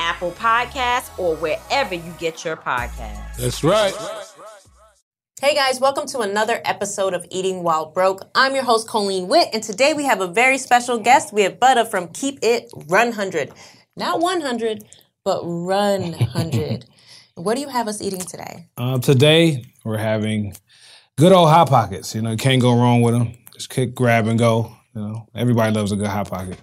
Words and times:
Apple 0.00 0.32
Podcasts, 0.32 1.16
or 1.18 1.36
wherever 1.36 1.94
you 1.94 2.14
get 2.18 2.44
your 2.44 2.56
podcasts. 2.56 3.36
That's 3.36 3.62
right. 3.62 3.94
Hey 5.40 5.54
guys, 5.54 5.80
welcome 5.80 6.06
to 6.08 6.20
another 6.20 6.60
episode 6.64 7.14
of 7.14 7.24
Eating 7.30 7.62
While 7.62 7.92
Broke. 7.92 8.28
I'm 8.34 8.54
your 8.54 8.64
host, 8.64 8.88
Coline 8.88 9.28
Witt, 9.28 9.48
and 9.52 9.62
today 9.62 9.94
we 9.94 10.04
have 10.04 10.20
a 10.20 10.26
very 10.26 10.58
special 10.58 10.98
guest. 10.98 11.32
We 11.32 11.42
have 11.42 11.60
Butter 11.60 11.84
from 11.84 12.08
Keep 12.08 12.40
It 12.42 12.70
Run 12.88 13.08
100. 13.08 13.52
Not 13.96 14.20
100, 14.20 14.84
but 15.24 15.40
Run 15.44 16.12
100. 16.12 16.86
what 17.36 17.54
do 17.54 17.60
you 17.60 17.68
have 17.68 17.88
us 17.88 18.02
eating 18.02 18.20
today? 18.20 18.68
Uh, 18.76 18.98
today, 18.98 19.64
we're 19.84 19.96
having 19.96 20.54
good 21.16 21.32
old 21.32 21.48
Hot 21.48 21.68
Pockets. 21.68 22.14
You 22.14 22.22
know, 22.22 22.32
you 22.32 22.36
can't 22.36 22.60
go 22.60 22.74
wrong 22.74 23.02
with 23.02 23.14
them. 23.14 23.32
Just 23.54 23.70
kick, 23.70 23.94
grab, 23.94 24.26
and 24.26 24.38
go. 24.38 24.76
You 24.94 25.00
know, 25.00 25.28
everybody 25.34 25.74
loves 25.74 25.92
a 25.92 25.96
good 25.96 26.08
Hot 26.08 26.28
Pocket. 26.28 26.58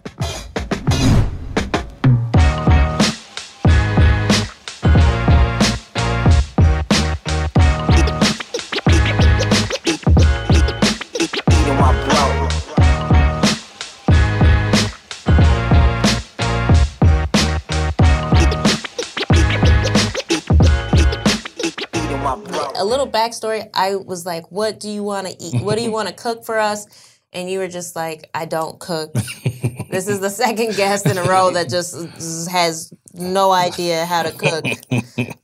A 22.78 22.86
little 22.86 23.10
backstory 23.10 23.70
I 23.74 23.96
was 23.96 24.26
like, 24.26 24.52
What 24.52 24.80
do 24.80 24.90
you 24.90 25.04
want 25.04 25.28
to 25.28 25.36
eat? 25.44 25.62
What 25.62 25.78
do 25.78 25.84
you 25.84 25.92
want 25.92 26.08
to 26.10 26.14
cook 26.24 26.46
for 26.46 26.60
us? 26.60 26.88
And 27.34 27.50
you 27.50 27.60
were 27.60 27.68
just 27.68 27.96
like, 27.96 28.30
I 28.34 28.46
don't 28.46 28.80
cook. 28.80 29.14
this 29.90 30.08
is 30.08 30.20
the 30.20 30.30
second 30.30 30.76
guest 30.76 31.06
in 31.06 31.18
a 31.18 31.24
row 31.24 31.52
that 31.52 31.70
just 31.70 32.50
has 32.50 32.94
no 33.14 33.52
idea 33.52 34.06
how 34.06 34.24
to 34.24 34.32
cook. 34.32 34.66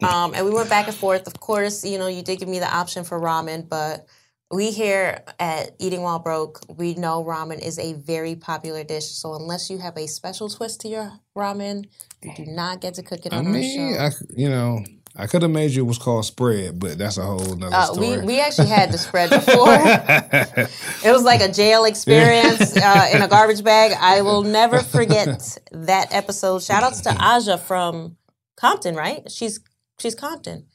Um, 0.01 0.33
and 0.33 0.45
we 0.45 0.51
went 0.51 0.69
back 0.69 0.87
and 0.87 0.95
forth. 0.95 1.27
Of 1.27 1.39
course, 1.39 1.83
you 1.83 1.97
know, 1.97 2.07
you 2.07 2.23
did 2.23 2.39
give 2.39 2.47
me 2.47 2.59
the 2.59 2.73
option 2.73 3.03
for 3.03 3.19
ramen, 3.19 3.67
but 3.67 4.07
we 4.51 4.71
here 4.71 5.23
at 5.39 5.71
Eating 5.79 6.01
While 6.01 6.19
Broke, 6.19 6.61
we 6.67 6.93
know 6.93 7.23
ramen 7.23 7.59
is 7.59 7.79
a 7.79 7.93
very 7.93 8.35
popular 8.35 8.83
dish. 8.83 9.05
So 9.05 9.33
unless 9.33 9.69
you 9.69 9.79
have 9.79 9.97
a 9.97 10.07
special 10.07 10.49
twist 10.49 10.81
to 10.81 10.87
your 10.87 11.11
ramen, 11.35 11.85
you 12.21 12.33
do 12.35 12.45
not 12.45 12.79
get 12.79 12.93
to 12.95 13.03
cook 13.03 13.25
it 13.25 13.33
I 13.33 13.37
on 13.37 13.47
our 13.47 13.61
show. 13.61 13.97
I, 13.99 14.11
you 14.35 14.49
know, 14.49 14.83
I 15.15 15.27
could 15.27 15.43
have 15.43 15.51
made 15.51 15.71
you 15.71 15.85
what's 15.85 15.99
called 15.99 16.25
spread, 16.25 16.79
but 16.79 16.97
that's 16.97 17.17
a 17.17 17.23
whole 17.23 17.55
nother 17.55 17.75
Uh, 17.75 17.85
story. 17.85 18.17
we, 18.17 18.25
we 18.25 18.39
actually 18.41 18.69
had 18.69 18.91
the 18.91 18.97
spread 18.97 19.29
before. 19.39 19.67
it 21.07 21.11
was 21.11 21.23
like 21.23 21.41
a 21.41 21.51
jail 21.51 21.85
experience 21.85 22.75
uh, 22.75 23.09
in 23.13 23.21
a 23.21 23.27
garbage 23.27 23.63
bag. 23.63 23.95
I 23.99 24.21
will 24.21 24.41
never 24.59 24.79
forget 24.79 25.57
that 25.71 26.07
episode. 26.11 26.63
Shout 26.63 26.83
outs 26.83 27.01
to 27.01 27.11
Aja 27.11 27.57
from 27.59 28.17
Compton, 28.55 28.95
right? 28.95 29.29
She's 29.31 29.59
she's 29.99 30.15
Compton. 30.15 30.65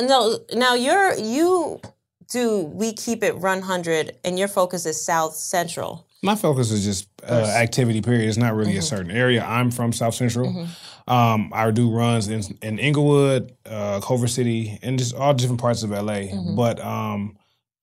No, 0.00 0.38
now 0.54 0.74
you're 0.74 1.14
you 1.18 1.80
do 2.30 2.60
we 2.62 2.92
keep 2.92 3.22
it 3.24 3.32
run 3.32 3.62
hundred, 3.62 4.16
and 4.24 4.38
your 4.38 4.48
focus 4.48 4.86
is 4.86 5.04
South 5.04 5.34
Central. 5.34 6.05
My 6.22 6.34
focus 6.34 6.70
is 6.72 6.84
just 6.84 7.08
uh, 7.28 7.34
activity. 7.56 8.00
Period. 8.00 8.28
It's 8.28 8.36
not 8.38 8.54
really 8.54 8.70
Mm-hmm. 8.72 8.78
a 8.78 8.82
certain 8.82 9.10
area. 9.10 9.44
I'm 9.44 9.70
from 9.70 9.92
South 9.92 10.14
Central. 10.14 10.66
Um, 11.06 11.50
I 11.54 11.70
do 11.70 11.90
runs 11.90 12.28
in 12.28 12.42
in 12.62 12.78
Inglewood, 12.78 13.52
uh, 13.64 14.00
Culver 14.00 14.26
City, 14.26 14.78
and 14.82 14.98
just 14.98 15.14
all 15.14 15.34
different 15.34 15.60
parts 15.60 15.82
of 15.82 15.90
LA. 15.90 16.26
Mm-hmm. 16.30 16.56
But 16.56 16.80
um, 16.84 17.36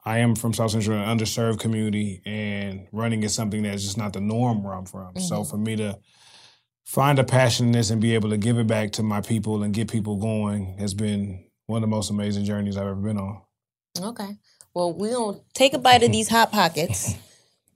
I 0.04 0.18
am 0.20 0.36
from 0.36 0.54
South 0.54 0.72
Central, 0.72 0.98
an 0.98 1.18
underserved 1.18 1.60
community, 1.60 2.22
and 2.26 2.88
running 2.92 3.24
is 3.24 3.34
something 3.34 3.64
that's 3.64 3.84
just 3.84 3.98
not 3.98 4.12
the 4.14 4.20
norm 4.20 4.64
where 4.64 4.74
I'm 4.74 4.86
from. 4.86 5.14
Mm-hmm. 5.14 5.20
So 5.20 5.44
for 5.46 5.58
me 5.58 5.76
to 5.78 6.00
find 6.86 7.18
a 7.20 7.24
passion 7.24 7.68
in 7.68 7.72
this 7.72 7.92
and 7.92 8.02
be 8.02 8.14
able 8.14 8.30
to 8.32 8.38
give 8.38 8.58
it 8.58 8.68
back 8.68 8.92
to 8.94 9.04
my 9.04 9.22
people 9.22 9.64
and 9.64 9.74
get 9.74 9.90
people 9.90 10.18
going 10.18 10.78
has 10.80 10.94
been 10.94 11.46
one 11.68 11.78
of 11.82 11.90
the 11.90 11.96
most 11.96 12.10
amazing 12.10 12.44
journeys 12.44 12.76
I've 12.76 12.88
ever 12.88 12.96
been 12.96 13.18
on. 13.18 13.42
Okay. 14.02 14.38
Well, 14.74 14.92
we're 14.92 15.14
gonna 15.16 15.38
take 15.54 15.74
a 15.74 15.78
bite 15.80 16.04
of 16.04 16.12
these 16.12 16.28
hot 16.28 16.52
pockets, 16.52 17.14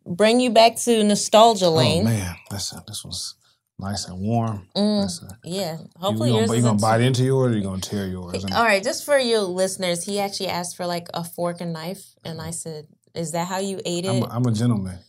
bring 0.07 0.39
you 0.39 0.49
back 0.49 0.75
to 0.77 1.03
nostalgia 1.03 1.69
lane. 1.69 2.01
Oh 2.01 2.05
man, 2.05 2.35
that's 2.49 2.71
this 2.87 3.03
was 3.03 3.35
nice 3.79 4.05
and 4.07 4.19
warm. 4.19 4.67
Mm, 4.75 5.05
a- 5.23 5.37
yeah. 5.43 5.77
you, 5.79 5.89
Hopefully 5.99 6.29
you 6.31 6.37
yours 6.37 6.47
gonna, 6.47 6.57
you 6.57 6.63
gonna 6.63 6.79
bite 6.79 7.01
into 7.01 7.23
yours 7.23 7.53
or 7.53 7.57
you 7.57 7.63
gonna 7.63 7.81
tear 7.81 8.07
yours? 8.07 8.45
All 8.53 8.63
right, 8.63 8.83
just 8.83 9.03
for 9.05 9.17
you 9.17 9.39
listeners, 9.41 10.03
he 10.03 10.19
actually 10.19 10.49
asked 10.49 10.75
for 10.77 10.85
like 10.85 11.07
a 11.13 11.23
fork 11.23 11.61
and 11.61 11.73
knife, 11.73 12.15
and 12.23 12.41
I 12.41 12.51
said, 12.51 12.87
"Is 13.13 13.31
that 13.33 13.47
how 13.47 13.59
you 13.59 13.79
ate 13.85 14.05
it?" 14.05 14.09
I'm, 14.09 14.23
a, 14.23 14.27
I'm 14.27 14.45
a 14.45 14.51
gentleman. 14.51 14.99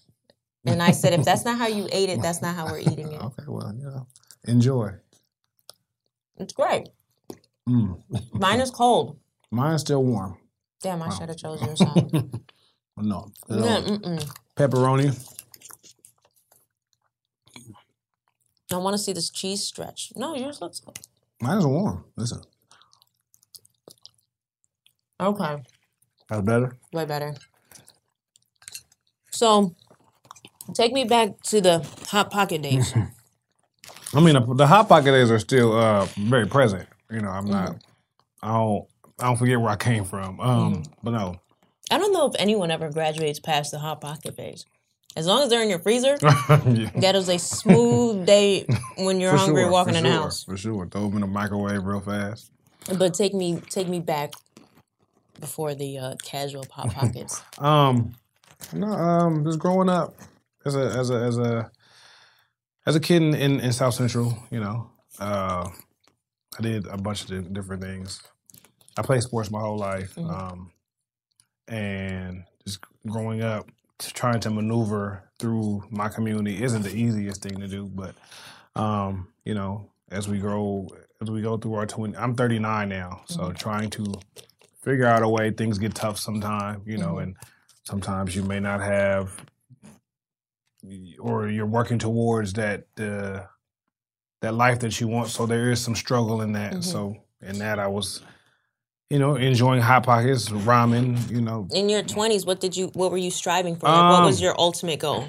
and 0.67 0.83
I 0.83 0.91
said, 0.91 1.13
"If 1.15 1.25
that's 1.25 1.45
not 1.45 1.57
how 1.59 1.67
you 1.69 1.89
ate 1.93 2.09
it, 2.11 2.21
that's 2.23 2.43
not 2.43 2.55
how 2.55 2.67
we're 2.67 2.81
eating 2.81 3.13
it." 3.13 3.21
Okay, 3.23 3.45
well, 3.47 3.73
you 3.75 3.85
know, 3.85 4.07
enjoy. 4.47 4.93
It's 6.39 6.53
great. 6.53 6.89
Mm. 7.69 8.01
Mine 8.33 8.61
is 8.61 8.71
cold. 8.71 9.19
Mine's 9.51 9.81
still 9.83 10.05
warm. 10.05 10.39
Damn, 10.83 11.03
I 11.03 11.09
Wow. 11.09 11.15
should 11.19 11.29
have 11.29 11.39
chosen 11.39 11.67
your 11.69 11.77
side. 11.77 12.13
No. 12.97 13.31
Pepperoni. 14.59 15.15
I 18.73 18.77
want 18.77 18.95
to 18.95 18.99
see 18.99 19.13
this 19.13 19.31
cheese 19.31 19.63
stretch. 19.63 20.13
No, 20.17 20.35
yours 20.35 20.61
looks 20.61 20.81
good. 20.81 20.99
Mine's 21.41 21.65
warm. 21.65 22.05
Listen. 22.17 22.43
Okay, 25.21 25.63
That's 26.29 26.43
better. 26.43 26.77
way 26.93 27.05
better. 27.05 27.35
So, 29.31 29.75
take 30.75 30.93
me 30.93 31.05
back 31.05 31.41
to 31.45 31.61
the 31.61 31.85
hot 32.09 32.31
pocket 32.31 32.63
days. 32.63 32.93
I 34.15 34.21
mean, 34.21 34.35
the, 34.35 34.55
the 34.55 34.67
hot 34.67 34.89
pocket 34.89 35.11
days 35.13 35.31
are 35.31 35.39
still 35.41 35.77
uh, 35.77 36.07
very 36.19 36.47
present. 36.47 36.89
You 37.11 37.21
know, 37.21 37.31
I'm 37.31 37.47
not. 37.47 37.69
Mm-hmm. 37.71 37.79
I 38.43 38.53
don't. 38.53 38.85
I 39.21 39.25
don't 39.27 39.37
forget 39.37 39.61
where 39.61 39.71
I 39.71 39.77
came 39.77 40.05
from. 40.05 40.39
Um, 40.41 40.75
Mm-hmm. 40.75 40.83
but 41.03 41.11
no. 41.13 41.41
I 41.91 41.99
don't 41.99 42.13
know 42.13 42.27
if 42.27 42.35
anyone 42.39 42.71
ever 42.71 42.91
graduates 42.91 43.41
past 43.41 43.71
the 43.71 43.79
hot 43.79 44.01
pocket 44.01 44.37
phase. 44.37 44.65
As 45.17 45.27
long 45.27 45.43
as 45.43 45.49
they're 45.49 45.63
in 45.63 45.71
your 45.71 45.79
freezer, 45.79 46.17
Yeah. 46.23 46.91
that 46.97 47.15
is 47.17 47.29
a 47.29 47.39
smooth 47.39 48.27
day 48.35 48.67
when 48.97 49.21
you're 49.21 49.33
For 49.33 49.39
hungry 49.39 49.63
sure, 49.63 49.71
walking 49.71 49.95
in 49.97 50.05
the 50.05 50.11
sure, 50.11 50.21
house. 50.23 50.45
For 50.45 50.57
sure. 50.57 50.87
Throw 50.87 51.05
them 51.09 51.15
in 51.15 51.21
the 51.23 51.27
microwave 51.27 51.83
real 51.85 52.01
fast. 52.01 52.51
But 52.99 53.15
take 53.15 53.35
me 53.35 53.61
take 53.69 53.89
me 53.89 54.01
back 54.01 54.33
before 55.41 55.75
the 55.75 55.99
uh, 55.99 56.15
casual 56.23 56.65
pop 56.69 56.93
pockets. 56.93 57.43
Um, 57.59 58.15
no, 58.73 58.87
um, 58.89 59.45
just 59.45 59.59
growing 59.59 59.89
up 59.89 60.15
as 60.65 60.77
a 60.77 60.81
as 60.81 61.11
a 61.11 61.15
as 61.17 61.39
a 61.39 61.71
as 62.87 62.97
a 62.97 63.01
kid 63.01 63.23
in, 63.23 63.35
in, 63.35 63.61
in 63.61 63.73
South 63.73 63.95
Central, 63.95 64.39
you 64.51 64.61
know, 64.61 64.91
uh, 65.19 65.69
I 66.59 66.63
did 66.63 66.87
a 66.87 66.97
bunch 66.97 67.29
of 67.31 67.53
different 67.53 67.83
things. 67.83 68.23
I 68.97 69.03
played 69.03 69.23
sports 69.23 69.51
my 69.51 69.61
whole 69.61 69.77
life, 69.77 70.15
Mhm. 70.17 70.31
um, 70.31 70.71
and 71.69 72.45
just 72.67 72.81
growing 73.07 73.43
up, 73.43 73.69
t- 73.99 74.11
trying 74.13 74.41
to 74.41 74.51
maneuver 74.51 75.23
through 75.39 75.85
my 75.91 76.09
community 76.09 76.63
isn't 76.63 76.83
the 76.83 76.95
easiest 76.95 77.43
thing 77.43 77.59
to 77.61 77.69
do. 77.69 77.87
But 77.87 78.15
um, 78.75 79.29
you 79.45 79.55
know, 79.55 79.91
as 80.11 80.29
we 80.29 80.39
grow, 80.39 80.89
as 81.21 81.31
we 81.31 81.43
go 81.43 81.57
through 81.57 81.75
our 81.75 81.87
twenty, 81.87 82.17
I'm 82.17 82.35
39 82.35 82.89
now, 82.89 83.23
so 83.27 83.41
Mhm. 83.51 83.59
trying 83.59 83.91
to 83.91 84.05
figure 84.83 85.07
out 85.07 85.23
a 85.23 85.29
way. 85.29 85.51
Things 85.51 85.79
get 85.79 85.95
tough 85.95 86.19
sometimes, 86.19 86.87
you 86.87 86.97
know, 86.99 87.15
Mhm. 87.15 87.23
and 87.23 87.37
sometimes 87.85 88.35
you 88.37 88.43
may 88.43 88.61
not 88.61 88.81
have, 88.81 89.45
or 91.19 91.49
you're 91.49 91.67
working 91.67 91.99
towards 91.99 92.53
that 92.55 92.87
uh, 92.99 93.41
that 94.41 94.55
life 94.55 94.79
that 94.81 95.01
you 95.01 95.09
want. 95.09 95.29
So 95.29 95.47
there 95.47 95.71
is 95.73 95.81
some 95.81 95.97
struggle 95.97 96.41
in 96.43 96.53
that. 96.53 96.75
Mhm. 96.75 96.85
So 96.85 97.17
in 97.43 97.59
that, 97.59 97.79
I 97.81 97.89
was, 97.89 98.23
you 99.11 99.19
know, 99.19 99.37
enjoying 99.37 99.81
hot 99.81 100.05
pockets, 100.05 100.49
ramen, 100.51 101.31
you 101.31 101.41
know, 101.41 101.67
In 101.73 101.89
your 101.89 102.03
twenties, 102.03 102.45
what 102.45 102.61
did 102.61 102.77
you 102.77 102.89
what 102.95 103.11
were 103.11 103.17
you 103.19 103.31
striving 103.31 103.77
for? 103.77 103.87
Like, 103.87 104.13
what 104.13 104.25
was 104.25 104.39
Um, 104.39 104.45
your 104.45 104.61
ultimate 104.61 104.99
goal? 105.01 105.27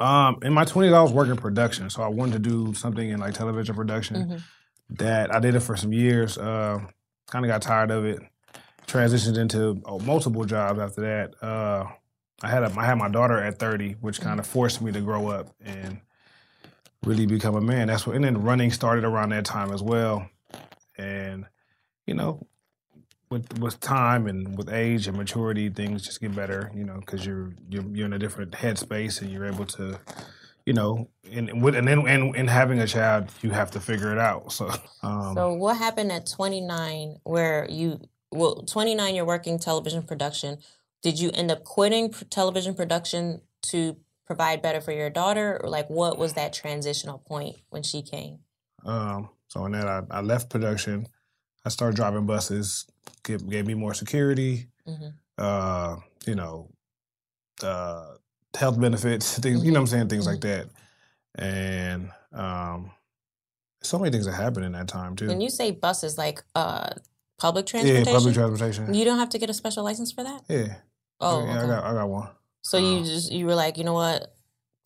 Um, 0.00 0.38
in 0.42 0.52
my 0.52 0.64
twenties, 0.64 0.92
I 0.92 1.00
was 1.00 1.12
working 1.12 1.36
production, 1.36 1.88
so 1.90 2.02
I 2.02 2.08
wanted 2.08 2.32
to 2.42 2.50
do 2.50 2.74
something 2.74 3.08
in 3.08 3.20
like 3.20 3.34
television 3.34 3.74
production. 3.76 4.16
Mhm. 4.16 4.42
That 4.98 5.34
I 5.34 5.38
did 5.38 5.54
it 5.54 5.60
for 5.60 5.76
some 5.76 5.92
years. 5.92 6.36
Uh, 6.36 6.80
kind 7.30 7.44
of 7.44 7.48
got 7.48 7.62
tired 7.62 7.90
of 7.90 8.04
it. 8.04 8.20
Transitioned 8.86 9.38
into 9.38 9.80
oh, 9.86 10.00
multiple 10.00 10.44
jobs 10.44 10.80
after 10.80 11.02
that. 11.02 11.34
Uh, 11.42 11.86
I 12.42 12.48
had 12.48 12.64
a, 12.64 12.72
I 12.76 12.84
had 12.84 12.98
my 12.98 13.08
daughter 13.08 13.38
at 13.38 13.58
thirty, 13.60 13.92
which 14.00 14.20
kind 14.20 14.40
of 14.40 14.46
forced 14.46 14.82
me 14.82 14.90
to 14.92 15.00
grow 15.00 15.28
up 15.28 15.54
and 15.64 16.00
really 17.04 17.24
become 17.26 17.54
a 17.54 17.60
man. 17.60 17.86
That's 17.86 18.04
what. 18.06 18.16
And 18.16 18.24
then 18.24 18.42
running 18.42 18.72
started 18.72 19.04
around 19.04 19.28
that 19.30 19.44
time 19.44 19.72
as 19.72 19.82
well. 19.82 20.28
And 20.98 21.46
you 22.06 22.14
know, 22.14 22.46
with 23.32 23.58
with 23.58 23.80
time 23.80 24.26
and 24.26 24.56
with 24.56 24.72
age 24.72 25.08
and 25.08 25.16
maturity, 25.16 25.70
things 25.70 26.02
just 26.02 26.20
get 26.20 26.36
better. 26.36 26.70
You 26.74 26.84
know, 26.84 27.00
because 27.00 27.24
you're, 27.26 27.52
you're 27.68 27.84
you're 27.92 28.06
in 28.06 28.12
a 28.12 28.18
different 28.18 28.52
headspace 28.52 29.22
and 29.22 29.30
you're 29.30 29.46
able 29.46 29.64
to, 29.66 29.98
you 30.66 30.74
know, 30.74 31.08
and 31.32 31.62
with 31.62 31.74
and 31.74 31.88
then 31.88 32.06
and, 32.06 32.36
and 32.36 32.50
having 32.50 32.78
a 32.78 32.86
child, 32.86 33.30
you 33.40 33.50
have 33.50 33.70
to 33.72 33.80
figure 33.80 34.12
it 34.12 34.18
out. 34.18 34.52
So, 34.52 34.70
um, 35.02 35.34
So 35.34 35.54
what 35.54 35.78
happened 35.78 36.12
at 36.12 36.26
29 36.26 37.16
where 37.24 37.66
you 37.68 38.00
well 38.30 38.62
29 38.62 39.14
you're 39.14 39.24
working 39.24 39.58
television 39.58 40.02
production. 40.02 40.58
Did 41.02 41.18
you 41.18 41.30
end 41.34 41.50
up 41.50 41.64
quitting 41.64 42.10
television 42.30 42.74
production 42.74 43.40
to 43.62 43.96
provide 44.24 44.62
better 44.62 44.80
for 44.80 44.92
your 44.92 45.10
daughter 45.10 45.58
or 45.62 45.68
like 45.68 45.88
what 45.90 46.16
was 46.16 46.34
that 46.34 46.52
transitional 46.52 47.18
point 47.18 47.56
when 47.70 47.82
she 47.82 48.02
came? 48.02 48.38
Um, 48.84 49.30
so 49.48 49.64
in 49.66 49.72
that, 49.72 49.86
I, 49.86 50.02
I 50.10 50.20
left 50.20 50.48
production. 50.48 51.06
I 51.64 51.68
started 51.68 51.96
driving 51.96 52.26
buses. 52.26 52.86
Gave, 53.24 53.48
gave 53.48 53.66
me 53.66 53.74
more 53.74 53.94
security. 53.94 54.66
Mhm. 54.86 55.12
Uh, 55.38 55.96
you 56.26 56.34
know, 56.34 56.68
uh, 57.62 58.14
health 58.54 58.80
benefits. 58.80 59.38
Things. 59.44 59.64
You 59.64 59.70
know, 59.72 59.80
what 59.80 59.84
I'm 59.84 59.86
saying 59.88 60.08
things 60.08 60.26
like 60.26 60.40
that. 60.42 60.68
And 61.36 62.10
um, 62.32 62.90
so 63.82 63.98
many 63.98 64.10
things 64.10 64.26
that 64.26 64.32
happened 64.32 64.66
in 64.66 64.72
that 64.72 64.88
time 64.88 65.16
too. 65.16 65.28
When 65.28 65.40
you 65.40 65.50
say 65.50 65.70
buses 65.70 66.18
like 66.18 66.42
uh 66.54 66.90
public 67.38 67.66
yeah, 67.72 67.80
transportation? 67.82 68.12
public 68.14 68.34
transportation. 68.34 68.94
You 68.94 69.04
don't 69.04 69.18
have 69.18 69.30
to 69.30 69.38
get 69.38 69.50
a 69.50 69.54
special 69.54 69.84
license 69.84 70.12
for 70.12 70.24
that? 70.24 70.42
yeah. 70.48 70.76
Oh, 71.20 71.44
yeah, 71.44 71.62
I 71.62 71.66
got 71.66 71.84
I 71.84 71.92
got 71.92 72.08
one. 72.08 72.28
So 72.62 72.78
you 72.78 73.04
just 73.04 73.30
you 73.32 73.46
were 73.46 73.54
like, 73.54 73.78
you 73.78 73.84
know 73.84 73.94
what? 73.94 74.34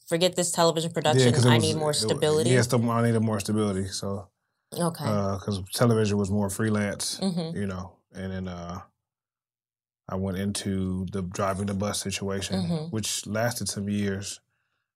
Forget 0.06 0.36
this 0.36 0.52
television 0.52 0.92
production. 0.92 1.32
Yeah, 1.34 1.50
I 1.50 1.54
was- 1.54 1.62
need 1.64 1.76
more 1.76 1.90
it- 1.90 1.94
stability. 1.94 2.50
Yeah, 2.50 2.62
I 2.72 3.02
needed 3.02 3.20
more 3.22 3.40
stability. 3.40 3.88
So 3.88 4.28
Okay. 4.78 5.04
because 5.04 5.62
television 5.74 6.16
was 6.18 6.30
more 6.30 6.48
freelance, 6.50 7.18
Mhm. 7.20 7.54
you 7.56 7.66
know, 7.66 7.95
and 8.16 8.32
then 8.32 8.48
uh, 8.48 8.80
I 10.08 10.14
went 10.16 10.38
into 10.38 11.06
the 11.12 11.22
driving 11.22 11.66
the 11.66 11.74
bus 11.74 12.00
situation, 12.00 12.62
Mhm. 12.62 12.90
which 12.92 13.26
lasted 13.26 13.68
some 13.68 13.88
years. 13.88 14.40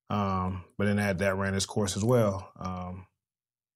Um, 0.09 0.65
but 0.77 0.87
then 0.87 0.97
that 0.97 1.19
that 1.19 1.37
ran 1.37 1.55
its 1.55 1.67
course 1.67 1.97
as 1.97 2.05
well. 2.05 2.51
Um, 2.59 3.07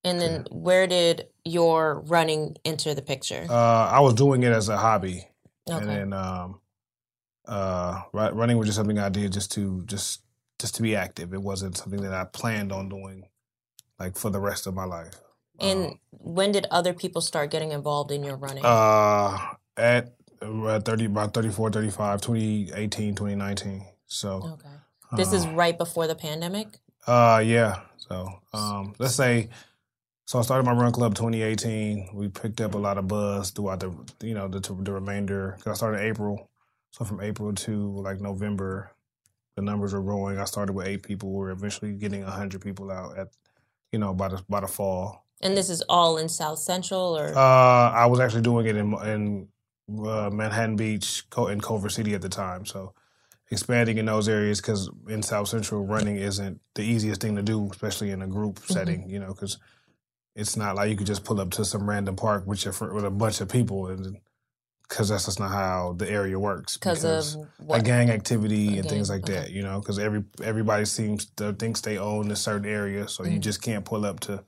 and 0.03 0.21
then 0.21 0.47
where 0.51 0.87
did 0.87 1.29
your 1.45 2.01
running 2.01 2.57
enter 2.65 2.93
the 2.95 3.03
picture? 3.03 3.47
uh, 3.49 3.89
I 3.93 4.01
was 4.01 4.15
doing 4.15 4.43
it 4.43 4.53
as 4.53 4.69
a 4.69 4.77
hobby, 4.77 5.29
Okay. 5.69 5.79
and 5.79 5.89
then 5.89 6.13
um, 6.13 6.61
uh, 7.47 8.03
running 8.13 8.59
was 8.59 8.67
just 8.69 8.77
something 8.77 8.99
I 8.99 9.09
did 9.11 9.33
just 9.33 9.53
to 9.53 9.83
just 9.87 10.23
just 10.61 10.75
to 10.77 10.83
be 10.83 10.95
active. 10.97 11.33
It 11.35 11.43
wasn't 11.43 11.77
something 11.77 12.01
that 12.03 12.13
I 12.15 12.25
planned 12.25 12.73
on 12.73 12.89
doing 12.89 13.29
like 13.99 14.17
for 14.17 14.31
the 14.31 14.41
rest 14.41 14.67
of 14.67 14.75
my 14.75 14.85
life. 14.85 15.21
And 15.61 15.99
when 16.11 16.53
did 16.53 16.67
other 16.71 16.93
people 16.93 17.21
start 17.21 17.51
getting 17.51 17.73
involved 17.73 18.11
in 18.11 18.25
your 18.25 18.37
running? 18.37 18.65
Uh, 18.65 19.39
at 19.77 20.15
uh, 20.43 20.81
30, 20.81 21.07
about 21.07 21.35
34, 21.35 21.71
35, 21.71 22.21
2018, 22.21 23.15
2019. 23.15 23.87
So, 24.07 24.43
okay. 24.55 24.69
This 25.17 25.33
is 25.33 25.47
uh, 25.47 25.51
right 25.51 25.77
before 25.77 26.07
the 26.07 26.15
pandemic? 26.15 26.69
Uh, 27.07 27.43
yeah. 27.45 27.81
So, 27.97 28.41
um, 28.53 28.95
let's 28.99 29.15
say, 29.15 29.49
so 30.27 30.39
I 30.39 30.43
started 30.43 30.65
my 30.65 30.73
run 30.73 30.93
club 30.93 31.15
2018. 31.15 32.11
We 32.15 32.29
picked 32.29 32.61
up 32.61 32.75
a 32.75 32.79
lot 32.79 32.99
of 32.99 33.07
buzz 33.07 33.51
throughout 33.51 33.81
the, 33.81 33.93
you 34.27 34.35
know, 34.35 34.49
the, 34.49 34.61
the 34.61 34.93
remainder. 34.93 35.57
Cause 35.63 35.73
I 35.73 35.75
started 35.75 36.01
in 36.01 36.07
April. 36.07 36.51
So 36.91 37.05
from 37.05 37.21
April 37.21 37.53
to 37.53 38.01
like 38.01 38.21
November, 38.21 38.93
the 39.57 39.63
numbers 39.63 39.93
were 39.93 40.03
growing. 40.03 40.39
I 40.39 40.45
started 40.45 40.73
with 40.73 40.87
eight 40.87 41.03
people. 41.03 41.31
We 41.31 41.39
were 41.39 41.51
eventually 41.51 41.93
getting 41.93 42.23
hundred 42.23 42.63
people 42.63 42.91
out 42.91 43.19
at, 43.19 43.29
you 43.93 43.99
know, 43.99 44.15
by 44.15 44.29
the 44.29 44.43
by 44.49 44.61
the 44.61 44.69
fall. 44.69 45.24
And 45.45 45.57
this 45.57 45.71
is 45.71 45.83
all 45.89 46.19
in 46.19 46.29
South 46.29 46.59
Central 46.59 47.17
or 47.17 47.37
Uh, 47.37 47.91
I 47.93 48.07
was 48.07 48.21
actually 48.21 48.43
doing 48.43 48.67
it 48.67 48.77
in 48.77 48.95
in 49.07 49.49
uh, 50.07 50.31
Manhattan 50.33 50.77
Beach 50.77 51.25
in 51.51 51.61
Culver 51.61 51.91
City 51.91 52.15
at 52.15 52.23
the 52.23 52.31
time. 52.31 52.67
So 52.67 52.95
expanding 53.51 53.99
in 53.99 54.07
those 54.07 54.29
areas 54.29 54.61
because 54.61 54.91
in 55.09 55.23
South 55.23 55.49
Central 55.49 55.85
running 55.87 56.17
isn't 56.17 56.61
the 56.75 56.83
easiest 56.83 57.21
thing 57.21 57.37
to 57.37 57.43
do, 57.43 57.69
especially 57.71 58.11
in 58.11 58.23
a 58.23 58.27
group 58.29 58.57
Mm-hmm. 58.61 58.73
setting. 58.73 59.09
You 59.11 59.21
know, 59.21 59.29
because 59.35 59.59
it's 60.37 60.57
not 60.57 60.77
like 60.77 60.91
you 60.91 60.97
could 60.97 61.07
just 61.07 61.25
pull 61.25 61.41
up 61.41 61.51
to 61.53 61.65
some 61.65 61.89
random 61.89 62.17
park 62.17 62.47
with 62.47 62.65
your 62.65 62.73
fr- 62.73 62.93
with 62.95 63.05
a 63.05 63.11
bunch 63.11 63.41
of 63.41 63.49
people 63.49 63.89
and. 63.89 64.19
Because 64.89 65.09
that's 65.09 65.25
just 65.25 65.41
not 65.41 65.51
how 65.51 65.95
the 65.99 66.09
area 66.09 66.39
works. 66.39 66.77
Because 66.77 67.05
of 67.05 67.25
a 67.61 67.65
what? 67.65 67.85
gang 67.85 68.11
activity 68.11 68.77
A 68.77 68.81
and 68.81 68.89
things 68.89 69.09
gang, 69.09 69.17
like 69.19 69.27
that. 69.27 69.51
You 69.51 69.63
know, 69.63 69.81
because 69.81 69.99
every 69.99 70.25
everybody 70.43 70.85
seems 70.85 71.27
to 71.37 71.55
thinks 71.55 71.81
they 71.81 71.97
own 71.99 72.31
a 72.31 72.37
certain 72.37 72.69
area, 72.71 73.09
so 73.09 73.25
you 73.25 73.39
Mhm. 73.39 73.43
just 73.43 73.63
can't 73.63 73.85
pull 73.85 74.05
up 74.05 74.21
to 74.21 74.45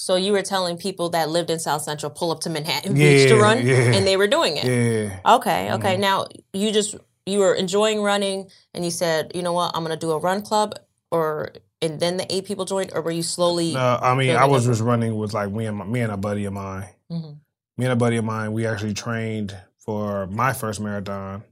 so 0.00 0.16
you 0.16 0.32
were 0.32 0.40
telling 0.40 0.78
people 0.78 1.10
that 1.10 1.28
lived 1.28 1.50
in 1.50 1.58
South 1.58 1.82
Central 1.82 2.08
pull 2.08 2.30
up 2.30 2.40
to 2.40 2.48
Manhattan 2.48 2.94
Beach 2.94 3.28
to 3.28 3.36
run 3.36 3.66
yeah. 3.66 3.92
and 3.92 4.06
they 4.06 4.16
were 4.16 4.26
doing 4.26 4.56
it. 4.56 4.64
yeah. 4.64 5.20
Okay, 5.36 5.70
okay. 5.74 5.96
Mhm. 5.96 6.00
Now 6.00 6.26
you 6.54 6.72
just 6.72 6.94
you 7.26 7.38
were 7.38 7.54
enjoying 7.54 8.00
running 8.00 8.48
and 8.72 8.82
you 8.82 8.90
said, 8.90 9.32
you 9.34 9.42
know 9.42 9.52
what, 9.52 9.72
I'm 9.74 9.82
gonna 9.82 9.98
do 9.98 10.12
a 10.12 10.18
run 10.18 10.40
club 10.40 10.74
or 11.10 11.52
and 11.82 12.00
then 12.00 12.16
the 12.16 12.26
eight 12.34 12.46
people 12.46 12.64
joined 12.64 12.92
or 12.94 13.02
were 13.02 13.10
you 13.10 13.22
slowly 13.22 13.74
No, 13.74 13.98
I 14.00 14.14
mean, 14.14 14.34
I 14.36 14.46
was 14.46 14.64
just 14.64 14.80
running 14.80 15.16
with 15.18 15.34
like 15.34 15.52
me 15.52 15.66
and 15.66 15.76
my, 15.76 15.84
me 15.84 16.00
and 16.00 16.12
a 16.12 16.16
buddy 16.16 16.46
of 16.46 16.54
mine. 16.54 16.88
Mhm. 17.12 17.36
Me 17.76 17.84
and 17.84 17.92
a 17.92 17.96
buddy 17.96 18.16
of 18.16 18.24
mine, 18.24 18.54
we 18.54 18.66
actually 18.66 18.94
trained 18.94 19.54
for 19.78 20.26
my 20.28 20.54
first 20.54 20.80
marathon, 20.80 21.42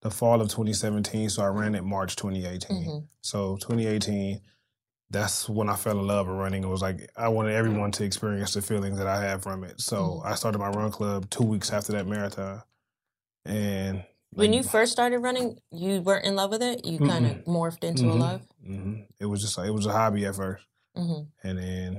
the 0.00 0.10
fall 0.10 0.40
of 0.40 0.48
2017. 0.48 1.28
So 1.28 1.42
I 1.42 1.48
ran 1.48 1.74
it 1.74 1.84
March 1.84 2.16
2018. 2.16 2.84
Mhm. 2.84 3.04
So 3.20 3.56
2018, 3.58 4.40
that's 5.14 5.48
when 5.48 5.70
I 5.70 5.76
fell 5.76 5.98
in 5.98 6.06
love 6.06 6.28
with 6.28 6.36
running. 6.36 6.64
It 6.64 6.68
was 6.68 6.82
like 6.82 7.10
I 7.16 7.28
wanted 7.30 7.54
everyone 7.54 7.92
to 7.92 8.04
experience 8.04 8.54
the 8.54 8.62
feelings 8.62 8.98
that 8.98 9.08
I 9.08 9.22
had 9.22 9.42
from 9.42 9.64
it. 9.64 9.80
So 9.80 9.96
Mm-hmm. 9.96 10.28
I 10.28 10.36
started 10.36 10.58
my 10.58 10.68
run 10.70 10.92
club 10.92 11.30
two 11.30 11.44
weeks 11.44 11.72
after 11.72 11.92
that 11.92 12.06
marathon, 12.06 12.62
and 13.46 14.04
When 14.32 14.52
you 14.52 14.62
first 14.64 14.92
started 14.92 15.18
running, 15.20 15.58
you 15.72 16.02
weren't 16.02 16.26
in 16.26 16.36
love 16.36 16.50
with 16.50 16.62
it. 16.62 16.84
You 16.84 16.98
kind 16.98 17.26
of 17.26 17.44
morphed 17.46 17.84
into 17.84 18.04
a 18.04 18.06
Mhm. 18.06 18.20
love. 18.20 18.42
hmm 18.66 18.94
It 19.20 19.26
was 19.26 19.42
just 19.42 19.58
like 19.58 19.68
it 19.68 19.72
was 19.74 19.86
a 19.86 19.92
hobby 19.92 20.26
at 20.26 20.36
1st 20.36 20.64
hmm 20.96 21.22
and 21.44 21.58
then 21.58 21.94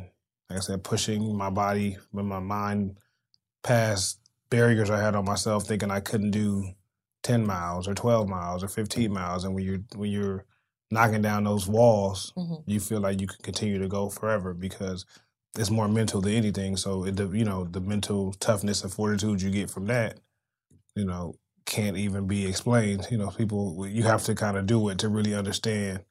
like 0.49 0.57
I 0.57 0.61
said, 0.61 0.83
pushing 0.83 1.35
my 1.37 1.49
body 1.49 1.97
with 2.13 2.25
my 2.25 2.39
mind 2.39 2.97
past 3.63 4.19
barriers 4.49 4.89
I 4.91 5.01
had 5.01 5.15
on 5.15 5.25
myself, 5.25 5.65
thinking 5.67 5.91
I 5.91 5.99
couldn't 6.01 6.31
do 6.31 6.73
ten 7.23 7.45
miles 7.45 7.87
or 7.87 7.95
twelve 7.95 8.27
miles 8.29 8.63
or 8.63 8.67
fifteen 8.67 9.11
miles, 9.13 9.43
and 9.45 9.55
when 9.55 9.63
you're 9.65 9.79
when 9.95 10.11
you're 10.11 10.45
knocking 10.91 11.21
down 11.21 11.43
those 11.43 11.67
walls, 11.67 12.33
Mhm. 12.37 12.63
you 12.67 12.79
feel 12.79 12.99
like 12.99 13.19
you 13.21 13.27
can 13.27 13.41
continue 13.43 13.79
to 13.79 13.87
go 13.87 14.09
forever 14.09 14.53
because 14.53 15.05
it's 15.57 15.71
more 15.71 15.87
mental 15.87 16.21
than 16.21 16.33
anything. 16.33 16.77
So 16.77 17.05
it, 17.05 17.15
the 17.15 17.27
you 17.29 17.45
know 17.45 17.63
the 17.65 17.81
mental 17.81 18.33
toughness 18.33 18.83
and 18.83 18.91
fortitude 18.93 19.41
you 19.41 19.49
get 19.51 19.69
from 19.69 19.85
that, 19.87 20.19
you 20.95 21.05
know, 21.05 21.35
can't 21.65 21.97
even 21.97 22.27
be 22.27 22.45
explained. 22.45 23.07
You 23.09 23.17
know, 23.17 23.29
people 23.29 23.87
you 23.87 24.03
have 24.03 24.23
to 24.25 24.35
kind 24.35 24.57
of 24.57 24.65
do 24.67 24.89
it 24.89 24.99
to 24.99 25.09
really 25.09 25.33
understand. 25.33 26.03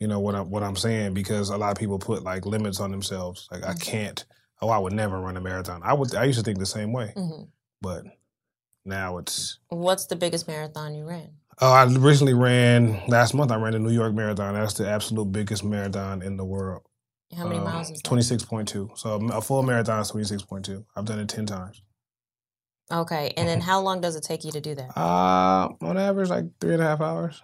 You 0.00 0.08
know 0.08 0.20
what 0.20 0.34
I'm 0.34 0.50
what 0.50 0.62
I'm 0.62 0.76
saying 0.76 1.14
because 1.14 1.50
a 1.50 1.56
lot 1.56 1.70
of 1.72 1.78
people 1.78 1.98
put 1.98 2.22
like 2.24 2.44
limits 2.46 2.80
on 2.80 2.90
themselves. 2.90 3.48
Like 3.50 3.64
I 3.64 3.74
can't. 3.74 4.24
Oh, 4.60 4.68
I 4.68 4.78
would 4.78 4.92
never 4.92 5.20
run 5.20 5.36
a 5.36 5.40
marathon. 5.40 5.80
I 5.84 5.94
would. 5.94 6.14
I 6.14 6.24
used 6.24 6.38
to 6.38 6.44
think 6.44 6.58
the 6.58 6.66
same 6.66 6.92
way, 6.92 7.12
hmm 7.16 7.44
but 7.80 8.04
now 8.84 9.18
it's. 9.18 9.58
What's 9.68 10.06
the 10.06 10.16
biggest 10.16 10.48
marathon 10.48 10.94
you 10.94 11.04
ran? 11.06 11.30
Oh, 11.60 11.72
I 11.72 11.84
recently 11.84 12.34
ran 12.34 13.00
last 13.08 13.34
month. 13.34 13.50
I 13.50 13.56
ran 13.56 13.72
the 13.72 13.78
New 13.78 13.92
York 13.92 14.14
Marathon. 14.14 14.54
That's 14.54 14.74
the 14.74 14.88
absolute 14.88 15.26
biggest 15.32 15.64
marathon 15.64 16.22
in 16.22 16.36
the 16.36 16.44
world. 16.44 16.82
How 17.36 17.46
many 17.46 17.60
miles? 17.60 17.92
Twenty 18.02 18.22
six 18.22 18.44
point 18.44 18.68
two. 18.68 18.90
So 18.94 19.14
a 19.28 19.40
full 19.40 19.62
marathon 19.62 20.00
is 20.00 20.08
twenty 20.08 20.24
six 20.24 20.42
point 20.42 20.64
two. 20.64 20.84
I've 20.96 21.04
done 21.04 21.18
it 21.18 21.28
ten 21.28 21.46
times. 21.46 21.82
Okay, 22.92 23.32
and 23.36 23.48
then 23.48 23.60
how 23.70 23.80
long 23.80 24.00
does 24.00 24.16
it 24.16 24.22
take 24.22 24.44
you 24.44 24.52
to 24.52 24.60
do 24.60 24.74
that? 24.74 24.96
Uh, 24.96 25.68
on 25.80 25.98
average, 25.98 26.28
like 26.30 26.44
three 26.60 26.74
and 26.74 26.82
a 26.82 26.86
half 26.86 27.00
hours. 27.00 27.42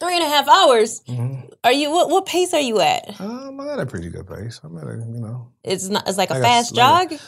Three 0.00 0.14
and 0.14 0.22
a 0.22 0.28
half 0.28 0.48
hours. 0.48 1.02
Mm-hmm. 1.08 1.48
Are 1.64 1.72
you 1.72 1.90
what? 1.90 2.08
What 2.08 2.26
pace 2.26 2.54
are 2.54 2.60
you 2.60 2.80
at? 2.80 3.20
Um, 3.20 3.60
I'm 3.60 3.68
at 3.68 3.80
a 3.80 3.86
pretty 3.86 4.08
good 4.10 4.28
pace. 4.28 4.60
I'm 4.62 4.78
at 4.78 4.84
a 4.86 4.92
you 4.92 5.20
know. 5.20 5.52
It's 5.64 5.88
not. 5.88 6.08
It's 6.08 6.18
like 6.18 6.30
a 6.30 6.40
fast 6.40 6.76
like 6.76 7.10
jog. 7.10 7.20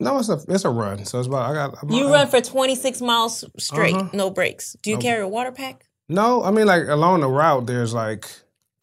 No, 0.00 0.18
it's 0.18 0.28
a 0.30 0.40
it's 0.48 0.64
a 0.64 0.70
run. 0.70 1.04
So 1.04 1.18
it's 1.18 1.28
about 1.28 1.50
I 1.50 1.54
got. 1.54 1.78
I'm, 1.82 1.90
You 1.90 2.04
I'm- 2.04 2.12
run 2.12 2.26
for 2.28 2.40
twenty 2.40 2.74
six 2.74 3.00
miles 3.00 3.44
straight, 3.58 3.94
Uh-huh. 3.94 4.10
no 4.12 4.30
breaks. 4.30 4.74
Do 4.82 4.90
you 4.90 4.96
No. 4.96 5.02
carry 5.02 5.22
a 5.22 5.28
water 5.28 5.52
pack? 5.52 5.86
No, 6.08 6.42
I 6.42 6.50
mean 6.50 6.66
like 6.66 6.88
along 6.88 7.20
the 7.20 7.28
route, 7.28 7.66
there's 7.66 7.92
like 7.94 8.26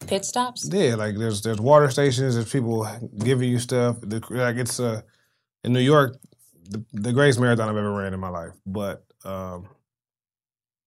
Pit 0.06 0.24
stops. 0.24 0.68
yeah, 0.72 0.94
like 0.94 1.16
there's 1.18 1.42
there's 1.42 1.60
water 1.60 1.90
stations. 1.90 2.34
There's 2.36 2.50
people 2.50 2.86
giving 3.18 3.50
you 3.50 3.58
stuff. 3.58 4.00
The, 4.00 4.22
like 4.30 4.56
it's 4.56 4.78
uh 4.80 5.02
in 5.64 5.72
New 5.72 5.80
York, 5.80 6.16
the, 6.70 6.84
the 6.92 7.12
greatest 7.12 7.40
marathon 7.40 7.68
I've 7.68 7.76
ever 7.76 7.92
ran 7.92 8.14
in 8.14 8.20
my 8.20 8.28
life. 8.30 8.52
But 8.64 9.04
um, 9.24 9.66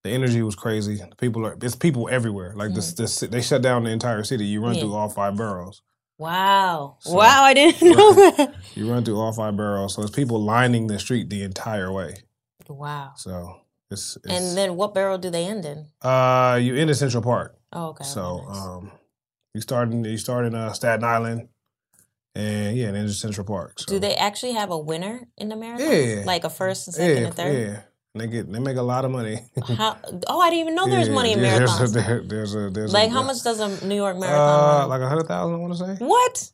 the 0.02 0.10
energy 0.10 0.42
was 0.42 0.56
crazy. 0.56 0.96
The 0.96 1.14
people 1.16 1.46
are 1.46 1.56
it's 1.60 1.76
people 1.76 2.08
everywhere. 2.10 2.54
Like 2.56 2.72
this, 2.74 2.94
this 2.94 3.20
they 3.20 3.42
shut 3.42 3.60
down 3.62 3.84
the 3.84 3.90
entire 3.90 4.24
city. 4.24 4.46
You 4.46 4.62
run 4.62 4.74
Yeah. 4.74 4.80
through 4.80 4.94
all 4.94 5.08
five 5.10 5.36
boroughs. 5.36 5.82
Wow! 6.22 6.96
So- 7.00 7.14
wow! 7.14 7.42
I 7.42 7.54
didn't 7.54 7.90
know 7.90 8.12
that. 8.14 8.54
You 8.74 8.90
run 8.90 9.04
through 9.04 9.18
all 9.20 9.32
five 9.32 9.56
boroughs. 9.56 9.94
So 9.94 10.02
it's 10.02 10.10
people 10.10 10.42
lining 10.42 10.86
the 10.86 10.98
street 10.98 11.28
the 11.28 11.42
entire 11.42 11.92
way. 11.92 12.14
Wow! 12.68 13.12
So 13.16 13.60
it's, 13.90 14.16
it's 14.24 14.32
And 14.32 14.56
then 14.56 14.76
what 14.76 14.94
barrel 14.94 15.18
do 15.18 15.30
they 15.30 15.44
end 15.44 15.64
in? 15.64 15.86
uh 16.00 16.58
you 16.62 16.74
end 16.76 16.88
in 16.88 16.96
Central 16.96 17.22
Park. 17.22 17.58
Oh, 17.72 17.88
okay. 17.88 18.04
So 18.04 18.44
um, 18.48 18.92
you 19.54 19.60
start 19.60 19.90
in 19.92 20.04
you 20.04 20.18
start 20.18 20.46
in 20.46 20.54
uh, 20.54 20.72
Staten 20.72 21.04
Island, 21.04 21.48
and 22.34 22.76
yeah, 22.76 22.86
and 22.86 22.96
then 22.96 23.08
Central 23.10 23.46
Park. 23.46 23.80
So. 23.80 23.86
do 23.92 23.98
they 23.98 24.14
actually 24.14 24.52
have 24.52 24.70
a 24.70 24.78
winner 24.78 25.28
in 25.36 25.48
the 25.48 25.56
marathon? 25.56 25.90
Yeah. 25.90 26.22
Like 26.24 26.44
a 26.44 26.50
first 26.50 26.86
and 26.88 26.94
second 26.94 27.16
yeah, 27.16 27.26
and 27.26 27.34
third? 27.34 27.68
Yeah, 27.68 27.80
they 28.14 28.26
get 28.26 28.52
they 28.52 28.58
make 28.58 28.76
a 28.76 28.82
lot 28.82 29.04
of 29.04 29.10
money. 29.10 29.38
How, 29.76 29.96
oh, 30.26 30.40
I 30.40 30.50
didn't 30.50 30.60
even 30.60 30.74
know 30.74 30.86
there's 30.86 31.08
Yeah, 31.08 31.14
money 31.14 31.32
in 31.32 31.38
yeah, 31.40 31.58
marathons. 31.60 31.78
There's 31.78 31.96
a, 31.96 32.00
there- 32.00 32.22
there's 32.22 32.54
a 32.54 32.70
there's 32.70 32.92
like 32.92 33.08
a, 33.08 33.12
how 33.12 33.22
much 33.22 33.42
does 33.42 33.58
a 33.60 33.86
New 33.86 33.94
York 33.94 34.16
Uh, 34.16 34.20
marathon 34.20 34.80
run? 34.80 34.88
like 34.90 35.00
a 35.00 35.08
hundred 35.08 35.26
thousand, 35.28 35.54
I 35.54 35.58
want 35.58 35.72
to 35.72 35.78
say. 35.78 36.04
What? 36.04 36.50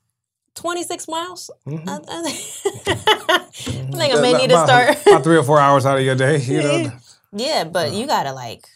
26 0.54 1.08
miles? 1.08 1.50
Mhm. 1.66 1.84
I, 1.88 1.98
I 3.28 3.38
think 3.50 4.14
I 4.14 4.20
may 4.20 4.30
About- 4.30 4.40
need 4.40 4.50
to 4.50 4.64
start. 4.64 5.06
about 5.06 5.24
three 5.24 5.36
or 5.36 5.42
four 5.42 5.58
hours 5.58 5.84
out 5.86 5.98
of 5.98 6.04
your 6.04 6.14
day. 6.16 6.38
You 6.48 6.62
know, 6.62 6.92
yeah, 7.32 7.64
but 7.64 7.92
you 7.92 8.06
gotta 8.06 8.32
like, 8.32 8.66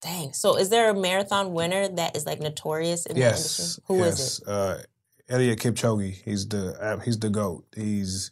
dang. 0.00 0.32
So, 0.32 0.56
is 0.56 0.68
there 0.68 0.90
a 0.90 0.94
marathon 0.94 1.52
winner 1.54 1.88
that 1.88 2.16
is 2.16 2.24
like 2.26 2.38
notorious 2.40 3.04
in 3.06 3.16
the 3.16 3.22
industry? 3.24 3.82
Who 3.88 4.04
is 4.04 4.40
yes. 4.46 4.48
Uh, 4.48 4.82
Eliud 5.30 5.56
Kipchoge. 5.56 6.22
He's 6.22 6.46
the 6.48 6.74
uh, 6.80 6.98
he's 7.00 7.18
the 7.18 7.30
goat. 7.30 7.64
He's 7.74 8.30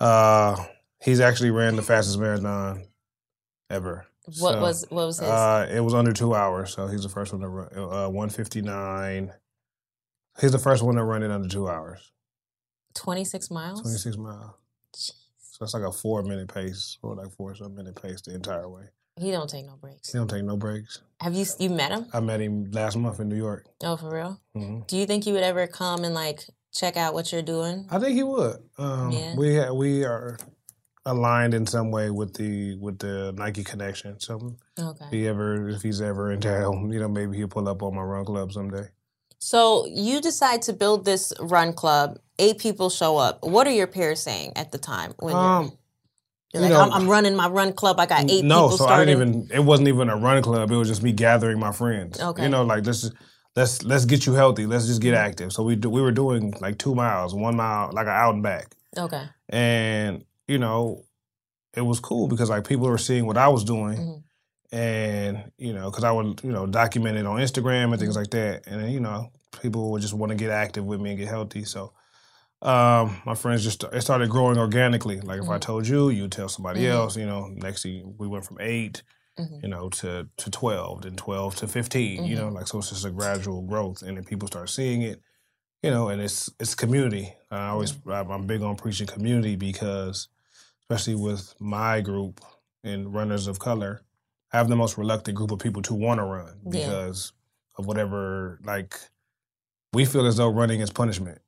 uh 0.00 0.56
he's 1.00 1.20
actually 1.20 1.50
ran 1.50 1.76
the 1.76 1.82
fastest 1.82 2.18
marathon 2.18 2.84
ever. 3.72 4.06
What 4.26 4.36
So, 4.54 4.60
was 4.60 4.86
what 4.90 5.06
was 5.06 5.18
his? 5.18 5.28
Uh, 5.28 5.68
it 5.72 5.80
was 5.80 5.94
under 5.94 6.12
two 6.12 6.34
hours, 6.34 6.72
so 6.72 6.86
he's 6.86 7.02
the 7.02 7.08
first 7.08 7.32
one 7.32 7.42
to 7.42 7.48
run. 7.48 7.68
Uh, 7.76 8.08
one 8.08 8.28
fifty 8.28 8.62
nine. 8.62 9.32
He's 10.40 10.52
the 10.52 10.58
first 10.58 10.82
one 10.82 10.94
to 10.96 11.04
run 11.04 11.22
it 11.22 11.30
under 11.30 11.48
two 11.48 11.68
hours. 11.68 12.12
26 12.94 13.50
miles. 13.50 13.80
Twenty 13.82 13.96
six 13.96 14.16
miles. 14.16 14.52
So 14.94 15.64
it's 15.64 15.74
like 15.74 15.82
a 15.82 15.92
four 15.92 16.22
minute 16.22 16.52
pace, 16.52 16.98
or 17.02 17.14
like 17.14 17.30
four 17.32 17.54
some 17.54 17.74
minute 17.74 18.00
pace 18.00 18.20
the 18.22 18.34
entire 18.34 18.68
way. 18.68 18.84
He 19.20 19.30
don't 19.30 19.48
take 19.48 19.66
no 19.66 19.76
breaks. 19.76 20.10
He 20.12 20.18
don't 20.18 20.28
take 20.28 20.44
no 20.44 20.56
breaks. 20.56 21.00
Have 21.20 21.34
you 21.34 21.44
you 21.58 21.70
met 21.70 21.92
him? 21.92 22.06
I 22.12 22.20
met 22.20 22.40
him 22.40 22.70
last 22.72 22.96
month 22.96 23.20
in 23.20 23.28
New 23.28 23.36
York. 23.36 23.66
Oh, 23.82 23.96
for 23.96 24.10
real? 24.14 24.40
hmm 24.54 24.80
Do 24.86 24.96
you 24.96 25.06
think 25.06 25.24
he 25.24 25.32
would 25.32 25.42
ever 25.42 25.66
come 25.66 26.04
and 26.04 26.14
like 26.14 26.44
check 26.72 26.96
out 26.96 27.12
what 27.14 27.30
you're 27.32 27.42
doing? 27.42 27.86
I 27.90 27.98
think 27.98 28.14
he 28.14 28.22
would. 28.22 28.56
Um, 28.78 29.10
Yeah. 29.10 29.36
We 29.36 29.56
ha- 29.56 29.72
we 29.72 30.04
are 30.04 30.38
aligned 31.04 31.52
in 31.54 31.66
some 31.66 31.90
way 31.90 32.10
with 32.10 32.34
the 32.34 32.76
with 32.76 32.98
the 32.98 33.32
Nike 33.36 33.64
connection. 33.64 34.20
So 34.20 34.56
Okay. 34.78 35.04
if 35.06 35.10
he 35.10 35.28
ever 35.28 35.68
if 35.68 35.82
he's 35.82 36.00
ever 36.00 36.30
in 36.32 36.40
town, 36.40 36.90
you 36.92 37.00
know, 37.00 37.08
maybe 37.08 37.36
he'll 37.36 37.48
pull 37.48 37.68
up 37.68 37.82
on 37.82 37.94
my 37.94 38.02
run 38.02 38.24
club 38.24 38.52
someday. 38.52 38.88
So 39.38 39.86
you 39.86 40.20
decide 40.20 40.62
to 40.62 40.72
build 40.72 41.04
this 41.04 41.32
run 41.40 41.72
club. 41.72 42.18
Eight 42.38 42.58
people 42.58 42.90
show 42.90 43.16
up. 43.18 43.42
What 43.42 43.66
are 43.66 43.72
your 43.72 43.88
peers 43.88 44.22
saying 44.22 44.52
at 44.56 44.70
the 44.72 44.78
time 44.78 45.14
when 45.18 45.32
you're, 45.34 45.40
Um, 45.42 45.72
you're 46.54 46.62
you 46.62 46.68
like, 46.68 46.70
know- 46.70 46.80
I'm, 46.80 46.92
I'm 46.92 47.08
running 47.08 47.34
my 47.34 47.48
run 47.48 47.72
club. 47.72 47.98
I 47.98 48.06
got 48.06 48.30
eight 48.30 48.44
no, 48.44 48.70
so. 48.70 48.86
I 48.86 49.04
didn't 49.04 49.20
even. 49.20 49.48
It 49.52 49.64
wasn't 49.64 49.88
even 49.88 50.08
a 50.08 50.16
run 50.16 50.42
club. 50.42 50.70
It 50.70 50.76
was 50.76 50.86
just 50.88 51.02
me 51.02 51.10
gathering 51.12 51.58
my 51.58 51.72
friends. 51.72 52.20
Okay. 52.20 52.44
You 52.44 52.48
know, 52.48 52.62
like 52.64 52.86
let's 52.86 53.10
let's 53.56 53.82
let's 53.84 54.04
get 54.04 54.26
you 54.26 54.34
healthy. 54.34 54.66
Let's 54.66 54.86
just 54.86 55.00
Mm-hmm. 55.00 55.10
get 55.10 55.14
active. 55.18 55.52
So 55.52 55.64
we 55.64 55.74
do, 55.74 55.90
we 55.90 56.00
were 56.00 56.12
doing 56.12 56.54
like 56.60 56.78
two 56.78 56.94
miles, 56.94 57.34
one 57.34 57.56
mile, 57.56 57.90
like 57.92 58.06
an 58.06 58.12
out 58.12 58.34
and 58.34 58.42
back, 58.44 58.76
Okay. 58.96 59.24
and 59.48 60.24
you 60.48 60.58
know, 60.58 61.04
it 61.74 61.82
was 61.82 62.00
cool 62.00 62.28
because 62.28 62.50
like 62.50 62.66
people 62.66 62.86
were 62.86 62.98
seeing 62.98 63.26
what 63.26 63.38
I 63.38 63.48
was 63.48 63.64
doing, 63.64 63.96
Mhm. 63.98 64.22
and 64.72 65.52
you 65.58 65.72
know, 65.72 65.90
because 65.90 66.04
I 66.04 66.12
would 66.12 66.40
you 66.44 66.52
know 66.52 66.66
document 66.66 67.18
it 67.18 67.26
on 67.26 67.38
Instagram 67.40 67.84
and 67.84 67.92
Mm-hmm. 67.92 68.00
things 68.00 68.16
like 68.16 68.30
that, 68.30 68.66
and 68.66 68.82
then, 68.82 68.90
you 68.90 69.00
know, 69.00 69.30
people 69.60 69.90
would 69.92 70.02
just 70.02 70.14
want 70.14 70.30
to 70.30 70.36
get 70.36 70.50
active 70.50 70.84
with 70.84 71.00
me 71.00 71.10
and 71.10 71.18
get 71.18 71.28
healthy. 71.28 71.64
So. 71.64 71.92
Um, 72.64 73.20
my 73.26 73.34
friends 73.34 73.64
just 73.64 73.82
it 73.82 74.02
started 74.02 74.30
growing 74.30 74.56
organically. 74.56 75.20
Like 75.20 75.40
if 75.42 75.48
I 75.48 75.56
Mhm. 75.56 75.60
told 75.62 75.88
you, 75.88 76.10
you 76.10 76.28
tell 76.28 76.48
somebody 76.48 76.82
Mhm. 76.82 76.90
else. 76.92 77.16
You 77.16 77.26
know, 77.26 77.48
next 77.48 77.82
thing 77.82 78.14
we 78.18 78.28
went 78.28 78.44
from 78.44 78.58
eight, 78.60 79.02
Mhm. 79.36 79.62
you 79.64 79.68
know, 79.68 79.88
to 79.88 80.28
to 80.36 80.48
twelve, 80.48 81.02
then 81.02 81.16
twelve 81.16 81.56
to 81.56 81.66
15 81.66 82.24
You 82.24 82.36
know, 82.36 82.46
Mm-hmm. 82.46 82.54
like 82.54 82.68
so 82.68 82.78
it's 82.78 82.90
just 82.90 83.04
a 83.04 83.10
gradual 83.10 83.62
growth, 83.62 84.02
and 84.02 84.16
then 84.16 84.22
people 84.24 84.46
start 84.46 84.70
seeing 84.70 85.02
it. 85.02 85.20
You 85.82 85.90
know, 85.90 86.08
and 86.08 86.22
it's 86.22 86.50
it's 86.60 86.76
community. 86.76 87.34
I 87.50 87.70
always 87.70 87.94
Mm-hmm. 87.94 88.30
I'm 88.30 88.46
big 88.46 88.62
on 88.62 88.76
preaching 88.76 89.08
community 89.08 89.56
because, 89.56 90.28
especially 90.92 91.14
with 91.14 91.54
my 91.58 92.00
group 92.00 92.40
and 92.84 93.14
runners 93.14 93.46
of 93.46 93.58
color, 93.58 94.02
I 94.52 94.58
have 94.58 94.68
the 94.68 94.76
most 94.76 94.98
reluctant 94.98 95.36
group 95.36 95.50
of 95.50 95.58
people 95.58 95.80
to 95.82 95.94
want 95.94 96.18
to 96.20 96.24
run 96.24 96.58
Yeah. 96.64 96.70
because 96.86 97.32
of 97.78 97.86
whatever 97.86 98.60
like 98.64 98.98
we 99.94 100.04
feel 100.04 100.26
as 100.26 100.36
though 100.36 100.50
running 100.50 100.80
is 100.80 100.90
punishment 100.90 101.38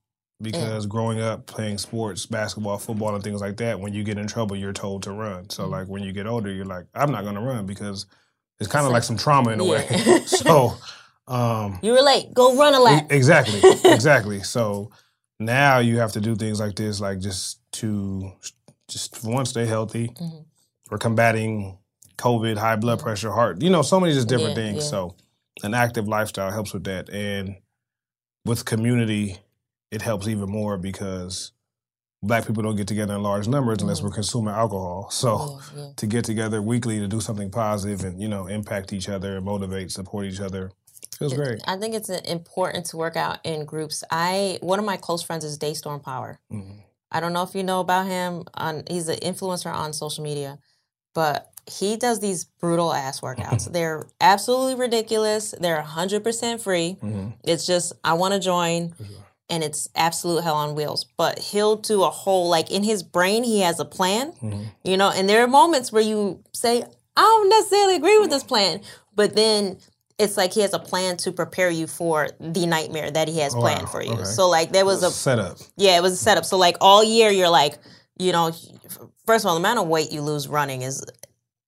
because 0.41 0.87
growing 0.87 1.21
up 1.21 1.47
playing 1.47 1.79
sports, 1.79 2.27
basketball, 2.27 2.79
football, 2.79 3.15
and 3.15 3.23
things 3.23 3.41
like 3.41 3.57
that, 3.59 3.79
when 3.81 3.93
you 3.95 4.03
get 4.03 4.19
in 4.19 4.27
trouble, 4.27 4.57
you're 4.57 4.73
told 4.73 5.03
to 5.05 5.13
run. 5.13 5.49
So, 5.51 5.63
Mm-hmm. 5.63 5.73
like 5.73 5.89
when 5.89 6.03
you 6.03 6.13
get 6.13 6.27
older, 6.27 6.51
you're 6.53 6.65
like, 6.67 6.87
I'm 6.95 7.11
not 7.13 7.23
going 7.23 7.37
to 7.37 7.41
run 7.41 7.67
because 7.67 8.07
it's 8.59 8.69
kind 8.71 8.85
of 8.85 8.89
So- 8.91 8.93
like 8.95 9.03
some 9.05 9.17
trauma 9.17 9.51
in 9.53 9.61
a 9.61 9.65
way. 9.65 9.87
So, 10.27 10.75
um, 11.29 11.79
You 11.83 11.93
were 11.93 12.03
late. 12.03 12.35
Go 12.35 12.57
run 12.57 12.75
a 12.75 12.81
lap. 12.81 13.07
exactly, 13.11 13.61
exactly. 13.85 14.43
So 14.43 14.91
now 15.39 15.79
you 15.79 15.99
have 15.99 16.13
to 16.13 16.21
do 16.21 16.35
things 16.37 16.61
like 16.61 16.75
this, 16.77 17.01
like 17.01 17.21
just 17.21 17.61
to 17.75 18.33
just 18.89 19.17
for 19.17 19.31
one, 19.31 19.47
stay 19.47 19.67
healthy. 19.67 20.09
Mhm. 20.09 20.45
We're 20.91 20.99
combating 20.99 21.79
COVID, 22.19 22.57
high 22.59 22.77
blood 22.77 23.01
pressure, 23.01 23.33
heart. 23.33 23.63
You 23.63 23.71
know, 23.71 23.83
so 23.83 23.99
many 23.99 24.13
just 24.13 24.29
different 24.29 24.51
Yeah, 24.57 24.63
things. 24.65 24.85
yeah. 24.85 24.91
So 24.91 25.17
an 25.63 25.75
active 25.75 26.07
lifestyle 26.09 26.51
helps 26.51 26.73
with 26.73 26.85
that, 26.85 27.09
and 27.11 27.57
with 28.45 28.65
community, 28.65 29.39
it 29.91 30.03
helps 30.03 30.29
even 30.29 30.49
more 30.51 30.77
because 30.77 31.53
black 32.23 32.47
people 32.47 32.63
don't 32.63 32.77
get 32.77 32.89
together 32.89 33.15
in 33.15 33.23
large 33.23 33.47
numbers 33.49 33.79
unless 33.83 34.03
we're 34.03 34.11
consuming 34.11 34.55
alcohol. 34.55 35.09
So 35.13 35.37
Mm-hmm. 35.39 35.79
Yeah, 35.79 35.85
yeah. 35.87 35.91
to 35.97 36.07
get 36.07 36.25
together 36.25 36.63
weekly 36.63 36.99
to 36.99 37.07
do 37.09 37.21
something 37.21 37.51
positive 37.51 38.05
and 38.05 38.21
you 38.21 38.29
know 38.29 38.47
impact 38.47 38.93
each 38.93 39.09
other, 39.09 39.41
motivate, 39.41 39.91
support 39.93 40.27
each 40.27 40.41
other, 40.41 40.73
Feels 41.19 41.35
great. 41.35 41.61
I 41.67 41.77
think 41.77 41.95
it's 41.95 42.11
uh, 42.11 42.21
important 42.25 42.87
to 42.87 42.97
work 42.97 43.15
out 43.17 43.39
in 43.45 43.65
groups. 43.65 44.03
I 44.11 44.59
one 44.63 44.79
of 44.79 44.85
my 44.85 44.97
close 44.97 45.23
friends 45.23 45.45
is 45.45 45.59
Daystorm 45.59 46.03
Power. 46.03 46.41
Mm-hmm. 46.53 46.79
I 47.15 47.21
don't 47.21 47.33
know 47.33 47.43
if 47.45 47.55
you 47.55 47.63
know 47.63 47.81
about 47.81 48.07
him. 48.07 48.45
On 48.55 48.83
he's 48.91 49.09
an 49.09 49.19
influencer 49.21 49.73
on 49.73 49.93
social 49.95 50.23
media, 50.25 50.59
but 51.15 51.51
he 51.71 51.97
does 51.97 52.21
these 52.21 52.45
brutal 52.45 52.93
ass 52.93 53.21
workouts. 53.21 53.73
They're 53.73 54.05
absolutely 54.21 54.75
ridiculous. 54.75 55.55
They're 55.59 55.81
hundred 55.81 56.23
percent 56.25 56.61
free. 56.61 56.99
Mm-hmm. 57.03 57.29
It's 57.45 57.65
just 57.67 57.93
I 58.05 58.13
want 58.15 58.35
to 58.35 58.41
join, 58.41 58.95
and 59.49 59.65
it's 59.65 59.89
absolute 59.95 60.43
hell 60.43 60.57
on 60.57 60.75
wheels. 60.75 61.07
But 61.17 61.39
he'll 61.39 61.77
do 61.77 62.03
a 62.03 62.11
whole 62.11 62.49
like 62.51 62.71
in 62.71 62.83
his 62.83 63.03
brain 63.03 63.45
he 63.45 63.61
has 63.61 63.81
a 63.81 63.85
plan, 63.87 64.33
Mm-hmm. 64.43 64.63
you 64.85 64.97
know. 64.97 65.11
And 65.15 65.29
there 65.29 65.43
are 65.43 65.49
moments 65.49 65.91
where 65.93 66.03
you 66.03 66.43
say 66.53 66.83
I 67.17 67.21
don't 67.23 67.49
necessarily 67.49 67.95
agree 67.97 68.19
with 68.19 68.31
this 68.31 68.43
plan, 68.45 68.81
but 69.15 69.35
then 69.37 69.79
it's 70.19 70.37
like 70.37 70.53
he 70.53 70.61
has 70.61 70.73
a 70.75 70.79
plan 70.79 71.17
to 71.19 71.33
prepare 71.33 71.71
you 71.71 71.87
for 71.87 72.29
the 72.39 72.67
nightmare 72.67 73.11
that 73.11 73.29
he 73.29 73.41
has 73.41 73.55
Oh, 73.55 73.61
planned 73.61 73.83
wow. 73.83 73.89
for 73.89 74.03
you. 74.03 74.13
Okay. 74.13 74.25
So 74.25 74.49
like 74.49 74.73
there 74.73 74.85
was 74.85 75.03
a 75.03 75.11
Setup. 75.11 75.59
yeah, 75.77 75.97
it 75.97 76.03
was 76.03 76.13
a 76.13 76.17
setup. 76.17 76.45
So 76.45 76.57
like 76.57 76.77
all 76.81 77.03
year, 77.03 77.31
you're 77.31 77.49
like, 77.49 77.79
you 78.19 78.31
know, 78.33 78.53
first 79.27 79.45
of 79.45 79.49
all, 79.49 79.55
the 79.55 79.61
amount 79.61 79.81
of 79.81 79.89
weight 79.89 80.13
you 80.13 80.23
lose 80.23 80.47
running 80.47 80.83
is 80.83 81.05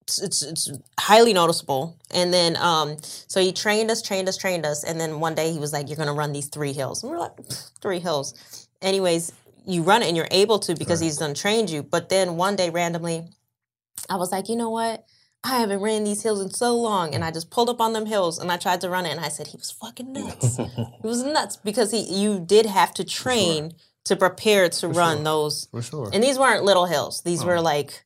it's 0.08 0.42
it's, 0.42 0.70
highly 1.00 1.32
noticeable. 1.32 1.98
And 2.14 2.32
then 2.32 2.56
um, 2.58 2.96
so 3.02 3.40
he 3.40 3.52
trained 3.52 3.90
us, 3.90 4.00
trained 4.02 4.28
us, 4.28 4.36
trained 4.36 4.64
us, 4.64 4.84
and 4.84 5.00
then 5.00 5.18
one 5.18 5.34
day 5.34 5.50
he 5.50 5.58
was 5.58 5.72
like, 5.72 5.88
"You're 5.88 5.96
gonna 5.96 6.14
run 6.14 6.32
these 6.32 6.46
three 6.46 6.72
hills." 6.72 7.02
And 7.02 7.10
we're 7.10 7.18
like, 7.18 7.32
three 7.82 7.98
hills. 7.98 8.68
Anyways, 8.80 9.32
you 9.66 9.82
run 9.82 10.02
it 10.02 10.06
and 10.06 10.16
you're 10.16 10.28
able 10.30 10.60
to 10.60 10.76
because 10.76 11.00
he's 11.00 11.16
done 11.16 11.34
trained 11.34 11.68
you. 11.70 11.82
But 11.82 12.08
then 12.08 12.36
one 12.36 12.54
day 12.54 12.70
randomly, 12.70 13.26
I 14.08 14.14
was 14.14 14.30
like, 14.30 14.48
you 14.48 14.54
know 14.54 14.70
what? 14.70 15.04
I 15.44 15.60
haven't 15.60 15.80
ran 15.80 16.04
these 16.04 16.22
hills 16.22 16.40
in 16.40 16.50
so 16.50 16.76
long, 16.76 17.14
and 17.14 17.24
I 17.24 17.30
just 17.30 17.50
pulled 17.50 17.68
up 17.70 17.80
on 17.80 17.92
them 17.92 18.06
hills 18.06 18.38
and 18.38 18.50
I 18.50 18.56
tried 18.56 18.80
to 18.80 18.90
run 18.90 19.06
it, 19.06 19.10
and 19.10 19.20
I 19.20 19.28
said 19.28 19.46
he 19.48 19.56
was 19.56 19.70
fucking 19.70 20.12
nuts. 20.12 20.56
he 21.02 21.06
was 21.06 21.22
nuts 21.22 21.56
because 21.56 21.92
he 21.92 22.00
you 22.02 22.40
did 22.40 22.66
have 22.66 22.92
to 22.94 23.04
train 23.04 23.74
to 24.04 24.16
prepare 24.16 24.68
to 24.68 24.88
run 24.88 25.18
sure. 25.18 25.24
those. 25.24 25.68
For 25.70 25.82
sure. 25.82 26.10
And 26.12 26.22
these 26.22 26.38
weren't 26.38 26.64
little 26.64 26.86
hills; 26.86 27.22
these 27.22 27.42
Oh. 27.44 27.46
were 27.46 27.60
like 27.60 28.02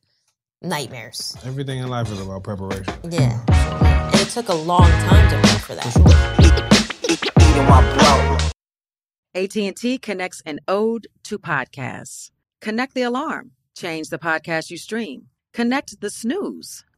nightmares. 0.61 1.35
Everything 1.43 1.79
in 1.79 1.87
life 1.87 2.11
is 2.11 2.21
about 2.21 2.43
preparation. 2.43 2.93
Yeah, 3.09 3.43
and 3.49 4.15
it 4.21 4.29
took 4.29 4.49
a 4.49 4.53
long 4.53 4.89
time 4.89 5.29
to 5.31 5.47
prep 5.47 5.61
for 5.61 5.75
that. 5.75 7.01
AT&T 9.33 9.97
connects 9.99 10.41
an 10.45 10.59
ode 10.67 11.07
to 11.23 11.39
podcasts. 11.39 12.31
Connect 12.59 12.93
the 12.93 13.01
alarm. 13.03 13.51
Change 13.75 14.09
the 14.09 14.17
podcast 14.19 14.69
you 14.69 14.77
stream. 14.77 15.27
Connect 15.53 16.01
the 16.01 16.09
snooze. 16.09 16.83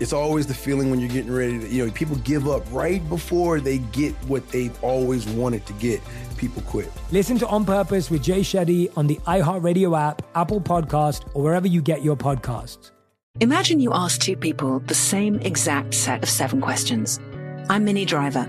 It's 0.00 0.14
always 0.14 0.46
the 0.46 0.54
feeling 0.54 0.90
when 0.90 0.98
you're 0.98 1.10
getting 1.10 1.32
ready 1.32 1.60
to, 1.60 1.68
you 1.68 1.86
know, 1.86 1.92
people 1.92 2.16
give 2.16 2.48
up 2.48 2.62
right 2.72 3.06
before 3.08 3.60
they 3.60 3.78
get 3.78 4.14
what 4.26 4.48
they've 4.48 4.82
always 4.82 5.26
wanted 5.28 5.66
to 5.66 5.74
get. 5.74 6.00
People 6.38 6.62
quit. 6.62 6.90
Listen 7.12 7.38
to 7.38 7.46
On 7.48 7.66
Purpose 7.66 8.10
with 8.10 8.22
Jay 8.22 8.40
Shetty 8.40 8.90
on 8.96 9.06
the 9.06 9.16
iHeartRadio 9.26 9.98
app, 9.98 10.22
Apple 10.34 10.60
Podcast, 10.60 11.28
or 11.34 11.42
wherever 11.42 11.68
you 11.68 11.82
get 11.82 12.02
your 12.02 12.16
podcasts. 12.16 12.92
Imagine 13.40 13.78
you 13.78 13.92
ask 13.92 14.20
two 14.20 14.36
people 14.36 14.80
the 14.80 14.94
same 14.94 15.38
exact 15.40 15.94
set 15.94 16.22
of 16.22 16.30
seven 16.30 16.60
questions. 16.60 17.20
I'm 17.68 17.84
Minnie 17.84 18.06
Driver, 18.06 18.48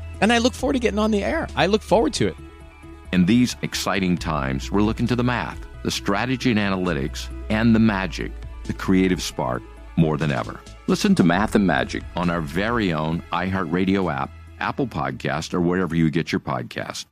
and 0.21 0.31
I 0.31 0.37
look 0.37 0.53
forward 0.53 0.73
to 0.73 0.79
getting 0.79 0.99
on 0.99 1.11
the 1.11 1.23
air. 1.23 1.47
I 1.55 1.65
look 1.65 1.81
forward 1.81 2.13
to 2.13 2.27
it. 2.27 2.35
In 3.11 3.25
these 3.25 3.57
exciting 3.61 4.17
times, 4.17 4.71
we're 4.71 4.81
looking 4.81 5.07
to 5.07 5.15
the 5.15 5.23
math, 5.23 5.59
the 5.83 5.91
strategy 5.91 6.51
and 6.51 6.59
analytics, 6.59 7.27
and 7.49 7.75
the 7.75 7.79
magic, 7.79 8.31
the 8.63 8.73
creative 8.73 9.21
spark, 9.21 9.61
more 9.97 10.17
than 10.17 10.31
ever. 10.31 10.61
Listen 10.87 11.13
to 11.15 11.23
Math 11.23 11.55
and 11.55 11.67
Magic 11.67 12.03
on 12.15 12.29
our 12.29 12.39
very 12.39 12.93
own 12.93 13.21
iHeartRadio 13.33 14.13
app, 14.13 14.31
Apple 14.59 14.87
Podcast, 14.87 15.53
or 15.53 15.59
wherever 15.59 15.95
you 15.95 16.09
get 16.09 16.31
your 16.31 16.39
podcast. 16.39 17.05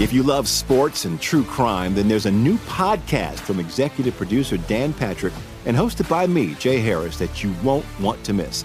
If 0.00 0.12
you 0.12 0.22
love 0.22 0.46
sports 0.46 1.06
and 1.06 1.20
true 1.20 1.42
crime, 1.42 1.94
then 1.94 2.06
there's 2.06 2.26
a 2.26 2.30
new 2.30 2.56
podcast 2.58 3.40
from 3.40 3.58
executive 3.58 4.16
producer 4.16 4.56
Dan 4.56 4.92
Patrick 4.92 5.32
and 5.66 5.76
hosted 5.76 6.08
by 6.08 6.26
me, 6.26 6.54
Jay 6.54 6.78
Harris, 6.78 7.18
that 7.18 7.42
you 7.42 7.52
won't 7.64 7.84
want 7.98 8.22
to 8.24 8.32
miss. 8.32 8.64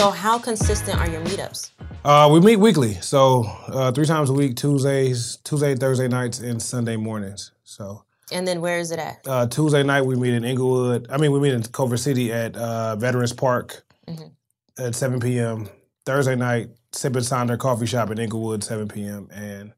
So, 0.00 0.10
how 0.10 0.38
consistent 0.38 0.98
are 0.98 1.10
your 1.10 1.20
meetups? 1.20 1.72
Uh, 2.06 2.26
we 2.32 2.40
meet 2.40 2.56
weekly, 2.56 2.94
so 3.02 3.42
uh, 3.68 3.92
three 3.92 4.06
times 4.06 4.30
a 4.30 4.32
week: 4.32 4.56
Tuesdays, 4.56 5.36
Tuesday, 5.44 5.74
Thursday 5.74 6.08
nights, 6.08 6.38
and 6.38 6.62
Sunday 6.62 6.96
mornings. 6.96 7.52
So 7.64 8.02
And 8.32 8.48
then 8.48 8.62
where 8.62 8.78
is 8.78 8.92
it 8.92 8.98
at? 8.98 9.18
uh, 9.28 9.46
Tuesday 9.48 9.82
night 9.82 10.06
we 10.06 10.16
meet 10.16 10.32
in 10.32 10.42
Inglewood. 10.42 11.06
I 11.10 11.18
mean, 11.18 11.32
we 11.32 11.38
meet 11.40 11.52
in 11.52 11.62
Culver 11.64 11.98
City 11.98 12.32
at 12.32 12.56
uh, 12.56 12.96
Veterans 12.96 13.34
Park 13.34 13.84
Mhm. 14.08 14.30
at 14.78 14.94
7 14.94 15.20
p.m. 15.20 15.68
Thursday 16.06 16.34
night, 16.34 16.70
Sip 16.94 17.14
and 17.14 17.22
Sonder 17.22 17.58
Coffee 17.58 17.84
Shop 17.84 18.10
in 18.10 18.18
Inglewood, 18.18 18.64
7 18.64 18.88
p.m. 18.88 19.28
and 19.30 19.74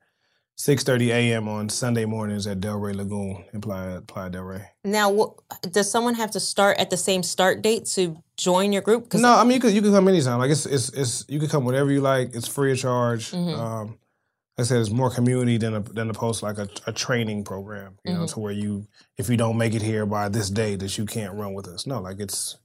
6:30 0.58 1.08
a.m. 1.08 1.48
on 1.48 1.68
Sunday 1.68 2.04
mornings 2.04 2.46
at 2.46 2.60
Del 2.60 2.76
Rey 2.76 2.92
Lagoon 2.92 3.44
in 3.52 3.60
Playa, 3.60 4.00
Playa 4.02 4.30
Del 4.30 4.42
Rey. 4.42 4.62
Now, 4.84 5.34
does 5.70 5.90
someone 5.90 6.14
have 6.14 6.30
to 6.32 6.40
start 6.40 6.78
at 6.78 6.90
the 6.90 6.96
same 6.96 7.22
start 7.22 7.62
date 7.62 7.86
to 7.94 8.22
join 8.36 8.72
your 8.72 8.82
group? 8.82 9.12
No, 9.14 9.34
I 9.34 9.42
mean 9.44 9.52
you 9.54 9.60
could 9.60 9.72
you 9.72 9.82
could 9.82 9.92
come 9.92 10.08
anytime. 10.08 10.38
Like 10.38 10.50
it's 10.50 10.66
it's 10.66 10.90
it's 10.90 11.24
you 11.28 11.40
could 11.40 11.50
come 11.50 11.64
whenever 11.64 11.90
you 11.90 12.00
like. 12.00 12.34
It's 12.34 12.46
free 12.48 12.72
of 12.72 12.78
charge. 12.78 13.30
Mhm. 13.32 13.58
Um, 13.58 13.88
like 14.58 14.64
I 14.66 14.68
said 14.68 14.80
it's 14.82 14.90
more 14.90 15.10
community 15.10 15.56
than 15.56 15.74
a, 15.74 15.80
than 15.80 16.10
opposed 16.10 16.42
like 16.42 16.58
a, 16.58 16.68
a 16.86 16.92
training 16.92 17.44
program. 17.44 17.98
You 18.04 18.12
know, 18.14 18.20
Mhm. 18.24 18.32
to 18.34 18.40
where 18.40 18.52
you 18.52 18.86
if 19.16 19.30
you 19.30 19.36
don't 19.38 19.56
make 19.56 19.74
it 19.74 19.82
here 19.82 20.04
by 20.06 20.28
this 20.28 20.50
day 20.50 20.76
that 20.76 20.96
you 20.98 21.06
can't 21.06 21.34
run 21.34 21.54
with 21.54 21.66
us. 21.66 21.86
No, 21.86 22.00
like 22.00 22.20
it's 22.20 22.56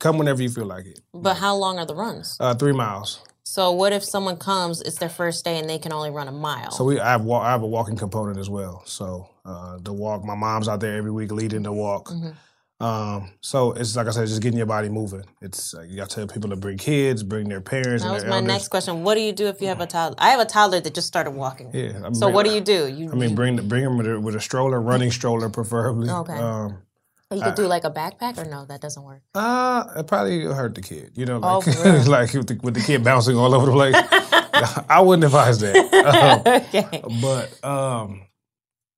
come 0.00 0.18
whenever 0.18 0.42
you 0.42 0.48
feel 0.50 0.66
like 0.66 0.86
it. 0.86 1.00
But 1.12 1.34
how 1.36 1.54
long 1.56 1.78
are 1.78 1.86
the 1.86 1.94
runs? 1.94 2.36
Uh, 2.40 2.54
three 2.54 2.72
miles. 2.72 3.20
So, 3.50 3.72
what 3.72 3.94
if 3.94 4.04
someone 4.04 4.36
comes, 4.36 4.82
it's 4.82 4.98
their 4.98 5.08
first 5.08 5.42
day, 5.42 5.58
and 5.58 5.70
they 5.70 5.78
can 5.78 5.90
only 5.90 6.10
run 6.10 6.28
a 6.28 6.32
mile? 6.32 6.70
So 6.70 6.84
we 6.84 7.00
I 7.00 7.12
have 7.12 7.26
I 7.26 7.50
have 7.50 7.62
a 7.62 7.66
walking 7.66 7.96
component 7.96 8.38
as 8.38 8.50
well. 8.50 8.82
So 8.84 9.30
uh, 9.46 9.78
the 9.80 9.90
walk, 9.90 10.22
my 10.22 10.34
mom's 10.34 10.68
out 10.68 10.80
there 10.80 10.94
every 10.98 11.10
week 11.10 11.32
leading 11.32 11.62
the 11.62 11.72
walk. 11.72 12.10
Mhm. 12.10 12.34
Um, 12.80 13.30
so 13.40 13.72
it's 13.72 13.96
like 13.96 14.06
I 14.06 14.10
said, 14.10 14.28
just 14.28 14.42
getting 14.42 14.58
your 14.58 14.66
body 14.66 14.90
moving. 14.90 15.24
It's 15.40 15.72
uh, 15.74 15.80
you 15.80 15.96
got 15.96 16.10
to 16.10 16.16
tell 16.16 16.26
people 16.26 16.50
to 16.50 16.56
bring 16.56 16.76
kids, 16.76 17.22
bring 17.22 17.48
their 17.48 17.62
parents. 17.62 18.04
That 18.04 18.12
was 18.12 18.24
my 18.24 18.36
elders. 18.36 18.48
next 18.48 18.68
question. 18.68 19.02
What 19.02 19.14
do 19.14 19.22
you 19.22 19.32
do 19.32 19.46
if 19.46 19.62
you 19.62 19.68
have 19.68 19.80
a 19.80 19.86
toddler? 19.86 20.16
I 20.18 20.28
have 20.28 20.40
a 20.40 20.44
toddler 20.44 20.80
that 20.80 20.94
just 20.94 21.08
started 21.08 21.30
walking. 21.30 21.70
Yeah. 21.72 22.02
I 22.04 22.12
So 22.12 22.28
what 22.28 22.44
do 22.44 22.52
you 22.52 22.60
do? 22.60 22.86
You 22.86 23.10
I 23.10 23.14
mean, 23.14 23.34
bring 23.34 23.56
bring 23.66 23.82
them 23.82 23.96
with 23.96 24.06
a, 24.06 24.20
with 24.20 24.36
a 24.36 24.40
stroller, 24.40 24.78
running 24.78 25.10
stroller, 25.10 25.48
preferably. 25.48 26.10
Okay. 26.10 26.34
Um, 26.34 26.82
you 27.30 27.42
could 27.42 27.54
do 27.56 27.66
like 27.66 27.84
a 27.84 27.90
backpack, 27.90 28.38
or 28.38 28.44
no, 28.48 28.64
that 28.64 28.80
doesn't 28.80 29.02
work. 29.02 29.22
uh, 29.34 29.84
it 29.96 30.06
probably 30.06 30.44
hurt 30.44 30.74
the 30.74 30.80
kid. 30.80 31.12
You 31.14 31.26
know, 31.26 31.40
Oh, 31.42 31.58
like, 31.58 31.76
for 31.76 31.82
real? 31.92 32.04
like 32.10 32.32
with 32.32 32.46
the, 32.46 32.60
with 32.62 32.74
the 32.74 32.80
kid 32.80 33.04
bouncing 33.04 33.36
all 33.36 33.54
over 33.54 33.66
the 33.66 33.72
place. 33.72 33.94
I 34.88 35.00
wouldn't 35.02 35.24
advise 35.24 35.58
that. 35.60 35.76
Um, 35.94 36.52
okay. 36.64 37.02
But 37.20 37.62
um, 37.64 38.22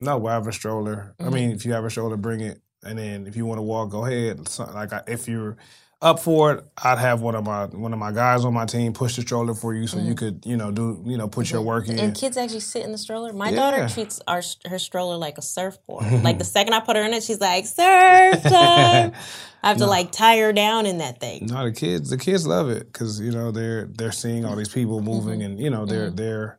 no, 0.00 0.24
I 0.26 0.32
have 0.34 0.46
a 0.46 0.52
stroller. 0.52 1.14
I 1.18 1.24
Mhm. 1.24 1.32
mean, 1.32 1.50
if 1.50 1.66
you 1.66 1.72
have 1.72 1.84
a 1.84 1.90
stroller, 1.90 2.16
bring 2.16 2.40
it. 2.40 2.60
And 2.82 2.98
then 2.98 3.26
if 3.26 3.36
you 3.36 3.44
want 3.44 3.58
to 3.58 3.62
walk, 3.62 3.90
go 3.90 4.06
ahead. 4.06 4.48
Like 4.58 4.92
I, 4.92 5.02
if 5.06 5.28
you're 5.28 5.56
up 6.02 6.18
for 6.18 6.52
it, 6.52 6.64
I'd 6.82 6.98
have 6.98 7.20
one 7.20 7.34
of 7.34 7.44
my 7.44 7.66
one 7.66 7.92
of 7.92 7.98
my 7.98 8.10
guys 8.12 8.44
on 8.46 8.54
my 8.54 8.64
team 8.64 8.92
push 8.94 9.16
the 9.16 9.22
stroller 9.22 9.54
for 9.54 9.74
you, 9.74 9.86
so 9.86 9.98
you 9.98 10.14
Mhm. 10.14 10.16
could 10.16 10.42
you 10.46 10.56
know 10.56 10.70
do 10.70 11.02
you 11.04 11.18
know 11.18 11.28
put 11.28 11.50
your 11.50 11.60
work 11.60 11.88
in. 11.88 11.98
And 11.98 12.14
kids 12.14 12.36
actually 12.38 12.60
sit 12.60 12.84
in 12.84 12.92
the 12.92 12.98
stroller. 12.98 13.32
My 13.34 13.50
Yeah. 13.50 13.56
daughter 13.56 13.88
treats 13.88 14.20
our 14.26 14.42
her 14.66 14.78
stroller 14.78 15.16
like 15.16 15.36
a 15.36 15.42
surfboard. 15.42 16.04
like 16.24 16.38
the 16.38 16.44
second 16.44 16.72
I 16.72 16.80
put 16.80 16.96
her 16.96 17.02
in 17.02 17.12
it, 17.12 17.22
she's 17.22 17.40
like 17.40 17.66
surf 17.66 18.42
time. 18.42 19.12
I 19.62 19.68
have 19.68 19.76
to 19.76 19.86
like 19.86 20.10
tie 20.10 20.38
her 20.38 20.54
down 20.54 20.86
in 20.86 20.98
that 20.98 21.20
thing. 21.20 21.46
No, 21.50 21.64
the 21.64 21.72
kids, 21.72 22.08
the 22.08 22.16
kids 22.16 22.46
love 22.46 22.70
it 22.70 22.90
because 22.90 23.20
you 23.20 23.30
know 23.30 23.50
they're 23.50 23.84
they're 23.86 24.12
seeing 24.12 24.46
all 24.46 24.56
these 24.56 24.70
people 24.70 25.02
moving, 25.02 25.42
and 25.42 25.60
you 25.60 25.68
know 25.68 25.84
they're 25.84 26.10
Mhm. 26.10 26.16
they're 26.16 26.58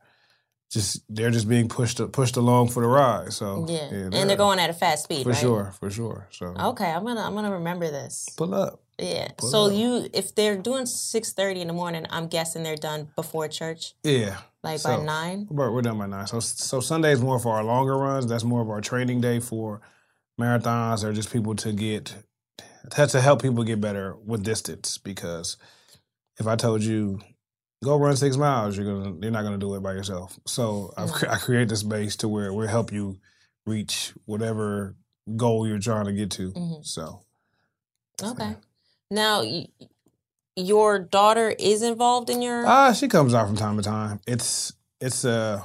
just 0.69 1.01
they're 1.09 1.31
just 1.31 1.49
being 1.49 1.67
pushed 1.67 1.99
pushed 2.11 2.37
along 2.37 2.69
for 2.69 2.81
the 2.83 2.87
ride. 2.87 3.33
So 3.33 3.65
Yeah, 3.67 3.79
and 3.91 4.29
they're 4.29 4.37
going 4.37 4.59
at 4.59 4.69
a 4.69 4.73
fast 4.73 5.05
speed, 5.05 5.23
for 5.23 5.29
right? 5.29 5.37
sure, 5.37 5.73
for 5.79 5.89
sure. 5.89 6.27
So 6.31 6.53
Okay, 6.57 6.91
I'm 6.91 7.03
gonna 7.03 7.21
I'm 7.21 7.33
gonna 7.33 7.51
remember 7.51 7.89
this. 7.89 8.27
pull 8.37 8.53
up. 8.53 8.79
Yeah. 9.01 9.29
Pull 9.37 9.49
so 9.49 9.65
up. 9.65 9.73
you, 9.73 10.07
if 10.13 10.35
they're 10.35 10.57
doing 10.57 10.85
six 10.85 11.33
thirty 11.33 11.61
in 11.61 11.67
the 11.67 11.73
morning, 11.73 12.05
I'm 12.09 12.27
guessing 12.27 12.63
they're 12.63 12.75
done 12.75 13.09
before 13.15 13.47
church. 13.47 13.93
Yeah, 14.03 14.37
Like 14.63 14.83
by 14.83 15.03
nine? 15.03 15.47
We're, 15.49 15.71
we're 15.71 15.81
done 15.81 15.97
by 15.97 16.05
nine. 16.05 16.27
So 16.27 16.39
so 16.39 16.79
Sunday 16.79 17.11
is 17.11 17.21
more 17.21 17.39
for 17.39 17.55
our 17.55 17.63
longer 17.63 17.97
runs. 17.97 18.27
That's 18.27 18.43
more 18.43 18.61
of 18.61 18.69
our 18.69 18.81
training 18.81 19.21
day 19.21 19.39
for 19.39 19.81
marathons 20.39 21.03
or 21.03 21.13
just 21.13 21.31
people 21.31 21.55
to 21.55 21.73
get 21.73 22.15
to, 22.91 23.07
to 23.07 23.21
help 23.21 23.41
people 23.41 23.63
get 23.63 23.81
better 23.81 24.15
with 24.15 24.43
distance. 24.43 24.97
Because 24.97 25.57
if 26.39 26.45
I 26.45 26.55
told 26.55 26.83
you 26.83 27.19
go 27.83 27.97
run 27.97 28.15
six 28.15 28.37
miles, 28.37 28.77
you're 28.77 28.85
gonna 28.85 29.17
you're 29.21 29.31
not 29.31 29.43
gonna 29.43 29.57
do 29.57 29.73
it 29.75 29.81
by 29.81 29.93
yourself. 29.93 30.39
So 30.45 30.93
I've, 30.95 31.11
I 31.27 31.37
create 31.37 31.69
this 31.69 31.79
space 31.79 32.15
to 32.17 32.27
where 32.27 32.53
we'll 32.53 32.67
help 32.67 32.91
you 32.91 33.19
reach 33.65 34.13
whatever 34.25 34.95
goal 35.35 35.67
you're 35.67 35.79
trying 35.79 36.05
to 36.05 36.13
get 36.13 36.31
to. 36.31 36.51
Mhm. 36.51 36.85
So 36.85 37.23
Okay. 38.23 38.55
Now, 39.11 39.41
y- 39.43 39.67
your 40.55 40.99
daughter 40.99 41.53
is 41.59 41.81
involved 41.83 42.29
in 42.29 42.41
your. 42.41 42.65
Uh, 42.65 42.93
she 42.93 43.07
comes 43.07 43.33
out 43.33 43.47
from 43.47 43.57
time 43.57 43.77
to 43.77 43.83
time. 43.83 44.19
It's 44.27 44.73
it's 44.99 45.25
uh 45.25 45.61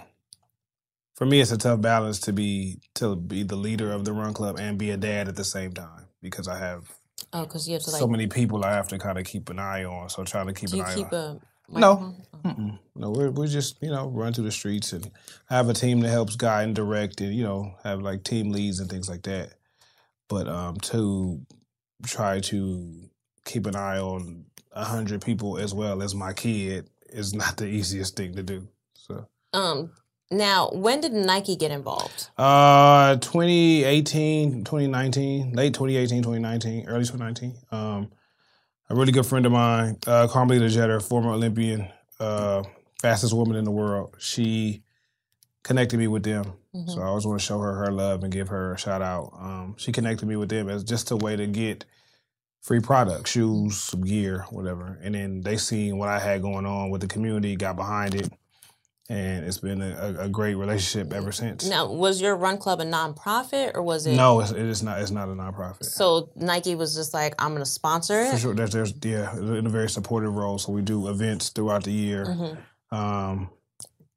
for 1.15 1.27
me 1.27 1.41
it's 1.41 1.53
a 1.53 1.59
tough 1.59 1.81
balance 1.81 2.21
to 2.21 2.33
be 2.33 2.81
to 2.97 3.17
be 3.17 3.43
the 3.43 3.57
leader 3.57 3.93
of 3.93 4.05
the 4.05 4.13
run 4.13 4.35
club 4.35 4.59
and 4.59 4.79
be 4.79 4.91
a 4.91 4.97
dad 4.97 5.29
at 5.29 5.37
the 5.37 5.45
same 5.45 5.73
time 5.73 6.07
because 6.23 6.49
I 6.49 6.59
have 6.59 6.89
oh, 7.33 7.43
because 7.45 7.69
you 7.69 7.75
have 7.75 7.83
to 7.85 7.91
like. 7.91 8.01
so 8.01 8.07
many 8.07 8.27
people 8.27 8.65
I 8.65 8.73
have 8.73 8.89
to 8.89 8.99
kind 8.99 9.19
of 9.19 9.25
keep 9.25 9.51
an 9.51 9.59
eye 9.59 9.85
on. 9.85 10.09
So 10.09 10.25
trying 10.25 10.49
to 10.49 10.55
keep 10.55 10.73
an 10.73 10.81
eye 10.81 10.95
keep 10.95 11.13
on. 11.13 11.15
a? 11.15 11.41
No. 11.69 12.15
Mm-mm. 12.45 12.79
No, 12.95 13.11
we're 13.11 13.31
we 13.31 13.49
just 13.49 13.83
you 13.83 13.91
know 13.91 14.09
run 14.09 14.33
through 14.33 14.45
the 14.45 14.53
streets 14.53 14.93
and 14.93 15.11
I 15.51 15.57
have 15.57 15.69
a 15.69 15.75
team 15.75 16.01
that 16.01 16.11
helps 16.11 16.37
guide 16.37 16.65
and 16.65 16.77
direct 16.77 17.21
and 17.21 17.35
you 17.35 17.45
know 17.45 17.75
have 17.85 18.03
like 18.03 18.25
team 18.25 18.51
leads 18.51 18.81
and 18.81 18.89
things 18.91 19.09
like 19.09 19.23
that. 19.23 19.55
But 20.29 20.49
um 20.49 20.77
to 20.79 21.41
try 22.07 22.41
to 22.41 23.11
keep 23.47 23.65
an 23.67 23.75
eye 23.77 23.99
on 23.99 24.45
a 24.73 24.85
hundred 24.85 25.23
people 25.25 25.57
as 25.57 25.73
well 25.73 26.03
as 26.03 26.15
my 26.15 26.35
kid 26.35 26.91
is 27.09 27.33
not 27.33 27.57
the 27.57 27.67
easiest 27.67 28.17
thing 28.17 28.35
to 28.35 28.43
do. 28.43 28.69
So 28.95 29.27
Um. 29.55 29.93
Now, 30.29 30.71
when 30.73 31.01
did 31.01 31.13
Nike 31.13 31.55
get 31.57 31.71
involved? 31.71 32.31
uh 32.37 33.15
2018, 33.17 34.65
2019, 34.65 35.53
late 35.53 35.73
2018, 35.73 36.23
2019, 36.23 36.89
early 36.89 37.05
2019. 37.05 37.55
Um 37.71 38.11
a 38.91 38.95
really 38.95 39.13
good 39.13 39.27
friend 39.27 39.47
of 39.47 39.53
mine, 39.53 39.99
uh 40.07 40.27
Carmelita 40.29 40.69
Jeter, 40.69 41.01
former 41.01 41.31
Olympian, 41.31 41.89
uh 42.21 42.63
fastest 43.01 43.33
woman 43.35 43.57
in 43.57 43.65
the 43.65 43.71
world. 43.71 44.17
She 44.19 44.83
connected 45.63 45.99
me 45.99 46.09
with 46.09 46.23
them. 46.25 46.53
So 46.89 47.01
I 47.01 47.07
always 47.07 47.25
want 47.27 47.41
to 47.41 47.47
show 47.47 47.59
her 47.59 47.73
her 47.73 47.91
love 47.91 48.23
and 48.23 48.31
give 48.31 48.49
her 48.49 48.75
a 48.75 48.79
shout 48.79 49.01
out. 49.01 49.33
Um, 49.41 49.77
she 49.79 49.93
connected 49.93 50.27
me 50.29 50.37
with 50.37 50.51
them 50.51 50.69
as 50.69 50.85
just 50.85 51.11
a 51.11 51.17
way 51.17 51.35
to 51.35 51.47
get 51.47 51.87
free 52.67 52.81
products, 52.81 53.31
shoes, 53.31 53.77
some 53.79 54.03
gear, 54.03 54.45
whatever. 54.51 54.99
And 55.01 55.15
then 55.15 55.41
they 55.41 55.57
seen 55.57 55.99
what 55.99 56.09
I 56.09 56.19
had 56.19 56.43
going 56.43 56.67
on 56.67 56.91
with 56.91 57.01
the 57.01 57.07
community, 57.07 57.55
got 57.55 57.77
behind 57.77 58.17
it, 58.17 58.29
and 59.09 59.47
it's 59.47 59.59
been 59.59 59.81
a, 59.81 60.17
a, 60.19 60.29
great 60.29 60.57
relationship 60.57 61.13
ever 61.13 61.31
since. 61.31 61.65
Now, 61.65 61.93
was 61.93 62.21
your 62.21 62.35
run 62.35 62.59
club 62.59 62.81
a 62.81 62.85
nonprofit 62.85 63.77
or 63.77 63.83
was 63.83 64.05
it? 64.05 64.17
No, 64.17 64.41
it's, 64.41 64.51
it 64.51 64.59
is 64.59 64.83
not. 64.83 65.01
It's 65.01 65.13
not 65.13 65.29
a 65.29 65.33
nonprofit. 65.33 65.85
So 65.85 66.31
Nike 66.35 66.75
was 66.75 66.97
just 66.97 67.15
like, 67.15 67.37
I'm 67.39 67.51
going 67.51 67.63
to 67.63 67.71
sponsor 67.71 68.21
it. 68.21 68.33
For 68.33 68.39
sure, 68.39 68.55
there's, 68.55 68.73
there's 68.73 68.95
yeah, 69.05 69.33
in 69.37 69.65
a 69.65 69.71
very 69.71 69.89
supportive 69.89 70.35
role. 70.35 70.59
So 70.59 70.73
we 70.73 70.83
do 70.83 71.09
events 71.09 71.51
throughout 71.51 71.85
the 71.85 71.93
year. 71.93 72.25
Mhm. 72.27 72.59
Um, 72.91 73.51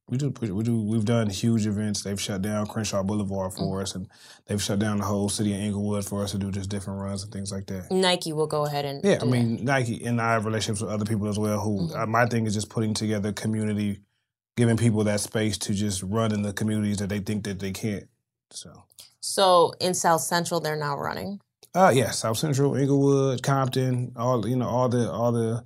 we 0.10 0.17
do, 0.17 0.34
we 0.41 0.63
do, 0.63 0.82
we've 0.82 1.06
done 1.06 1.30
huge 1.30 1.67
events. 1.67 2.04
They've 2.04 2.19
shut 2.19 2.41
down 2.41 2.67
Crenshaw 2.67 3.04
Boulevard 3.04 3.54
for 3.54 3.62
Mm-hmm. 3.76 3.82
us, 3.82 3.95
and 3.95 4.08
they've 4.48 4.62
shut 4.62 4.80
down 4.80 4.98
the 4.98 5.06
whole 5.06 5.30
city 5.30 5.54
of 5.54 5.60
Inglewood 5.60 6.06
for 6.06 6.24
us 6.24 6.32
to 6.32 6.38
do 6.38 6.52
just 6.52 6.69
different 6.69 7.00
runs 7.00 7.24
and 7.24 7.32
things 7.32 7.52
like 7.52 7.67
that. 7.67 7.91
Nike 7.91 8.34
will 8.34 8.48
go 8.48 8.65
ahead 8.65 8.86
and 8.86 9.04
Yeah, 9.04 9.15
I 9.15 9.19
do 9.19 9.26
that. 9.26 9.32
mean 9.32 9.65
Nike 9.65 10.04
and 10.06 10.19
I 10.22 10.34
have 10.34 10.45
relationships 10.45 10.82
with 10.82 10.91
other 10.91 11.06
people 11.06 11.28
as 11.28 11.38
well. 11.39 11.60
Who 11.60 11.80
Mm-hmm. 11.88 12.00
uh, 12.02 12.06
my 12.08 12.26
thing 12.26 12.45
is 12.48 12.54
just 12.54 12.69
putting 12.69 12.93
together 12.93 13.32
community, 13.32 14.00
giving 14.58 14.78
people 14.78 15.04
that 15.06 15.19
space 15.19 15.58
to 15.60 15.74
just 15.74 16.04
run 16.04 16.34
in 16.34 16.41
the 16.41 16.54
communities 16.54 16.98
that 16.98 17.10
they 17.10 17.19
think 17.19 17.43
that 17.45 17.60
they 17.60 17.72
can't. 17.72 18.08
So, 18.52 18.84
So 19.22 19.74
in 19.80 19.93
South 19.93 20.22
Central, 20.22 20.60
they're 20.60 20.76
now 20.76 20.98
running. 20.98 21.39
uh, 21.76 21.91
yeah, 21.93 22.10
South 22.12 22.38
Central, 22.38 22.76
Inglewood, 22.76 23.43
Compton, 23.43 24.13
all 24.15 24.48
you 24.48 24.56
know, 24.56 24.67
all 24.67 24.89
the 24.89 25.12
all 25.12 25.32
the 25.32 25.63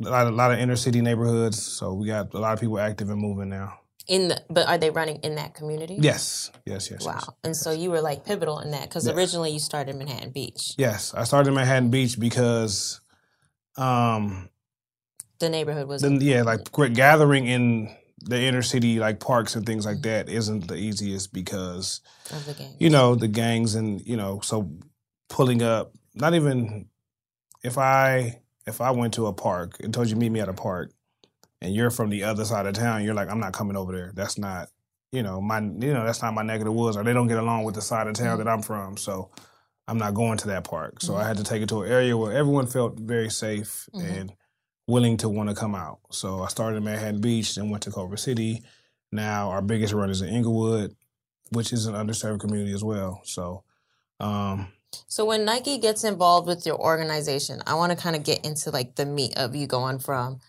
a 0.00 0.08
lot, 0.08 0.26
of, 0.26 0.34
lot 0.34 0.52
of 0.52 0.58
inner 0.58 0.76
city 0.76 1.00
neighborhoods. 1.00 1.60
So 1.62 1.92
we 1.94 2.06
got 2.06 2.32
a 2.34 2.38
lot 2.38 2.52
of 2.54 2.60
people 2.60 2.78
active 2.78 3.10
and 3.10 3.20
moving 3.20 3.48
now. 3.48 3.78
In 4.08 4.28
the, 4.28 4.42
but 4.50 4.66
are 4.66 4.78
they 4.78 4.90
running 4.90 5.16
in 5.22 5.36
that 5.36 5.54
community? 5.54 5.96
Yes, 6.00 6.50
yes, 6.66 6.90
yes. 6.90 7.04
Wow. 7.04 7.14
yes. 7.14 7.28
And 7.44 7.56
so 7.56 7.70
you 7.70 7.90
were 7.90 8.00
like 8.00 8.24
pivotal 8.24 8.58
in 8.60 8.72
that 8.72 8.88
because 8.88 9.06
Yes. 9.06 9.14
originally 9.14 9.50
you 9.50 9.60
started 9.60 9.92
in 9.92 9.98
Manhattan 9.98 10.30
Beach. 10.30 10.74
Yes, 10.78 11.14
I 11.14 11.24
started 11.24 11.48
in 11.50 11.54
Manhattan 11.54 11.90
Beach 11.90 12.18
because 12.18 13.00
um, 13.76 14.48
The 15.38 15.48
neighborhood 15.48 15.86
was 15.86 16.02
then 16.02 16.20
yeah, 16.20 16.42
like 16.42 16.72
gr- 16.72 16.86
gathering 16.86 17.46
in 17.46 17.94
the 18.22 18.40
inner 18.40 18.62
city 18.62 18.98
like 18.98 19.20
parks 19.20 19.54
and 19.56 19.64
things 19.64 19.86
like 19.86 20.02
that 20.02 20.28
isn't 20.28 20.68
the 20.68 20.74
easiest 20.76 21.32
because 21.32 22.00
of 22.32 22.44
the 22.44 22.52
game. 22.52 22.74
you 22.78 22.90
know 22.90 23.14
the 23.14 23.28
gangs 23.28 23.74
and 23.74 24.02
you 24.06 24.14
know 24.14 24.40
so 24.40 24.70
pulling 25.30 25.62
up 25.62 25.94
not 26.14 26.34
even 26.34 26.86
if 27.64 27.78
i 27.78 28.38
if 28.70 28.80
i 28.80 28.90
went 28.90 29.14
to 29.14 29.26
a 29.26 29.32
park 29.32 29.76
and 29.80 29.92
told 29.92 30.08
you 30.08 30.16
meet 30.16 30.32
me 30.32 30.40
at 30.40 30.48
a 30.48 30.54
park 30.54 30.92
and 31.60 31.74
you're 31.74 31.90
from 31.90 32.08
the 32.10 32.24
other 32.24 32.44
side 32.44 32.66
of 32.66 32.74
town 32.74 33.04
you're 33.04 33.14
like 33.14 33.28
i'm 33.28 33.40
not 33.40 33.52
coming 33.52 33.76
over 33.76 33.92
there 33.92 34.12
that's 34.14 34.38
not 34.38 34.68
you 35.12 35.22
know 35.22 35.40
my 35.40 35.58
you 35.58 35.92
know 35.92 36.04
that's 36.04 36.22
not 36.22 36.32
my 36.34 36.42
neck 36.42 36.60
of 36.60 36.64
the 36.64 36.72
woods 36.72 36.96
or 36.96 37.04
they 37.04 37.12
don't 37.12 37.28
get 37.28 37.38
along 37.38 37.64
with 37.64 37.74
the 37.74 37.82
side 37.82 38.06
of 38.06 38.14
town 38.14 38.38
that 38.38 38.48
i'm 38.48 38.62
from 38.62 38.96
so 38.96 39.30
i'm 39.88 39.98
not 39.98 40.14
going 40.14 40.38
to 40.38 40.46
that 40.46 40.64
park 40.64 41.00
so 41.02 41.16
i 41.16 41.26
had 41.26 41.36
to 41.36 41.44
take 41.44 41.62
it 41.62 41.68
to 41.68 41.82
an 41.82 41.90
area 41.90 42.16
where 42.16 42.32
everyone 42.32 42.66
felt 42.66 42.98
very 42.98 43.28
safe 43.28 43.88
and 43.94 44.32
willing 44.90 45.16
to 45.18 45.28
want 45.28 45.48
to 45.48 45.54
come 45.54 45.74
out. 45.74 46.00
So 46.10 46.42
I 46.42 46.48
started 46.48 46.78
in 46.78 46.84
Manhattan 46.84 47.20
Beach, 47.20 47.54
then 47.54 47.70
went 47.70 47.84
to 47.84 47.92
Culver 47.92 48.16
City. 48.16 48.62
Now 49.12 49.50
our 49.50 49.62
biggest 49.62 49.94
run 49.94 50.10
is 50.10 50.20
in 50.20 50.28
Inglewood, 50.28 50.94
which 51.50 51.72
is 51.72 51.86
an 51.86 51.94
underserved 51.94 52.40
community 52.40 52.72
as 52.72 52.82
well. 52.82 53.20
So, 53.24 53.62
um, 54.18 54.72
So 55.06 55.24
when 55.24 55.44
Nike 55.44 55.78
gets 55.78 56.04
involved 56.04 56.46
with 56.48 56.66
your 56.66 56.78
organization, 56.78 57.62
I 57.66 57.74
want 57.74 57.92
to 57.92 57.98
kind 57.98 58.16
of 58.16 58.24
get 58.24 58.44
into 58.44 58.70
like 58.70 58.96
the 58.96 59.06
meat 59.06 59.36
of 59.36 59.54
you 59.54 59.66
going 59.66 59.98
from 59.98 60.40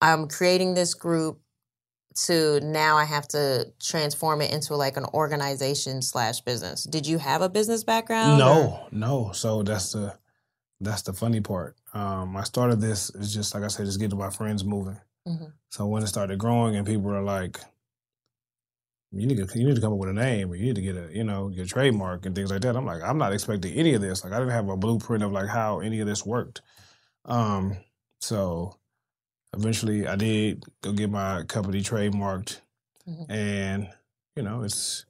I'm 0.00 0.28
creating 0.28 0.74
this 0.74 0.94
group 0.94 1.40
to 2.26 2.60
now 2.60 2.96
I 2.96 3.04
have 3.04 3.28
to 3.28 3.72
transform 3.80 4.40
it 4.40 4.52
into 4.52 4.74
like 4.76 4.96
an 4.96 5.04
organization 5.14 6.02
slash 6.02 6.40
business. 6.40 6.84
Did 6.84 7.06
you 7.06 7.18
have 7.18 7.42
a 7.42 7.48
business 7.48 7.84
background? 7.84 8.34
or- 8.34 8.38
no, 8.38 8.88
no. 8.90 9.32
So 9.32 9.62
that's 9.62 9.92
the 9.92 10.14
that's 10.80 11.02
the 11.02 11.12
funny 11.12 11.40
part. 11.40 11.76
Um, 11.94 12.36
I 12.36 12.44
started 12.44 12.80
this 12.80 13.10
is 13.10 13.32
just 13.34 13.54
like 13.54 13.64
I 13.64 13.68
said, 13.68 13.86
just 13.86 13.98
getting 14.00 14.18
my 14.18 14.30
friends 14.30 14.64
moving. 14.64 14.98
Mhm. 15.26 15.52
So 15.70 15.86
when 15.86 16.02
it 16.02 16.06
started 16.08 16.38
growing 16.38 16.76
and 16.76 16.86
people 16.86 17.10
are 17.10 17.22
like, 17.22 17.58
you 19.12 19.26
need 19.26 19.36
to 19.38 19.58
you 19.58 19.66
need 19.66 19.74
to 19.76 19.80
come 19.80 19.92
up 19.92 19.98
with 19.98 20.10
a 20.10 20.12
name 20.12 20.50
or 20.50 20.56
you 20.56 20.66
need 20.66 20.76
to 20.76 20.82
get 20.82 20.96
a 20.96 21.08
you 21.12 21.24
know 21.24 21.48
your 21.48 21.64
trademark 21.66 22.26
and 22.26 22.34
things 22.34 22.50
like 22.50 22.60
that. 22.62 22.76
I'm 22.76 22.84
like 22.86 23.02
I'm 23.02 23.18
not 23.18 23.32
expecting 23.32 23.72
any 23.74 23.94
of 23.94 24.02
this. 24.02 24.22
Like 24.24 24.32
I 24.32 24.38
didn't 24.38 24.52
have 24.52 24.68
a 24.68 24.76
blueprint 24.76 25.24
of 25.24 25.32
like 25.32 25.48
how 25.48 25.80
any 25.80 26.00
of 26.00 26.06
this 26.06 26.26
worked. 26.26 26.60
Um, 27.24 27.76
so 28.20 28.76
eventually 29.56 30.06
I 30.06 30.16
did 30.16 30.64
go 30.82 30.92
get 30.92 31.10
my 31.10 31.42
company 31.44 31.80
trademarked, 31.82 32.60
and 33.28 33.88
you 34.36 34.42
know 34.42 34.62
it's 34.62 35.06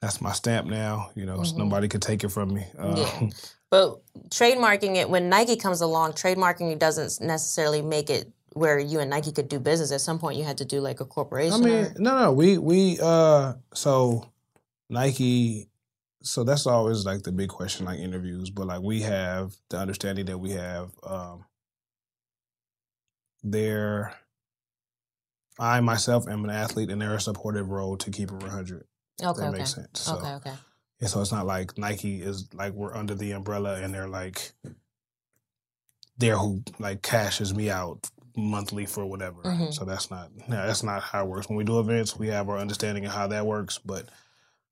that's 0.00 0.20
my 0.20 0.32
stamp 0.32 0.66
now. 0.66 1.10
You 1.14 1.26
know 1.26 1.42
so 1.44 1.54
Mhm. 1.54 1.58
nobody 1.58 1.88
could 1.88 2.02
take 2.02 2.24
it 2.24 2.30
from 2.30 2.54
me. 2.54 2.66
Uh, 2.78 2.96
Yeah. 2.98 3.28
But 3.70 4.02
trademarking 4.28 4.96
it, 4.96 5.08
when 5.08 5.30
Nike 5.30 5.56
comes 5.56 5.80
along, 5.80 6.12
trademarking 6.12 6.70
it 6.72 6.78
doesn't 6.78 7.26
necessarily 7.26 7.80
make 7.80 8.10
it 8.10 8.30
where 8.54 8.78
you 8.78 9.00
and 9.00 9.10
Nike 9.10 9.32
could 9.32 9.48
do 9.48 9.58
business. 9.58 9.92
At 9.92 10.00
some 10.00 10.18
point, 10.18 10.38
you 10.38 10.44
had 10.44 10.58
to 10.58 10.64
do 10.64 10.80
like 10.80 11.00
a 11.00 11.04
corporation. 11.04 11.54
I 11.54 11.64
mean, 11.64 11.84
or- 11.84 11.94
no, 11.98 12.18
no, 12.18 12.32
we 12.32 12.58
we 12.58 12.98
uh, 13.00 13.54
so 13.74 14.30
Nike, 14.88 15.68
so 16.22 16.44
that's 16.44 16.66
always 16.66 17.04
like 17.04 17.22
the 17.22 17.32
big 17.32 17.48
question, 17.48 17.86
like 17.86 17.98
interviews. 17.98 18.50
But 18.50 18.66
like 18.66 18.82
we 18.82 19.00
have 19.02 19.54
the 19.70 19.78
understanding 19.78 20.26
that 20.26 20.38
we 20.38 20.50
have, 20.50 20.90
um, 21.02 21.44
there. 23.42 24.14
I 25.58 25.80
myself 25.80 26.26
am 26.28 26.44
an 26.44 26.50
athlete, 26.50 26.90
and 26.90 27.00
they're 27.00 27.14
a 27.14 27.20
supportive 27.20 27.68
role 27.68 27.96
to 27.98 28.10
keep 28.10 28.30
it 28.30 28.42
100. 28.42 28.84
Okay, 29.22 29.40
that 29.40 29.48
okay. 29.48 29.58
makes 29.58 29.74
sense. 29.74 30.00
So, 30.00 30.16
Okay, 30.16 30.32
okay. 30.34 30.52
Yeah, 30.98 31.08
so 31.08 31.20
it's 31.20 31.32
not 31.32 31.46
like 31.46 31.76
Nike 31.76 32.22
is 32.22 32.48
like 32.54 32.72
we're 32.72 32.94
under 32.96 33.14
the 33.14 33.32
umbrella, 33.32 33.80
and 33.82 33.92
they're 33.92 34.08
like 34.08 34.52
they're 36.16 36.38
who 36.38 36.62
like 36.78 37.02
cashes 37.02 37.54
me 37.54 37.70
out 37.70 38.08
monthly 38.36 38.86
for 38.86 39.04
whatever. 39.04 39.42
Mhm. 39.42 39.72
So 39.74 39.84
that's 39.84 40.10
not 40.10 40.30
no, 40.48 40.66
that's 40.66 40.82
not 40.82 41.02
how 41.02 41.24
it 41.24 41.28
works. 41.28 41.48
When 41.48 41.56
we 41.56 41.64
do 41.64 41.78
events, 41.80 42.16
we 42.18 42.28
have 42.28 42.48
our 42.48 42.58
understanding 42.58 43.04
of 43.06 43.12
how 43.12 43.26
that 43.28 43.46
works, 43.46 43.78
but 43.78 44.06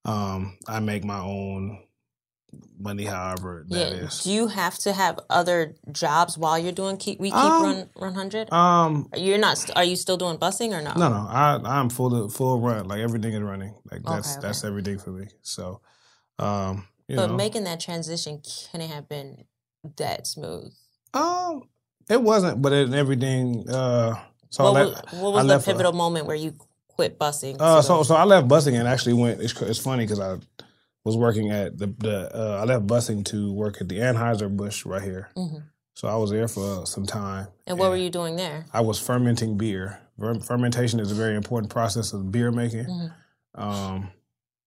um 0.04 0.56
I 0.66 0.80
make 0.80 1.04
my 1.04 1.20
own 1.20 1.84
money 2.78 3.04
however 3.04 3.64
that 3.68 3.92
yeah. 3.92 3.98
is. 3.98 4.24
Do 4.24 4.32
you 4.32 4.48
have 4.48 4.76
to 4.78 4.92
have 4.92 5.20
other 5.28 5.76
jobs 5.92 6.36
while 6.36 6.58
you're 6.58 6.72
doing 6.72 6.96
keep 6.96 7.20
we 7.20 7.30
keep 7.30 7.38
Um, 7.38 7.62
run 7.62 7.90
run 7.96 8.14
hundred? 8.14 8.52
Um 8.52 9.08
You're 9.16 9.38
not. 9.38 9.58
st- 9.58 9.76
Are 9.76 9.84
you 9.84 9.96
still 9.96 10.16
doing 10.16 10.38
busing 10.38 10.72
or 10.72 10.82
not? 10.82 10.96
no, 10.96 11.08
no, 11.08 11.26
I 11.28 11.60
I'm 11.64 11.90
full 11.90 12.14
of, 12.14 12.32
full 12.32 12.60
run. 12.60 12.88
Like 12.88 13.00
everything 13.00 13.34
is 13.34 13.42
running. 13.42 13.74
Like 13.90 14.02
that's 14.02 14.32
okay. 14.32 14.40
that's 14.42 14.64
everything 14.64 14.98
for 14.98 15.10
me. 15.10 15.28
So 15.42 15.80
um 16.38 16.88
you 17.06 17.16
but 17.16 17.28
know 17.28 17.36
making 17.36 17.64
that 17.64 17.80
transition 17.80 18.40
can 18.70 18.80
it 18.80 18.90
have 18.90 19.08
been 19.08 19.44
that 19.96 20.26
smooth? 20.26 20.72
um 21.14 21.62
it 22.10 22.20
wasn't, 22.22 22.60
but 22.60 22.72
it, 22.72 22.92
everything 22.92 23.68
uh 23.70 24.14
so 24.50 24.64
what 24.72 24.76
I 24.80 24.84
was, 24.84 24.94
what 25.12 25.32
was 25.32 25.46
the 25.46 25.54
uh, 25.54 25.58
pivotal 25.62 25.92
moment 25.92 26.26
where 26.26 26.36
you 26.36 26.54
quit 26.88 27.18
busing? 27.18 27.54
Uh, 27.54 27.76
go- 27.76 27.80
so 27.82 28.02
so 28.02 28.14
I 28.16 28.24
left 28.24 28.48
busing 28.48 28.78
and 28.78 28.88
actually 28.88 29.12
went. 29.14 29.40
It's, 29.40 29.58
it's 29.62 29.78
funny 29.78 30.04
because 30.04 30.18
I 30.20 30.38
was 31.04 31.16
working 31.16 31.50
at 31.50 31.78
the 31.78 31.86
the. 31.98 32.30
Uh, 32.34 32.58
I 32.60 32.64
left 32.64 32.86
busing 32.86 33.24
to 33.26 33.52
work 33.52 33.80
at 33.80 33.88
the 33.88 33.98
Anheuser 34.00 34.54
Busch 34.54 34.84
right 34.84 35.02
here. 35.02 35.30
Mhm. 35.36 35.62
So 35.94 36.08
I 36.08 36.16
was 36.16 36.30
there 36.30 36.48
for 36.48 36.84
some 36.86 37.06
time. 37.06 37.46
and 37.66 37.78
what 37.78 37.90
were 37.90 37.96
you 37.96 38.10
doing 38.10 38.34
there? 38.36 38.64
I 38.72 38.80
was 38.80 38.98
fermenting 38.98 39.56
beer. 39.58 40.00
Fer- 40.18 40.40
fermentation 40.40 40.98
is 40.98 41.12
a 41.12 41.14
very 41.14 41.36
important 41.36 41.70
process 41.70 42.12
of 42.12 42.32
beer 42.32 42.50
making. 42.50 42.86
Mhm. 42.86 43.12
Um, 43.54 44.08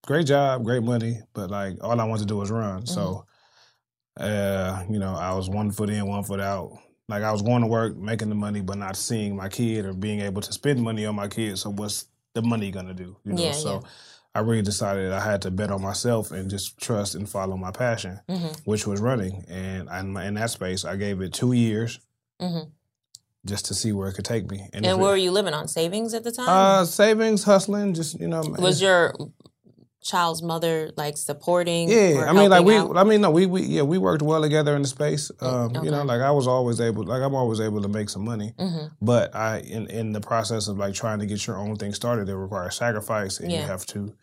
great 0.06 0.26
job, 0.26 0.64
great 0.64 0.82
money, 0.82 1.20
but 1.34 1.50
like 1.50 1.76
all 1.82 2.00
I 2.00 2.04
wanted 2.04 2.22
to 2.22 2.26
do 2.26 2.36
was 2.36 2.50
run. 2.50 2.86
So, 2.86 3.26
uh, 4.18 4.84
you 4.88 4.98
know, 4.98 5.14
I 5.14 5.34
was 5.34 5.48
one 5.48 5.70
foot 5.70 5.90
in, 5.90 6.06
one 6.06 6.22
foot 6.24 6.40
out. 6.40 6.78
Like 7.08 7.22
I 7.22 7.32
was 7.32 7.42
going 7.42 7.60
to 7.60 7.66
work, 7.66 7.96
making 7.96 8.30
the 8.30 8.34
money, 8.34 8.60
but 8.62 8.78
not 8.78 8.96
seeing 8.96 9.36
my 9.36 9.48
kid 9.48 9.84
or 9.84 9.92
being 9.92 10.20
able 10.20 10.40
to 10.40 10.52
spend 10.52 10.80
money 10.80 11.04
on 11.04 11.14
my 11.14 11.28
kid. 11.28 11.58
So 11.58 11.70
what's 11.70 12.06
the 12.34 12.42
money 12.42 12.70
gonna 12.70 12.94
do? 12.94 13.16
You 13.24 13.34
know, 13.34 13.42
Yeah, 13.42 13.52
so 13.52 13.74
yeah. 13.74 13.88
I 14.34 14.40
really 14.40 14.62
decided 14.62 15.12
I 15.12 15.20
had 15.20 15.42
to 15.42 15.50
bet 15.52 15.70
on 15.70 15.82
myself 15.82 16.32
and 16.32 16.50
just 16.50 16.76
trust 16.78 17.14
and 17.14 17.28
follow 17.28 17.56
my 17.56 17.70
passion, 17.70 18.18
Mhm. 18.28 18.58
which 18.64 18.86
was 18.86 19.00
running. 19.00 19.44
And 19.48 19.88
I, 19.88 20.00
in 20.00 20.34
that 20.34 20.50
space, 20.50 20.84
I 20.84 20.96
gave 20.96 21.20
it 21.20 21.32
two 21.32 21.52
years 21.52 22.00
Mhm. 22.42 22.70
just 23.46 23.66
to 23.66 23.74
see 23.74 23.92
where 23.92 24.08
it 24.08 24.14
could 24.14 24.24
take 24.24 24.50
me. 24.50 24.68
And, 24.72 24.84
it- 24.84 24.98
where 24.98 25.10
were 25.10 25.16
you 25.16 25.30
living 25.30 25.54
on 25.54 25.68
savings 25.68 26.14
at 26.14 26.24
the 26.24 26.32
time? 26.32 26.48
uh, 26.48 26.84
savings, 26.86 27.44
hustling, 27.44 27.94
just 27.94 28.18
you 28.18 28.26
know. 28.26 28.42
was 28.58 28.80
your 28.82 29.14
child's 30.04 30.42
mother 30.42 30.92
like 30.96 31.16
supporting? 31.16 31.88
Yeah, 31.90 32.26
I 32.28 32.32
mean, 32.32 32.50
like 32.50 32.64
we, 32.64 32.76
out? 32.76 32.96
I 32.96 33.04
mean, 33.04 33.22
no, 33.22 33.30
we, 33.30 33.46
we, 33.46 33.62
yeah, 33.62 33.82
we 33.82 33.98
worked 33.98 34.22
well 34.22 34.42
together 34.42 34.76
in 34.76 34.82
the 34.82 34.88
space. 34.88 35.30
Um, 35.40 35.74
You 35.82 35.90
know, 35.90 36.04
like 36.04 36.20
I 36.20 36.30
was 36.30 36.46
always 36.46 36.80
able, 36.80 37.04
like 37.04 37.22
I'm 37.22 37.34
always 37.34 37.58
able 37.60 37.82
to 37.82 37.88
make 37.88 38.08
some 38.10 38.24
money. 38.24 38.52
Mhm. 38.58 38.90
But 39.00 39.34
I, 39.34 39.58
in 39.60 39.88
in 39.88 40.12
the 40.12 40.20
process 40.20 40.68
of 40.68 40.78
like 40.78 40.94
trying 40.94 41.18
to 41.20 41.26
get 41.26 41.46
your 41.46 41.56
own 41.58 41.74
thing 41.76 41.92
started, 41.94 42.28
it 42.28 42.36
requires 42.36 42.76
sacrifice, 42.76 43.40
and 43.40 43.50
you 43.50 43.58
have 43.58 43.84
to, 43.86 44.14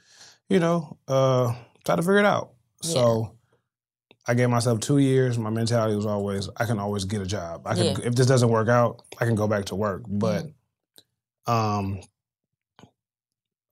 you 0.50 0.60
know, 0.60 0.98
uh, 1.08 1.54
try 1.84 1.96
to 1.96 2.02
figure 2.02 2.20
it 2.20 2.26
out. 2.26 2.52
So. 2.82 3.36
I 4.28 4.36
gave 4.36 4.50
myself 4.52 4.80
two 4.80 5.00
years. 5.00 5.40
My 5.40 5.50
mentality 5.50 5.96
was 5.96 6.06
always, 6.06 6.48
I 6.56 6.66
can 6.66 6.78
always 6.78 7.06
get 7.06 7.22
a 7.22 7.26
job. 7.26 7.64
I 7.66 7.74
can, 7.74 7.86
Yeah. 7.86 7.98
if 8.04 8.14
this 8.14 8.28
doesn't 8.28 8.50
work 8.50 8.70
out, 8.70 9.02
I 9.20 9.26
can 9.26 9.34
go 9.34 9.48
back 9.48 9.66
to 9.66 9.76
work. 9.76 10.04
But, 10.08 10.46
um, 11.48 12.02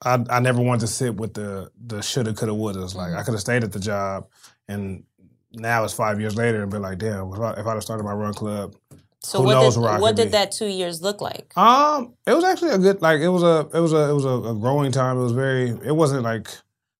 I 0.04 0.24
I 0.30 0.40
never 0.40 0.62
wanted 0.62 0.82
to 0.82 0.88
sit 0.88 1.16
with 1.16 1.34
the 1.34 1.72
the 1.86 2.02
shoulda 2.02 2.34
coulda 2.34 2.54
woulda. 2.54 2.84
It's 2.84 2.96
like 2.96 3.14
I 3.14 3.24
could 3.24 3.34
have 3.34 3.42
stayed 3.42 3.64
at 3.64 3.72
the 3.72 3.80
job, 3.80 4.28
and 4.68 5.04
now 5.52 5.84
it's 5.84 5.94
five 5.94 6.20
years 6.20 6.36
later 6.36 6.62
and 6.62 6.72
be 6.72 6.78
like, 6.78 7.00
damn, 7.00 7.34
if 7.34 7.40
I 7.40 7.54
if 7.54 7.66
I'd 7.66 7.74
have 7.74 7.84
started 7.84 8.04
my 8.04 8.14
run 8.14 8.34
club, 8.34 8.76
So 9.22 9.40
who 9.40 9.46
what 9.48 9.60
did 9.60 9.76
what 10.02 10.16
did 10.16 10.28
be. 10.28 10.32
that 10.32 10.52
two 10.52 10.68
years 10.68 11.02
look 11.02 11.22
like? 11.22 11.52
Um, 11.58 12.14
it 12.26 12.34
was 12.34 12.44
actually 12.44 12.72
a 12.72 12.78
good 12.78 13.02
like 13.02 13.20
it 13.20 13.30
was 13.30 13.44
a 13.44 13.68
it 13.74 13.80
was 13.82 13.94
a 13.94 14.10
it 14.10 14.14
was 14.14 14.26
a, 14.26 14.30
a 14.30 14.56
growing 14.56 14.92
time. 14.92 15.18
It 15.18 15.24
was 15.24 15.34
very 15.34 15.70
it 15.70 15.96
wasn't 15.96 16.24
like 16.24 16.48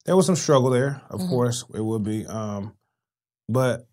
there 0.06 0.16
was 0.18 0.26
some 0.26 0.36
struggle 0.36 0.70
there. 0.70 1.02
Of 1.10 1.22
Mhm. 1.22 1.30
course, 1.30 1.64
it 1.74 1.82
would 1.82 2.04
be. 2.04 2.26
Um, 2.26 2.74
but 3.48 3.88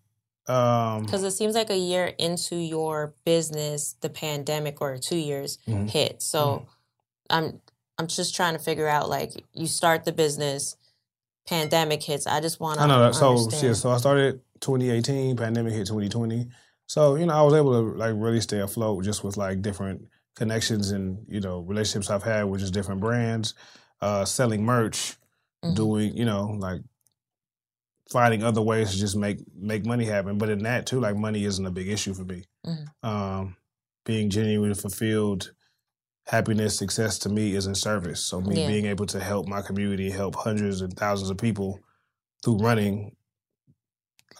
um, 0.47 1.03
Because 1.03 1.23
it 1.23 1.31
seems 1.31 1.55
like 1.55 1.69
a 1.69 1.77
year 1.77 2.05
into 2.17 2.55
your 2.55 3.13
business, 3.25 3.95
the 4.01 4.09
pandemic 4.09 4.81
or 4.81 4.97
two 4.97 5.17
years 5.17 5.59
Mhm. 5.67 5.89
hit. 5.89 6.21
So 6.21 6.67
I'm 7.29 7.59
I'm 7.97 8.07
just 8.07 8.35
trying 8.35 8.53
to 8.53 8.59
figure 8.59 8.87
out 8.87 9.09
like 9.09 9.31
you 9.53 9.67
start 9.67 10.05
the 10.05 10.11
business, 10.11 10.75
pandemic 11.47 12.03
hits. 12.03 12.27
I 12.27 12.39
just 12.41 12.59
want 12.59 12.77
to 12.77 12.83
I 12.83 12.87
know 12.87 12.99
that. 12.99 13.15
So 13.15 13.29
understand. 13.31 13.61
shit. 13.61 13.75
So 13.77 13.89
I 13.89 13.97
started 13.97 14.41
2018. 14.61 15.35
Pandemic 15.37 15.73
hit 15.73 15.87
2020. 15.87 16.47
So 16.87 17.15
you 17.15 17.25
know, 17.25 17.33
I 17.33 17.41
was 17.41 17.53
able 17.53 17.73
to 17.73 17.97
like 17.97 18.13
really 18.15 18.41
stay 18.41 18.59
afloat 18.59 19.03
just 19.03 19.23
with 19.23 19.35
like 19.37 19.61
different 19.61 20.07
connections 20.35 20.91
and 20.91 21.25
you 21.27 21.39
know 21.39 21.61
relationships 21.61 22.09
I've 22.09 22.23
had 22.23 22.43
with 22.43 22.61
just 22.61 22.73
different 22.73 23.01
brands, 23.01 23.53
uh, 24.01 24.25
selling 24.25 24.63
merch, 24.63 25.17
Mm-hmm. 25.65 25.73
doing 25.73 26.15
you 26.15 26.23
know 26.23 26.55
like 26.59 26.81
finding 28.11 28.43
other 28.43 28.61
ways 28.61 28.91
to 28.91 28.97
just 28.97 29.15
make 29.15 29.39
make 29.55 29.85
money 29.87 30.05
happen. 30.05 30.37
But 30.37 30.49
in 30.49 30.59
that 30.59 30.85
too, 30.85 30.99
like 30.99 31.15
money 31.15 31.45
isn't 31.45 31.65
a 31.65 31.71
big 31.71 31.87
issue 31.89 32.13
for 32.13 32.23
me. 32.23 32.45
Mhm. 32.65 32.85
Um, 33.03 33.55
being 34.05 34.29
genuinely 34.29 34.75
fulfilled, 34.75 35.51
happiness, 36.27 36.77
success 36.77 37.17
to 37.19 37.29
me 37.29 37.55
is 37.55 37.67
in 37.67 37.75
service. 37.75 38.19
So 38.23 38.41
me 38.41 38.61
Yeah. 38.61 38.67
being 38.67 38.85
able 38.85 39.05
to 39.07 39.19
help 39.19 39.47
my 39.47 39.61
community, 39.61 40.09
help 40.11 40.35
hundreds 40.35 40.81
and 40.81 40.93
thousands 40.95 41.29
of 41.29 41.37
people 41.37 41.79
through 42.43 42.57
running, 42.57 43.15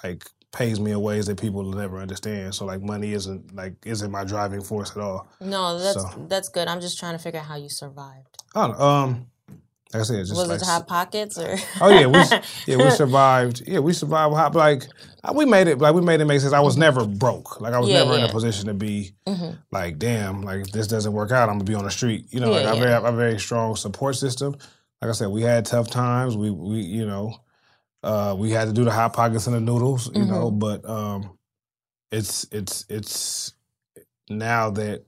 like 0.04 0.30
pays 0.52 0.80
me 0.80 0.92
in 0.92 1.02
ways 1.02 1.26
that 1.28 1.40
people 1.40 1.64
will 1.64 1.72
never 1.74 1.98
understand. 2.00 2.56
So 2.56 2.66
like 2.66 2.82
money 2.82 3.14
isn't 3.14 3.54
like 3.56 3.74
isn't 3.86 4.12
my 4.12 4.24
driving 4.24 4.62
force 4.62 4.92
at 4.92 4.98
all. 4.98 5.28
No, 5.42 5.78
that's 5.80 6.02
So- 6.02 6.26
that's 6.28 6.50
good. 6.50 6.68
I'm 6.68 6.82
just 6.82 6.98
trying 7.00 7.14
to 7.14 7.20
figure 7.20 7.40
out 7.40 7.46
how 7.48 7.56
you 7.56 7.70
survived. 7.70 8.38
I 8.56 8.68
don't 8.68 8.78
know. 8.80 8.86
Um, 8.86 9.28
like 9.98 10.02
I 10.02 10.04
said, 10.06 10.26
just 10.26 10.36
Was 10.36 10.48
like 10.50 10.62
it 10.62 10.66
hot 10.66 10.88
pockets 10.88 11.38
or? 11.38 11.58
Oh 11.82 11.90
yeah, 11.90 12.06
we 12.08 12.20
yeah 12.68 12.84
we 12.84 12.90
survived. 13.04 13.64
Yeah, 13.68 13.80
we 13.80 13.94
survived. 13.94 14.36
Hot, 14.36 14.54
like 14.56 14.84
uh, 15.24 15.34
we 15.36 15.46
made 15.46 15.68
it. 15.68 15.80
Like 15.80 15.96
we 15.96 16.02
made 16.02 16.22
it 16.22 16.26
make 16.26 16.40
sense. 16.42 16.54
I 16.54 16.60
was 16.60 16.78
never 16.78 17.06
broke. 17.06 17.60
Like 17.60 17.74
I 17.74 17.80
was 17.80 17.90
Yeah, 17.90 18.04
never 18.04 18.18
in 18.18 18.24
a 18.24 18.30
position 18.30 18.68
to 18.68 18.74
be 18.74 19.14
Mhm. 19.28 19.58
like, 19.72 19.98
damn, 19.98 20.44
like 20.44 20.62
if 20.62 20.72
this 20.72 20.88
doesn't 20.88 21.14
work 21.14 21.32
out, 21.32 21.50
I'm 21.50 21.56
gonna 21.56 21.64
be 21.66 21.76
on 21.76 21.84
the 21.86 21.92
street. 21.92 22.26
You 22.32 22.40
know, 22.40 22.52
Yeah, 22.52 22.60
like 22.62 22.68
I 22.68 22.76
yeah. 22.78 22.90
have 22.90 23.06
a 23.06 23.12
very 23.12 23.40
strong 23.40 23.76
support 23.76 24.16
system. 24.16 24.56
Like 25.02 25.10
I 25.10 25.14
said, 25.14 25.30
we 25.30 25.42
had 25.42 25.66
tough 25.66 25.90
times. 25.90 26.38
We 26.38 26.52
we 26.52 26.78
you 26.82 27.06
know, 27.06 27.36
uh, 28.04 28.36
we 28.38 28.52
had 28.52 28.68
to 28.68 28.74
do 28.74 28.84
the 28.84 28.92
hot 28.92 29.14
pockets 29.14 29.48
and 29.48 29.56
the 29.56 29.60
noodles. 29.62 30.10
You 30.16 30.26
know, 30.26 30.52
Mhm. 30.52 30.60
but 30.60 30.88
um, 30.90 31.38
it's 32.12 32.46
it's 32.52 32.86
it's 32.90 33.54
now 34.30 34.70
that 34.72 35.04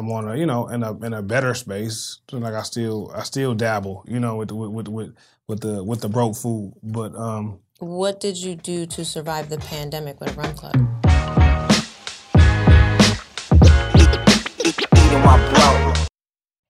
I'm 0.00 0.10
on 0.12 0.26
a 0.28 0.34
you 0.34 0.46
know 0.46 0.66
in 0.68 0.82
a 0.82 0.98
in 1.04 1.12
a 1.12 1.20
better 1.20 1.52
space. 1.52 2.20
Like 2.32 2.54
I 2.54 2.62
still 2.62 3.12
I 3.14 3.22
still 3.22 3.54
dabble, 3.54 4.02
you 4.08 4.18
know, 4.18 4.36
with 4.36 4.48
the, 4.48 4.54
with 4.54 4.88
with 4.88 5.14
with 5.46 5.60
the 5.60 5.84
with 5.84 6.00
the 6.00 6.08
broke 6.08 6.36
food, 6.36 6.72
but 6.82 7.14
um, 7.14 7.58
What 7.80 8.18
did 8.18 8.38
you 8.38 8.54
do 8.54 8.86
to 8.86 9.04
survive 9.04 9.50
the 9.50 9.58
pandemic 9.58 10.18
with 10.18 10.34
a 10.34 10.40
run 10.40 10.54
club? 10.54 10.74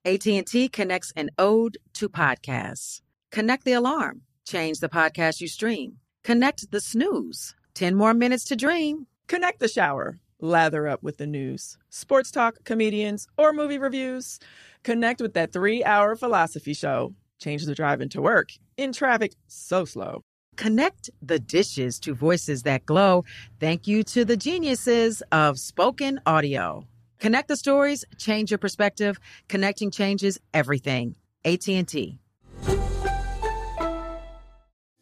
AT&T 0.04 0.68
connects 0.70 1.12
an 1.14 1.30
ode 1.38 1.78
to 1.92 2.08
podcasts. 2.08 3.00
Connect 3.30 3.64
the 3.64 3.74
alarm. 3.74 4.22
Change 4.44 4.80
the 4.80 4.88
podcast 4.88 5.40
you 5.40 5.46
stream. 5.46 5.98
Connect 6.24 6.72
the 6.72 6.80
snooze. 6.80 7.54
10 7.74 7.94
more 7.94 8.12
minutes 8.12 8.44
to 8.46 8.56
dream. 8.56 9.06
Connect 9.28 9.60
the 9.60 9.68
shower. 9.68 10.18
Lather 10.42 10.88
up 10.88 11.02
with 11.02 11.18
the 11.18 11.26
news, 11.26 11.76
sports 11.90 12.30
talk, 12.30 12.64
comedians, 12.64 13.28
or 13.36 13.52
movie 13.52 13.78
reviews. 13.78 14.38
Connect 14.82 15.20
with 15.20 15.34
that 15.34 15.52
three 15.52 15.84
hour 15.84 16.16
philosophy 16.16 16.72
show. 16.72 17.14
Change 17.38 17.66
the 17.66 17.74
drive 17.74 18.00
into 18.00 18.22
work 18.22 18.50
in 18.76 18.92
traffic 18.92 19.34
so 19.46 19.84
slow. 19.84 20.22
Connect 20.56 21.10
the 21.20 21.38
dishes 21.38 21.98
to 22.00 22.14
voices 22.14 22.62
that 22.62 22.86
glow. 22.86 23.24
Thank 23.58 23.86
you 23.86 24.02
to 24.04 24.24
the 24.24 24.36
geniuses 24.36 25.22
of 25.30 25.58
spoken 25.58 26.20
audio. 26.26 26.86
Connect 27.18 27.48
the 27.48 27.56
stories, 27.56 28.04
change 28.16 28.50
your 28.50 28.58
perspective. 28.58 29.18
Connecting 29.48 29.90
changes 29.90 30.38
everything. 30.54 31.16
AT&T. 31.44 32.18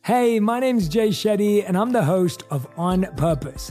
Hey, 0.02 0.40
my 0.40 0.58
name's 0.58 0.88
Jay 0.88 1.10
Shetty, 1.10 1.64
and 1.66 1.76
I'm 1.76 1.92
the 1.92 2.04
host 2.04 2.42
of 2.50 2.66
On 2.76 3.04
Purpose. 3.16 3.70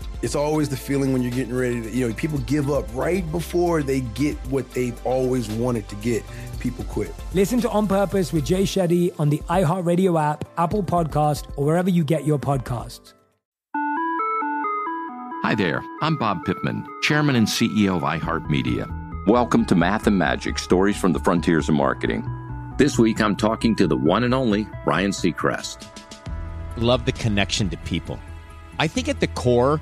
It's 0.21 0.35
always 0.35 0.69
the 0.69 0.77
feeling 0.77 1.13
when 1.13 1.23
you're 1.23 1.31
getting 1.31 1.55
ready 1.55 1.81
to, 1.81 1.89
you 1.89 2.07
know, 2.07 2.13
people 2.13 2.37
give 2.39 2.69
up 2.69 2.85
right 2.93 3.29
before 3.31 3.81
they 3.81 4.01
get 4.01 4.37
what 4.51 4.71
they've 4.71 5.05
always 5.05 5.49
wanted 5.49 5.89
to 5.89 5.95
get. 5.95 6.23
People 6.59 6.85
quit. 6.85 7.11
Listen 7.33 7.59
to 7.61 7.69
On 7.71 7.87
Purpose 7.87 8.31
with 8.31 8.45
Jay 8.45 8.61
Shetty 8.61 9.19
on 9.19 9.31
the 9.31 9.39
iHeartRadio 9.49 10.21
app, 10.21 10.45
Apple 10.59 10.83
Podcast, 10.83 11.51
or 11.55 11.65
wherever 11.65 11.89
you 11.89 12.03
get 12.03 12.23
your 12.23 12.37
podcasts. 12.37 13.13
Hi 15.43 15.55
there, 15.55 15.81
I'm 16.03 16.17
Bob 16.17 16.45
Pittman, 16.45 16.85
Chairman 17.01 17.35
and 17.35 17.47
CEO 17.47 17.95
of 17.95 18.03
iHeartMedia. 18.03 19.25
Welcome 19.25 19.65
to 19.65 19.75
Math 19.75 20.05
and 20.05 20.19
Magic 20.19 20.59
Stories 20.59 20.97
from 20.97 21.13
the 21.13 21.19
Frontiers 21.19 21.67
of 21.67 21.73
Marketing. 21.73 22.23
This 22.77 22.99
week 22.99 23.19
I'm 23.19 23.35
talking 23.35 23.75
to 23.77 23.87
the 23.87 23.97
one 23.97 24.23
and 24.23 24.35
only 24.35 24.67
Ryan 24.85 25.09
Seacrest. 25.09 25.87
Love 26.77 27.05
the 27.05 27.11
connection 27.11 27.71
to 27.71 27.77
people. 27.77 28.19
I 28.79 28.87
think 28.87 29.09
at 29.09 29.19
the 29.19 29.27
core, 29.27 29.81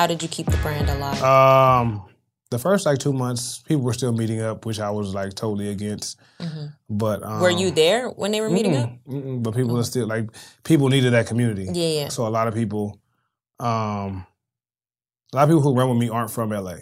How 0.00 0.06
did 0.06 0.22
you 0.22 0.28
keep 0.28 0.46
the 0.46 0.56
brand 0.58 0.88
alive? 0.88 1.22
um, 1.22 2.02
the 2.50 2.58
first 2.58 2.86
like 2.86 2.98
two 2.98 3.12
months, 3.12 3.58
people 3.58 3.82
were 3.84 3.92
still 3.92 4.12
meeting 4.12 4.40
up, 4.40 4.64
which 4.64 4.80
I 4.80 4.90
was 4.90 5.14
like 5.14 5.34
totally 5.34 5.68
against. 5.68 6.18
Mhm. 6.40 6.72
But 6.88 7.22
um, 7.22 7.40
Were 7.42 7.50
you 7.50 7.70
there 7.70 8.08
when 8.08 8.32
they 8.32 8.40
were 8.40 8.48
meeting 8.50 8.72
mm-mm, 8.72 8.84
up? 8.84 8.90
mm-mm, 9.06 9.42
but 9.42 9.54
people 9.54 9.78
are 9.78 9.84
still 9.84 10.06
like 10.06 10.30
people 10.64 10.88
needed 10.88 11.12
that 11.12 11.26
community. 11.26 11.64
Yeah, 11.70 12.00
yeah. 12.00 12.08
So 12.08 12.26
a 12.26 12.32
lot 12.38 12.48
of 12.48 12.54
people, 12.54 12.98
um, 13.60 14.24
a 15.32 15.36
lot 15.36 15.42
of 15.44 15.48
people 15.50 15.60
who 15.60 15.74
run 15.78 15.88
with 15.90 15.98
me 15.98 16.08
aren't 16.08 16.30
from 16.30 16.48
LA. 16.50 16.76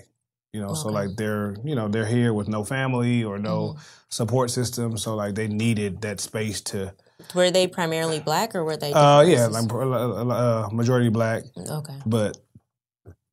You 0.53 0.61
know, 0.63 0.75
so 0.75 0.89
like 0.89 1.11
they're 1.17 1.57
you 1.65 1.75
know 1.75 1.89
they're 1.89 2.07
here 2.07 2.33
with 2.33 2.49
no 2.49 2.63
family 2.65 3.25
or 3.25 3.39
no 3.39 3.57
Mm-hmm. 3.59 3.81
support 4.11 4.51
system. 4.51 4.97
So 4.97 5.15
like 5.17 5.35
they 5.35 5.49
needed 5.49 6.01
that 6.03 6.21
space 6.21 6.61
to. 6.71 6.95
Were 7.35 7.51
they 7.51 7.67
primarily 7.67 8.21
black 8.21 8.55
or 8.55 8.63
were 8.65 8.77
they? 8.79 8.93
Uh, 8.93 9.23
yeah, 9.23 9.47
races? 9.49 9.71
like 9.71 9.73
uh, 9.75 10.69
majority 10.73 11.11
black. 11.11 11.43
Okay. 11.81 11.99
But 12.07 12.39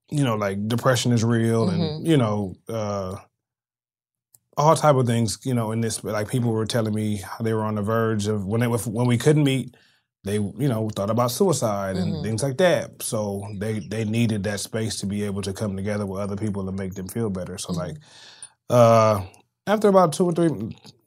you 0.10 0.24
know, 0.24 0.36
like 0.36 0.68
depression 0.68 1.12
is 1.12 1.24
real, 1.24 1.68
Mhm. 1.68 1.74
and 1.97 2.08
you 2.08 2.18
know, 2.18 2.56
uh, 2.70 3.18
all 4.58 4.76
type 4.76 4.95
of 4.95 5.06
things. 5.06 5.39
You 5.43 5.53
know, 5.53 5.72
in 5.72 5.82
this, 5.82 6.03
like 6.03 6.30
people 6.30 6.51
were 6.51 6.66
telling 6.66 6.93
me 6.93 7.18
how 7.18 7.43
they 7.43 7.53
were 7.53 7.64
on 7.64 7.76
the 7.76 7.82
verge 7.82 8.28
of 8.28 8.45
when 8.45 8.62
they 8.62 8.68
when 8.68 9.08
we 9.08 9.18
couldn't 9.18 9.43
meet. 9.43 9.76
They, 10.24 10.36
you 10.36 10.68
know, 10.68 10.89
thought 10.89 11.12
about 11.12 11.30
suicide 11.30 11.97
and 11.97 12.16
Mhm. 12.16 12.24
things 12.24 12.41
like 12.41 12.58
that. 12.58 13.03
So 13.03 13.47
they 13.60 13.80
they 13.80 14.06
needed 14.06 14.43
that 14.45 14.60
space 14.60 14.99
to 15.01 15.06
be 15.06 15.24
able 15.24 15.43
to 15.43 15.53
come 15.53 15.76
together 15.76 16.06
with 16.06 16.20
other 16.20 16.36
people 16.36 16.68
and 16.68 16.78
make 16.78 16.95
them 16.95 17.08
feel 17.08 17.30
better. 17.30 17.58
So 17.60 17.74
like, 17.74 17.97
uh, 18.70 19.22
after 19.68 19.88
about 19.89 20.14
two 20.14 20.26
or 20.26 20.34
three, 20.34 20.49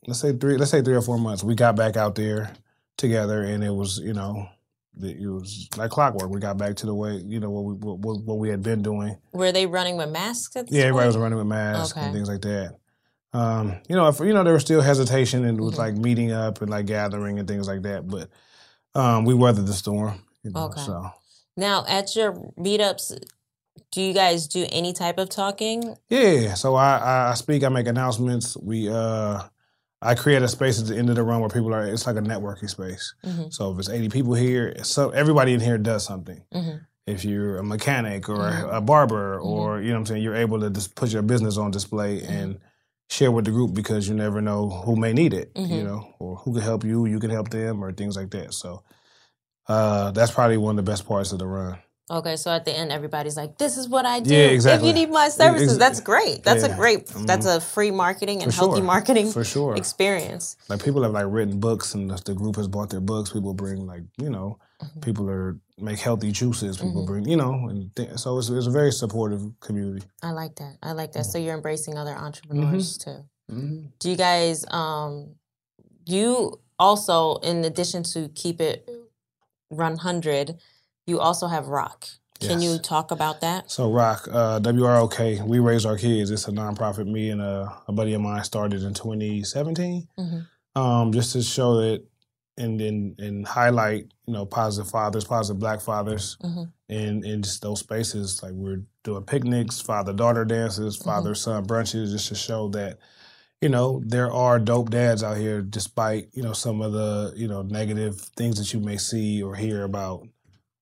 let's 0.07 0.21
say 0.21 0.33
three, 0.33 0.57
let's 0.57 0.71
say 0.71 0.83
three 0.83 0.95
or 0.97 1.03
four 1.03 1.19
months, 1.19 1.45
we 1.45 1.55
got 1.55 1.77
back 1.77 1.97
out 1.97 2.15
there 2.15 2.53
together, 2.97 3.43
and 3.43 3.65
it 3.65 3.71
was, 3.75 3.99
you 3.99 4.13
know, 4.15 4.49
it 5.03 5.29
was 5.29 5.69
like 5.77 5.91
clockwork. 5.91 6.31
We 6.31 6.41
got 6.41 6.59
back 6.59 6.77
to 6.77 6.87
the 6.87 6.95
way, 6.95 7.23
you 7.27 7.41
know, 7.41 7.51
what 7.51 7.65
we 7.65 7.75
what, 7.75 8.21
what 8.25 8.39
we 8.39 8.49
had 8.49 8.63
been 8.63 8.83
doing. 8.83 9.17
Were 9.33 9.53
they 9.53 9.67
running 9.67 9.97
with 9.97 10.11
masks 10.11 10.55
Yeah, 10.69 10.83
everybody 10.85 10.93
point? 11.05 11.07
was 11.07 11.17
running 11.17 11.39
with 11.39 11.47
masks 11.47 11.97
Okay. 11.97 12.07
and 12.07 12.15
things 12.15 12.29
like 12.29 12.43
that. 12.43 12.77
Um, 13.33 13.77
you 13.89 13.95
know, 13.97 14.09
if, 14.09 14.21
you 14.21 14.33
know, 14.33 14.43
there 14.43 14.55
was 14.55 14.63
still 14.63 14.81
hesitation 14.81 15.45
and 15.45 15.59
it 15.59 15.61
Mm-hmm. 15.61 15.67
was 15.67 15.79
like 15.79 15.95
meeting 15.97 16.33
up 16.33 16.61
and 16.63 16.71
like 16.71 16.87
gathering 16.87 17.39
and 17.39 17.47
things 17.47 17.69
like 17.69 17.83
that. 17.83 18.09
But 18.09 18.31
um, 18.95 19.25
we 19.25 19.35
weathered 19.35 19.67
the 19.67 19.75
storm. 19.75 20.23
You 20.43 20.51
know, 20.53 20.65
Okay. 20.67 20.81
So 20.81 21.11
Now, 21.57 21.85
at 21.87 22.17
your 22.17 22.33
meetups, 22.59 23.19
do 23.93 24.01
you 24.01 24.15
guys 24.15 24.47
do 24.49 24.67
any 24.73 24.93
type 24.93 25.19
of 25.19 25.29
talking? 25.29 25.95
yeah, 26.09 26.55
so 26.55 26.75
I, 26.75 27.31
I 27.31 27.35
speak, 27.35 27.65
I 27.65 27.69
make 27.69 27.87
announcements. 27.87 28.57
We 28.57 28.89
uh, 28.89 29.43
I 30.01 30.15
create 30.15 30.43
a 30.43 30.49
space 30.49 30.81
at 30.81 30.87
the 30.87 30.97
end 30.97 31.11
of 31.11 31.17
the 31.17 31.23
run 31.25 31.41
where 31.41 31.49
people 31.49 31.75
are. 31.75 31.85
It's 31.85 32.07
like 32.07 32.17
a 32.17 32.21
networking 32.21 32.71
space. 32.71 33.15
Mhm. 33.25 33.53
So 33.53 33.73
if 33.73 33.79
it's 33.79 33.89
eighty 33.89 34.09
people 34.09 34.35
here, 34.35 34.75
so 34.85 35.11
everybody 35.11 35.55
in 35.55 35.61
here 35.61 35.79
does 35.79 36.05
something. 36.05 36.43
Mhm. 36.55 36.81
If 37.07 37.25
you're 37.25 37.57
a 37.59 37.65
mechanic 37.65 38.29
or 38.29 38.37
Mhm. 38.39 38.77
a 38.77 38.81
barber 38.81 39.39
or 39.41 39.81
you 39.81 39.89
know 39.89 39.95
what 39.95 39.99
I'm 40.01 40.07
saying, 40.07 40.23
you're 40.23 40.37
able 40.37 40.61
to 40.61 40.71
just 40.71 40.95
put 40.95 41.11
your 41.13 41.23
business 41.23 41.57
on 41.57 41.71
display 41.73 42.23
and 42.23 42.59
share 43.11 43.33
with 43.33 43.47
the 43.47 43.51
group 43.51 43.73
because 43.75 44.07
you 44.09 44.15
never 44.15 44.41
know 44.43 44.69
who 44.69 44.95
may 44.95 45.13
need 45.15 45.33
it, 45.33 45.51
you 45.57 45.67
Mhm. 45.67 45.85
know, 45.85 46.15
or 46.19 46.37
who 46.37 46.53
can 46.53 46.61
help 46.63 46.85
you, 46.85 47.07
you 47.07 47.19
can 47.19 47.31
help 47.31 47.49
them 47.49 47.83
or 47.83 47.91
things 47.93 48.17
like 48.17 48.31
that. 48.31 48.53
So 48.55 48.83
uh, 49.67 50.11
that's 50.13 50.31
probably 50.33 50.57
one 50.59 50.79
of 50.79 50.85
the 50.85 50.91
best 50.91 51.07
parts 51.07 51.33
of 51.33 51.39
the 51.39 51.47
run. 51.47 51.79
Okay, 52.11 52.37
so 52.37 52.51
at 52.51 52.65
the 52.65 52.73
end, 52.73 52.91
everybody's 52.91 53.37
like, 53.37 53.59
"This 53.59 53.77
is 53.77 53.87
what 53.87 54.07
I 54.07 54.21
do. 54.21 54.33
Yeah, 54.35 54.47
exactly. 54.47 54.89
If 54.89 54.97
you 54.97 55.01
need 55.01 55.11
my 55.13 55.27
Ex- 55.27 55.35
services, 55.37 55.77
that's 55.77 56.01
great. 56.01 56.43
That's 56.43 56.63
a 56.63 56.75
great. 56.75 57.07
That's 57.07 57.47
Mhm. 57.47 57.57
a 57.57 57.61
free 57.61 57.91
marketing 57.91 58.43
and 58.43 58.51
For 58.53 58.61
healthy 58.61 58.79
sure. 58.79 58.85
marketing 58.87 59.31
For 59.31 59.45
sure. 59.45 59.77
experience. 59.77 60.57
Like 60.71 60.83
people 60.83 61.03
have 61.03 61.13
like 61.13 61.27
written 61.29 61.61
books 61.61 61.95
and 61.95 62.11
the, 62.11 62.33
group 62.35 62.57
has 62.57 62.67
bought 62.67 62.89
their 62.89 63.01
books. 63.03 63.31
People 63.31 63.53
bring 63.53 63.87
like, 63.87 64.05
you 64.17 64.31
know, 64.31 64.59
Mm-hmm. 64.83 65.01
people 65.01 65.29
are 65.29 65.59
make 65.77 65.99
healthy 65.99 66.31
juices. 66.33 66.79
People 66.79 67.03
Mhm. 67.03 67.07
bring, 67.07 67.25
you 67.29 67.37
know, 67.37 67.53
and 67.69 67.95
th- 67.97 68.17
so 68.17 68.39
it's, 68.39 68.49
it's 68.49 68.67
a 68.67 68.71
very 68.71 68.93
supportive 68.93 69.43
community. 69.61 70.07
I 70.23 70.31
like 70.31 70.55
that. 70.57 70.77
I 70.83 70.93
like 70.93 71.13
that. 71.13 71.25
Mm. 71.27 71.31
So 71.33 71.39
you're 71.39 71.55
embracing 71.55 71.99
other 71.99 72.15
entrepreneurs 72.17 72.97
too. 72.97 73.25
Mhm. 73.51 73.93
Do 73.99 74.09
you 74.11 74.17
guys? 74.17 74.65
Um, 74.71 75.35
you 76.07 76.61
also, 76.79 77.37
in 77.51 77.65
addition 77.65 78.03
to 78.15 78.29
keep 78.31 78.61
it 78.61 78.89
run 79.71 79.97
hundred, 79.97 80.59
you 81.09 81.19
also 81.19 81.47
have 81.47 81.69
Rock. 81.69 82.07
Can 82.41 82.61
Yes. 82.61 82.63
you 82.71 82.79
talk 82.79 83.11
about 83.11 83.41
that? 83.41 83.69
So 83.71 83.91
Rock, 83.91 84.29
uh, 84.31 84.61
WROK, 84.61 85.43
We 85.45 85.59
Raise 85.59 85.85
Our 85.85 85.97
Kids. 85.97 86.31
It's 86.31 86.47
a 86.47 86.53
nonprofit 86.53 87.07
me 87.07 87.31
and 87.31 87.41
a, 87.41 87.75
a 87.89 87.93
buddy 87.93 88.15
of 88.15 88.21
mine 88.21 88.45
started 88.45 88.83
in 88.85 88.95
2017. 88.95 90.07
Mhm. 90.17 90.47
Um, 90.77 91.13
just 91.13 91.33
to 91.33 91.43
show 91.43 91.77
that 91.81 92.05
and 92.57 92.81
and 92.81 93.19
and 93.21 93.47
highlight, 93.47 94.13
you 94.27 94.33
know, 94.33 94.45
positive 94.47 94.89
fathers, 94.91 95.25
positive 95.25 95.59
black 95.59 95.81
fathers 95.81 96.37
Mhm. 96.45 96.73
in 96.89 97.25
in 97.25 97.43
just 97.43 97.63
those 97.63 97.81
spaces. 97.81 98.41
Like 98.43 98.53
we're 98.53 98.83
doing 99.03 99.25
picnics, 99.25 99.81
father 99.81 100.13
daughter 100.13 100.45
dances, 100.45 100.97
Mm-hmm. 100.97 101.09
father 101.09 101.35
son 101.35 101.67
brunches, 101.67 102.11
just 102.13 102.29
to 102.29 102.35
show 102.37 102.69
that 102.71 102.99
you 103.61 103.69
know 103.69 104.01
there 104.07 104.33
are 104.33 104.61
dope 104.61 104.91
dads 104.91 105.25
out 105.25 105.37
here, 105.39 105.61
despite 105.63 106.29
you 106.33 106.43
know 106.45 106.53
some 106.53 106.81
of 106.83 106.93
the 106.93 107.33
you 107.37 107.49
know 107.49 107.63
negative 107.63 108.21
things 108.37 108.59
that 108.59 108.73
you 108.73 108.79
may 108.79 108.97
see 108.97 109.43
or 109.43 109.57
hear 109.57 109.83
about 109.83 110.27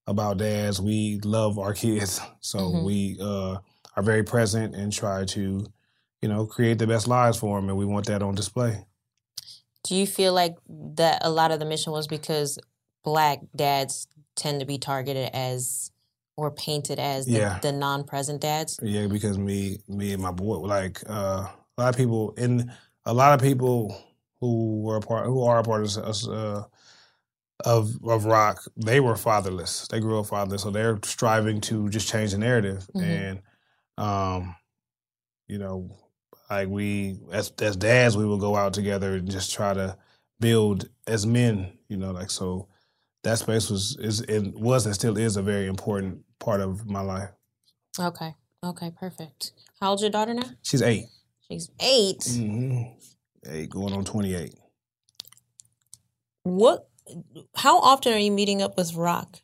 about 0.06 0.38
dads. 0.38 0.80
We 0.80 1.20
love 1.24 1.58
our 1.58 1.72
kids, 1.74 2.20
so 2.40 2.58
Mhm. 2.58 2.84
we 2.84 3.18
uh, 3.20 3.58
are 3.96 4.02
very 4.02 4.22
present 4.22 4.74
and 4.74 4.92
try 4.92 5.24
to 5.26 5.66
you 6.22 6.28
know 6.28 6.46
create 6.46 6.78
the 6.78 6.86
best 6.86 7.06
lives 7.08 7.38
for 7.38 7.58
them, 7.60 7.68
and 7.68 7.78
we 7.78 7.84
want 7.84 8.06
that 8.06 8.22
on 8.22 8.34
display. 8.34 8.84
Do 9.84 9.94
you 9.94 10.06
feel 10.06 10.32
like 10.32 10.56
that 10.96 11.18
a 11.24 11.30
lot 11.30 11.52
of 11.52 11.60
the 11.60 11.64
mission 11.66 11.92
was 11.92 12.06
because 12.08 12.58
black 13.04 13.38
dads 13.54 14.08
tend 14.34 14.60
to 14.60 14.66
be 14.66 14.78
targeted 14.78 15.30
as 15.32 15.90
or 16.36 16.50
painted 16.50 16.98
as 16.98 17.24
the, 17.26 17.32
Yeah. 17.32 17.58
the 17.62 17.72
non-present 17.72 18.40
dads? 18.40 18.78
Yeah, 18.82 19.06
because 19.06 19.38
me, 19.38 19.78
me 19.88 20.12
and 20.12 20.20
my 20.22 20.32
boy, 20.32 20.56
like 20.58 21.02
uh, 21.08 21.46
a 21.78 21.80
lot 21.80 21.88
of 21.90 21.96
people, 21.96 22.34
and 22.36 22.70
a 23.04 23.14
lot 23.14 23.32
of 23.32 23.40
people 23.40 23.96
who 24.40 24.82
were 24.82 24.96
a 24.96 25.00
part, 25.00 25.24
who 25.26 25.44
are 25.44 25.60
a 25.60 25.62
part 25.62 25.82
of 25.82 25.96
us, 26.04 26.26
uh, 26.28 26.64
of 27.64 27.90
of 28.04 28.24
rock, 28.24 28.62
they 28.76 29.00
were 29.00 29.16
fatherless. 29.16 29.88
They 29.88 30.00
grew 30.00 30.20
up 30.20 30.26
fatherless, 30.26 30.62
so 30.62 30.70
they're 30.70 30.98
striving 31.04 31.60
to 31.62 31.88
just 31.88 32.08
change 32.08 32.32
the 32.32 32.38
narrative. 32.38 32.88
Mhm. 32.94 33.02
And, 33.02 33.42
um, 33.98 34.56
you 35.48 35.58
know, 35.58 35.96
like 36.50 36.68
we 36.68 37.18
as 37.32 37.52
as 37.60 37.76
dads, 37.76 38.16
we 38.16 38.26
will 38.26 38.38
go 38.38 38.56
out 38.56 38.74
together 38.74 39.14
and 39.14 39.30
just 39.30 39.52
try 39.52 39.72
to 39.74 39.96
build 40.40 40.88
as 41.06 41.26
men. 41.26 41.78
You 41.88 41.96
know, 41.96 42.10
like 42.12 42.30
so. 42.30 42.68
That 43.22 43.38
space 43.38 43.68
was 43.70 43.96
is 43.98 44.20
it 44.20 44.54
was 44.54 44.86
and 44.86 44.94
still 44.94 45.18
is 45.18 45.36
a 45.36 45.42
very 45.42 45.66
important 45.66 46.22
part 46.38 46.60
of 46.60 46.86
my 46.86 47.00
life. 47.00 47.30
Okay. 47.98 48.34
Okay, 48.62 48.92
perfect. 48.96 49.50
How 49.80 49.90
old's 49.90 50.02
your 50.02 50.12
daughter 50.12 50.32
now? 50.32 50.48
She's 50.62 50.80
eight. 50.82 51.06
She's 51.48 51.68
8 51.80 52.20
Mm-hmm. 52.20 52.82
Eight 53.48 53.70
going 53.70 53.94
on 53.94 54.04
twenty 54.04 54.34
eight. 54.34 54.54
What 56.44 56.88
how 57.56 57.78
often 57.78 58.12
are 58.12 58.18
you 58.18 58.30
meeting 58.30 58.62
up 58.62 58.76
with 58.76 58.94
Rock? 58.94 59.40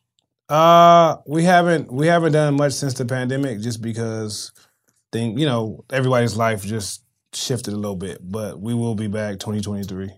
Uh, 0.49 1.17
we 1.27 1.45
haven't 1.45 1.93
we 1.93 2.07
haven't 2.07 2.33
done 2.33 2.57
much 2.57 2.73
since 2.73 2.95
the 2.95 3.05
pandemic, 3.05 3.61
just 3.61 3.81
because 3.81 4.53
thing 5.13 5.39
you 5.39 5.47
know 5.47 5.85
everybody's 5.91 6.37
life 6.37 6.65
just 6.65 7.05
shifted 7.33 7.73
a 7.73 7.77
little 7.77 7.97
bit. 7.97 8.19
But 8.23 8.61
we 8.61 8.75
will 8.75 8.95
be 8.95 9.09
back 9.09 9.39
twenty 9.39 9.61
twenty 9.61 9.85
three. 9.85 10.11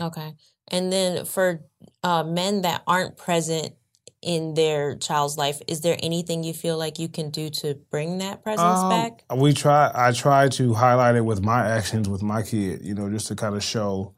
Okay. 0.00 0.34
And 0.68 0.92
then 0.92 1.24
for 1.26 1.60
uh, 2.02 2.24
men 2.24 2.62
that 2.62 2.82
aren't 2.86 3.16
present 3.16 3.74
in 4.22 4.54
their 4.54 4.96
child's 4.96 5.36
life, 5.36 5.60
is 5.66 5.80
there 5.80 5.96
anything 6.00 6.44
you 6.44 6.54
feel 6.54 6.78
like 6.78 6.98
you 6.98 7.08
can 7.08 7.30
do 7.30 7.50
to 7.50 7.74
bring 7.90 8.18
that 8.18 8.42
presence 8.42 8.78
Um, 8.78 8.88
back? 8.88 9.24
We 9.36 9.52
try. 9.52 9.90
I 9.94 10.12
try 10.12 10.48
to 10.48 10.74
highlight 10.74 11.16
it 11.16 11.24
with 11.24 11.42
my 11.42 11.68
actions 11.68 12.08
with 12.08 12.22
my 12.22 12.42
kid. 12.42 12.80
You 12.82 12.94
know, 12.94 13.10
just 13.10 13.28
to 13.28 13.36
kind 13.36 13.54
of 13.54 13.62
show 13.62 14.14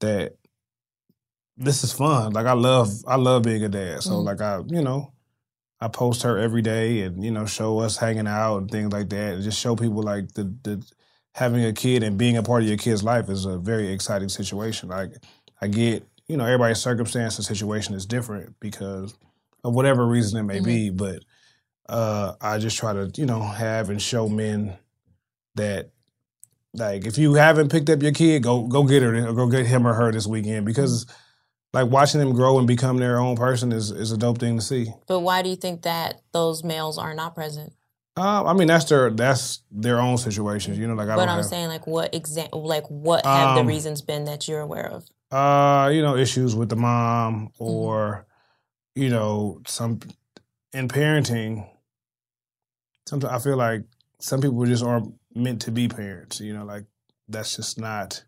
that 0.00 0.36
this 1.56 1.84
is 1.84 1.92
fun. 1.92 2.32
Like 2.32 2.46
I 2.46 2.52
love. 2.54 2.90
I 3.06 3.16
love 3.16 3.42
being 3.42 3.62
a 3.62 3.68
dad. 3.68 4.02
So 4.02 4.14
Mhm. 4.14 4.24
like 4.24 4.40
I, 4.40 4.60
you 4.66 4.82
know, 4.82 5.12
I 5.80 5.88
post 5.88 6.22
her 6.22 6.38
every 6.38 6.62
day 6.62 7.02
and 7.02 7.22
you 7.24 7.30
know 7.30 7.46
show 7.46 7.78
us 7.80 7.96
hanging 7.96 8.26
out 8.28 8.58
and 8.58 8.70
things 8.70 8.92
like 8.92 9.08
that. 9.10 9.34
And 9.34 9.42
just 9.42 9.58
show 9.60 9.76
people 9.76 10.02
like 10.02 10.32
the 10.32 10.44
the 10.62 10.82
having 11.34 11.64
a 11.64 11.72
kid 11.72 12.02
and 12.02 12.18
being 12.18 12.36
a 12.36 12.42
part 12.42 12.62
of 12.62 12.68
your 12.68 12.78
kid's 12.78 13.02
life 13.02 13.28
is 13.30 13.44
a 13.46 13.58
very 13.58 13.88
exciting 13.92 14.28
situation. 14.28 14.88
Like 14.88 15.12
I 15.60 15.68
get. 15.68 16.06
You 16.28 16.36
know, 16.38 16.44
everybody's 16.44 16.78
circumstance 16.78 17.36
and 17.36 17.44
situation 17.44 17.94
is 17.94 18.06
different 18.06 18.54
because 18.58 19.12
of 19.64 19.74
whatever 19.74 20.06
reason 20.06 20.38
it 20.38 20.44
may 20.44 20.60
be, 20.60 20.88
but 20.88 21.18
uh, 21.88 22.34
I 22.40 22.58
just 22.58 22.78
try 22.78 22.94
to, 22.94 23.10
you 23.16 23.26
know, 23.26 23.42
have 23.42 23.90
and 23.90 24.00
show 24.00 24.28
men 24.28 24.78
that, 25.56 25.90
like, 26.72 27.06
if 27.06 27.18
you 27.18 27.34
haven't 27.34 27.70
picked 27.70 27.90
up 27.90 28.02
your 28.02 28.12
kid, 28.12 28.44
go 28.44 28.66
go 28.66 28.84
get 28.84 29.02
her, 29.02 29.28
or 29.28 29.34
go 29.34 29.48
get 29.48 29.66
him 29.66 29.86
or 29.86 29.92
her 29.92 30.10
this 30.12 30.26
weekend 30.26 30.64
because, 30.64 31.04
like, 31.72 31.90
watching 31.90 32.20
them 32.20 32.32
grow 32.32 32.58
and 32.58 32.66
become 32.66 32.98
their 32.98 33.18
own 33.18 33.36
person 33.36 33.72
is 33.72 33.90
is 33.90 34.12
a 34.12 34.16
dope 34.18 34.38
thing 34.38 34.56
to 34.58 34.62
see. 34.62 34.92
But 35.06 35.20
why 35.20 35.42
do 35.42 35.48
you 35.48 35.56
think 35.56 35.82
that 35.82 36.20
those 36.32 36.62
males 36.62 36.98
are 36.98 37.14
not 37.14 37.34
present? 37.34 37.72
Uh, 38.14 38.44
I 38.44 38.52
mean, 38.52 38.68
that's 38.68 38.84
their 38.86 39.08
that's 39.10 39.62
their 39.70 39.98
own 39.98 40.18
situations, 40.18 40.78
you 40.78 40.86
know. 40.86 40.94
Like, 40.94 41.08
I 41.08 41.16
but 41.16 41.28
I'm 41.28 41.36
have, 41.36 41.46
saying, 41.46 41.68
like, 41.68 41.86
what 41.86 42.14
example, 42.14 42.62
like, 42.66 42.84
what 42.88 43.24
have 43.24 43.56
Um, 43.56 43.64
the 43.66 43.72
reasons 43.72 44.02
been 44.02 44.26
that 44.26 44.46
you're 44.48 44.60
aware 44.60 44.86
of? 44.86 45.04
uh, 45.30 45.88
you 45.88 46.02
know, 46.02 46.14
issues 46.16 46.54
with 46.54 46.68
the 46.68 46.76
mom 46.76 47.48
Mm-hmm. 47.58 47.62
or, 47.64 48.26
you 48.94 49.08
know, 49.08 49.62
some 49.66 50.00
in 50.74 50.88
parenting, 50.88 51.66
sometimes 53.06 53.32
I 53.32 53.38
feel 53.38 53.56
like 53.56 53.84
some 54.20 54.42
people 54.42 54.62
just 54.66 54.84
aren't 54.84 55.14
meant 55.34 55.62
to 55.62 55.70
be 55.70 55.88
parents. 55.88 56.38
You 56.40 56.52
know, 56.54 56.64
like 56.66 56.84
that's 57.28 57.56
just 57.56 57.80
not. 57.80 58.24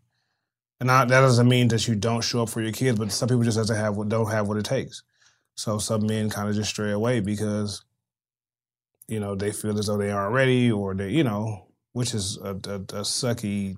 And 0.79 0.87
not, 0.87 1.07
that 1.07 1.21
doesn't 1.21 1.47
mean 1.47 1.69
that 1.69 1.87
you 1.87 1.95
don't 1.95 2.23
show 2.23 2.43
up 2.43 2.49
for 2.49 2.61
your 2.61 2.73
kids, 2.73 2.99
but 2.99 3.11
some 3.11 3.29
people 3.29 3.43
just 3.43 3.57
doesn't 3.57 3.75
have 3.75 3.95
what 3.95 4.09
don't 4.09 4.29
have 4.29 4.47
what 4.47 4.57
it 4.57 4.65
takes. 4.65 5.03
So 5.55 5.77
some 5.77 6.05
men 6.05 6.29
kind 6.29 6.49
of 6.49 6.55
just 6.55 6.69
stray 6.69 6.91
away 6.91 7.21
because, 7.21 7.83
you 9.07 9.19
know, 9.19 9.35
they 9.35 9.51
feel 9.51 9.79
as 9.79 9.87
though 9.87 9.97
they 9.97 10.11
aren't 10.11 10.33
ready, 10.33 10.71
or 10.71 10.93
they, 10.93 11.09
you 11.09 11.23
know, 11.23 11.67
which 11.93 12.13
is 12.13 12.37
a, 12.37 12.49
a, 12.49 12.75
a 12.75 13.03
sucky. 13.03 13.77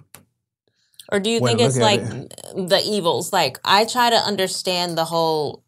Or 1.12 1.20
do 1.20 1.30
you 1.30 1.39
think 1.39 1.62
it's 1.62 1.78
like 1.78 2.02
it. 2.02 2.34
the 2.56 2.82
evils? 2.84 3.32
Like 3.32 3.60
I 3.64 3.86
try 3.86 4.10
to 4.10 4.16
understand 4.16 4.98
the 4.98 5.06
whole 5.06 5.64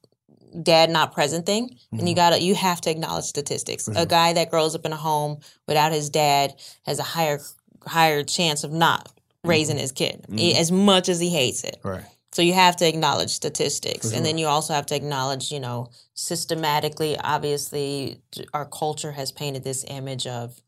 dad 0.63 0.89
not 0.89 1.13
present 1.13 1.45
thing, 1.45 1.77
and 1.91 2.01
you 2.01 2.07
mm-hmm. 2.07 2.15
gotta 2.15 2.41
you 2.41 2.55
have 2.55 2.82
to 2.82 2.89
acknowledge 2.89 3.25
statistics. 3.25 3.88
A 3.88 4.05
guy 4.05 4.34
that 4.34 4.49
grows 4.49 4.73
up 4.73 4.86
in 4.86 4.93
a 4.93 4.97
home 4.97 5.39
without 5.67 5.91
his 5.91 6.09
dad 6.09 6.55
has 6.88 6.97
a 6.97 7.03
higher 7.03 7.39
higher 7.86 8.23
chance 8.23 8.63
of 8.63 8.71
not 8.71 9.11
raising 9.43 9.77
his 9.77 9.91
kid 9.91 10.25
Mhm. 10.29 10.55
as 10.55 10.71
much 10.71 11.07
as 11.09 11.19
he 11.19 11.29
hates 11.29 11.63
it. 11.63 11.79
Right. 11.83 12.03
So 12.31 12.41
you 12.43 12.53
have 12.53 12.75
to 12.77 12.87
acknowledge 12.87 13.31
statistics, 13.31 14.09
For 14.11 14.15
and 14.17 14.25
then 14.25 14.37
you 14.37 14.47
also 14.47 14.73
have 14.73 14.85
to 14.87 14.95
acknowledge, 14.95 15.51
you 15.51 15.59
know, 15.59 15.89
systematically. 16.13 17.17
Obviously, 17.17 18.21
our 18.53 18.65
culture 18.65 19.11
has 19.13 19.31
painted 19.31 19.63
this 19.63 19.83
image 19.87 20.27
of, 20.27 20.61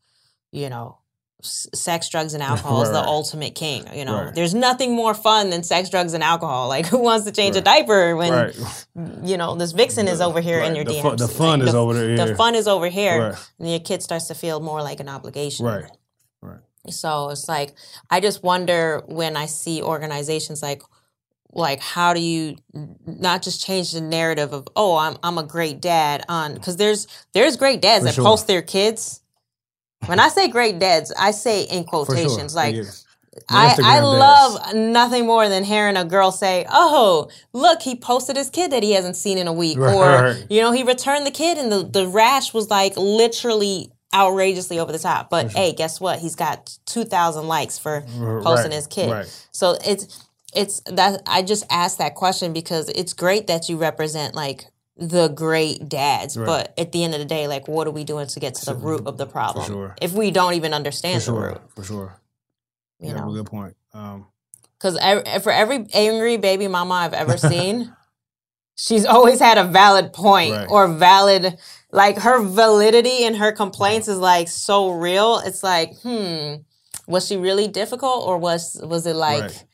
you 0.50 0.68
know, 0.68 0.98
s- 1.44 1.68
sex, 1.74 2.08
drugs, 2.08 2.34
and 2.34 2.42
alcohol 2.52 2.82
is 2.82 2.88
Right, 2.88 2.94
the 2.94 3.00
right. 3.00 3.08
ultimate 3.08 3.54
king. 3.54 3.86
You 3.94 4.04
know, 4.04 4.24
Right. 4.24 4.34
there's 4.34 4.54
nothing 4.54 4.96
more 4.96 5.14
fun 5.14 5.50
than 5.50 5.62
sex, 5.62 5.88
drugs, 5.88 6.14
and 6.14 6.24
alcohol. 6.24 6.66
Like, 6.68 6.86
who 6.92 6.98
wants 6.98 7.26
to 7.26 7.32
change 7.32 7.54
a 7.56 7.60
diaper 7.60 8.16
when, 8.16 8.52
you 9.24 9.36
know, 9.36 9.54
this 9.54 9.70
vixen 9.72 10.08
is 10.08 10.20
over 10.20 10.40
here 10.40 10.60
in 10.60 10.74
your 10.74 10.84
The 10.84 10.94
DMs? 10.94 11.02
fun- 11.02 11.16
the 11.16 11.28
fun 11.28 11.60
Like, 11.60 11.68
is 11.68 11.74
over 11.76 11.94
there, 11.94 12.26
The 12.26 12.34
fun 12.34 12.54
is 12.56 12.66
over 12.66 12.88
here, 12.88 13.36
and 13.60 13.70
your 13.70 13.80
kid 13.80 14.02
starts 14.02 14.26
to 14.28 14.34
feel 14.34 14.58
more 14.60 14.82
like 14.82 14.98
an 14.98 15.08
obligation. 15.08 15.64
Right. 15.66 15.84
Right. 16.40 16.58
So 16.90 17.30
it's 17.30 17.48
like 17.48 17.74
I 18.10 18.20
just 18.20 18.42
wonder 18.42 19.02
when 19.06 19.36
I 19.36 19.46
see 19.46 19.82
organizations 19.82 20.62
like 20.62 20.82
like 21.52 21.80
how 21.80 22.14
do 22.14 22.20
you 22.20 22.56
not 23.06 23.42
just 23.42 23.64
change 23.64 23.92
the 23.92 24.00
narrative 24.00 24.52
of 24.52 24.66
oh 24.74 24.96
I'm 24.96 25.16
I'm 25.22 25.38
a 25.38 25.42
great 25.42 25.80
dad 25.80 26.24
on 26.28 26.54
because 26.54 26.76
there's 26.76 27.06
there's 27.34 27.56
great 27.56 27.80
dads 27.80 28.02
For 28.02 28.06
that 28.06 28.14
sure. 28.14 28.24
post 28.24 28.46
their 28.46 28.62
kids. 28.62 29.20
When 30.06 30.18
I 30.18 30.28
say 30.28 30.48
great 30.48 30.78
dads, 30.80 31.12
I 31.16 31.30
say 31.30 31.62
in 31.62 31.84
For 31.84 32.04
sure. 32.04 32.06
quotations 32.06 32.54
like 32.54 32.74
Yeah. 32.74 32.90
I, 33.48 33.74
I 33.82 34.00
love 34.00 34.74
nothing 34.74 35.26
more 35.26 35.48
than 35.48 35.64
hearing 35.64 35.96
a 35.96 36.04
girl 36.04 36.30
say, 36.32 36.66
"Oh, 36.70 37.30
look, 37.54 37.80
he 37.80 37.96
posted 37.96 38.36
his 38.36 38.50
kid 38.50 38.72
that 38.72 38.82
he 38.82 38.92
hasn't 38.92 39.16
seen 39.16 39.38
in 39.38 39.46
a 39.48 39.52
week," 39.54 39.78
or 39.78 40.36
you 40.50 40.60
know, 40.60 40.70
he 40.70 40.82
returned 40.82 41.26
the 41.26 41.30
kid, 41.30 41.56
and 41.56 41.72
the 41.72 41.82
the 41.82 42.06
rash 42.06 42.52
was 42.52 42.68
like 42.68 42.92
literally 42.96 43.90
outrageously 44.14 44.78
over 44.78 44.92
the 44.92 44.98
top. 44.98 45.30
But 45.30 45.52
hey, 45.52 45.72
guess 45.72 46.00
what? 46.00 46.18
He's 46.18 46.36
got 46.36 46.76
two 46.86 47.04
thousand 47.04 47.46
likes 47.48 47.78
for 47.78 48.02
posting 48.02 48.70
right, 48.70 48.72
his 48.72 48.86
kid. 48.86 49.10
right. 49.10 49.46
So 49.52 49.76
it's 49.86 50.26
it's 50.54 50.80
that 50.86 51.22
I 51.26 51.42
just 51.42 51.64
asked 51.70 51.98
that 51.98 52.14
question 52.14 52.52
because 52.52 52.88
it's 52.90 53.12
great 53.14 53.46
that 53.46 53.68
you 53.68 53.76
represent 53.78 54.34
like 54.34 54.66
the 54.96 55.28
great 55.28 55.88
dads, 55.88 56.36
Right. 56.36 56.46
but 56.46 56.74
at 56.78 56.92
the 56.92 57.02
end 57.02 57.14
of 57.14 57.20
the 57.20 57.24
day, 57.24 57.48
like, 57.48 57.66
what 57.66 57.86
are 57.86 57.90
we 57.90 58.04
doing 58.04 58.26
to 58.26 58.38
get 58.40 58.54
to 58.56 58.66
the 58.66 58.74
root 58.74 59.06
of 59.06 59.16
the 59.16 59.26
problem? 59.26 59.64
sure. 59.66 59.96
If 60.02 60.12
we 60.12 60.30
don't 60.30 60.52
even 60.54 60.74
understand 60.74 61.22
the 61.22 61.32
root. 61.32 61.54
sure. 61.54 61.60
For 61.74 61.82
sure. 61.82 62.20
You 63.00 63.08
have 63.14 63.24
know. 63.26 63.32
good 63.32 63.46
point. 63.46 63.74
Um, 63.94 64.26
Because 64.78 64.98
for 65.42 65.50
every 65.50 65.86
angry 65.94 66.36
baby 66.36 66.68
mama 66.68 66.94
I've 66.94 67.14
ever 67.14 67.36
seen, 67.52 67.90
she's 68.76 69.06
always 69.06 69.40
had 69.40 69.56
a 69.56 69.64
valid 69.64 70.12
point 70.12 70.70
or 70.70 70.86
valid, 70.88 71.58
like 71.92 72.18
her 72.18 72.42
validity 72.42 73.24
and 73.24 73.36
her 73.36 73.52
complaints 73.52 74.08
is 74.08 74.18
like 74.18 74.48
so 74.48 74.90
real. 74.90 75.40
It's 75.44 75.62
like, 75.62 75.94
hmm, 76.00 76.54
was 77.06 77.26
she 77.26 77.36
really 77.36 77.68
difficult 77.68 78.26
or 78.26 78.38
was 78.38 78.80
was 78.82 79.06
it 79.06 79.14
like 79.16 79.42
Right. 79.42 79.64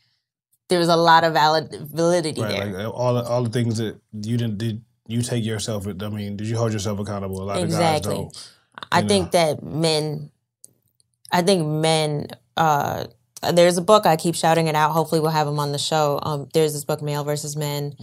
there 0.68 0.78
was 0.80 0.88
a 0.88 0.96
lot 0.96 1.24
of 1.24 1.32
valid 1.32 1.72
validity 1.92 2.42
right. 2.42 2.50
there? 2.50 2.66
Like 2.66 2.84
uh, 2.86 2.90
all 2.90 3.14
the, 3.14 3.22
all 3.22 3.42
the 3.44 3.50
things 3.50 3.78
that 3.78 4.00
you 4.12 4.36
didn't 4.36 4.58
did 4.58 4.82
you 5.06 5.22
take 5.22 5.44
yourself. 5.44 5.86
I 5.86 5.92
mean, 6.08 6.36
did 6.36 6.46
you 6.48 6.56
hold 6.56 6.72
yourself 6.72 6.98
accountable? 6.98 7.42
A 7.42 7.44
lot 7.44 7.62
Exactly. 7.62 8.14
of 8.16 8.22
guys 8.24 8.32
don't. 8.32 8.52
I 8.92 9.00
you 9.00 9.08
think 9.08 9.30
that 9.32 9.62
men, 9.62 10.30
I 11.32 11.42
think 11.42 11.66
men. 11.66 12.28
uh 12.56 13.04
There's 13.52 13.78
a 13.78 13.82
book 13.82 14.06
I 14.06 14.16
keep 14.16 14.34
shouting 14.34 14.66
it 14.66 14.74
out. 14.74 14.90
Hopefully, 14.92 15.20
we'll 15.20 15.30
have 15.30 15.46
him 15.46 15.58
on 15.60 15.72
the 15.72 15.78
show. 15.78 16.18
Um, 16.22 16.48
there's 16.52 16.72
this 16.72 16.84
book, 16.84 17.00
Male 17.02 17.24
versus 17.24 17.56
Men. 17.56 17.94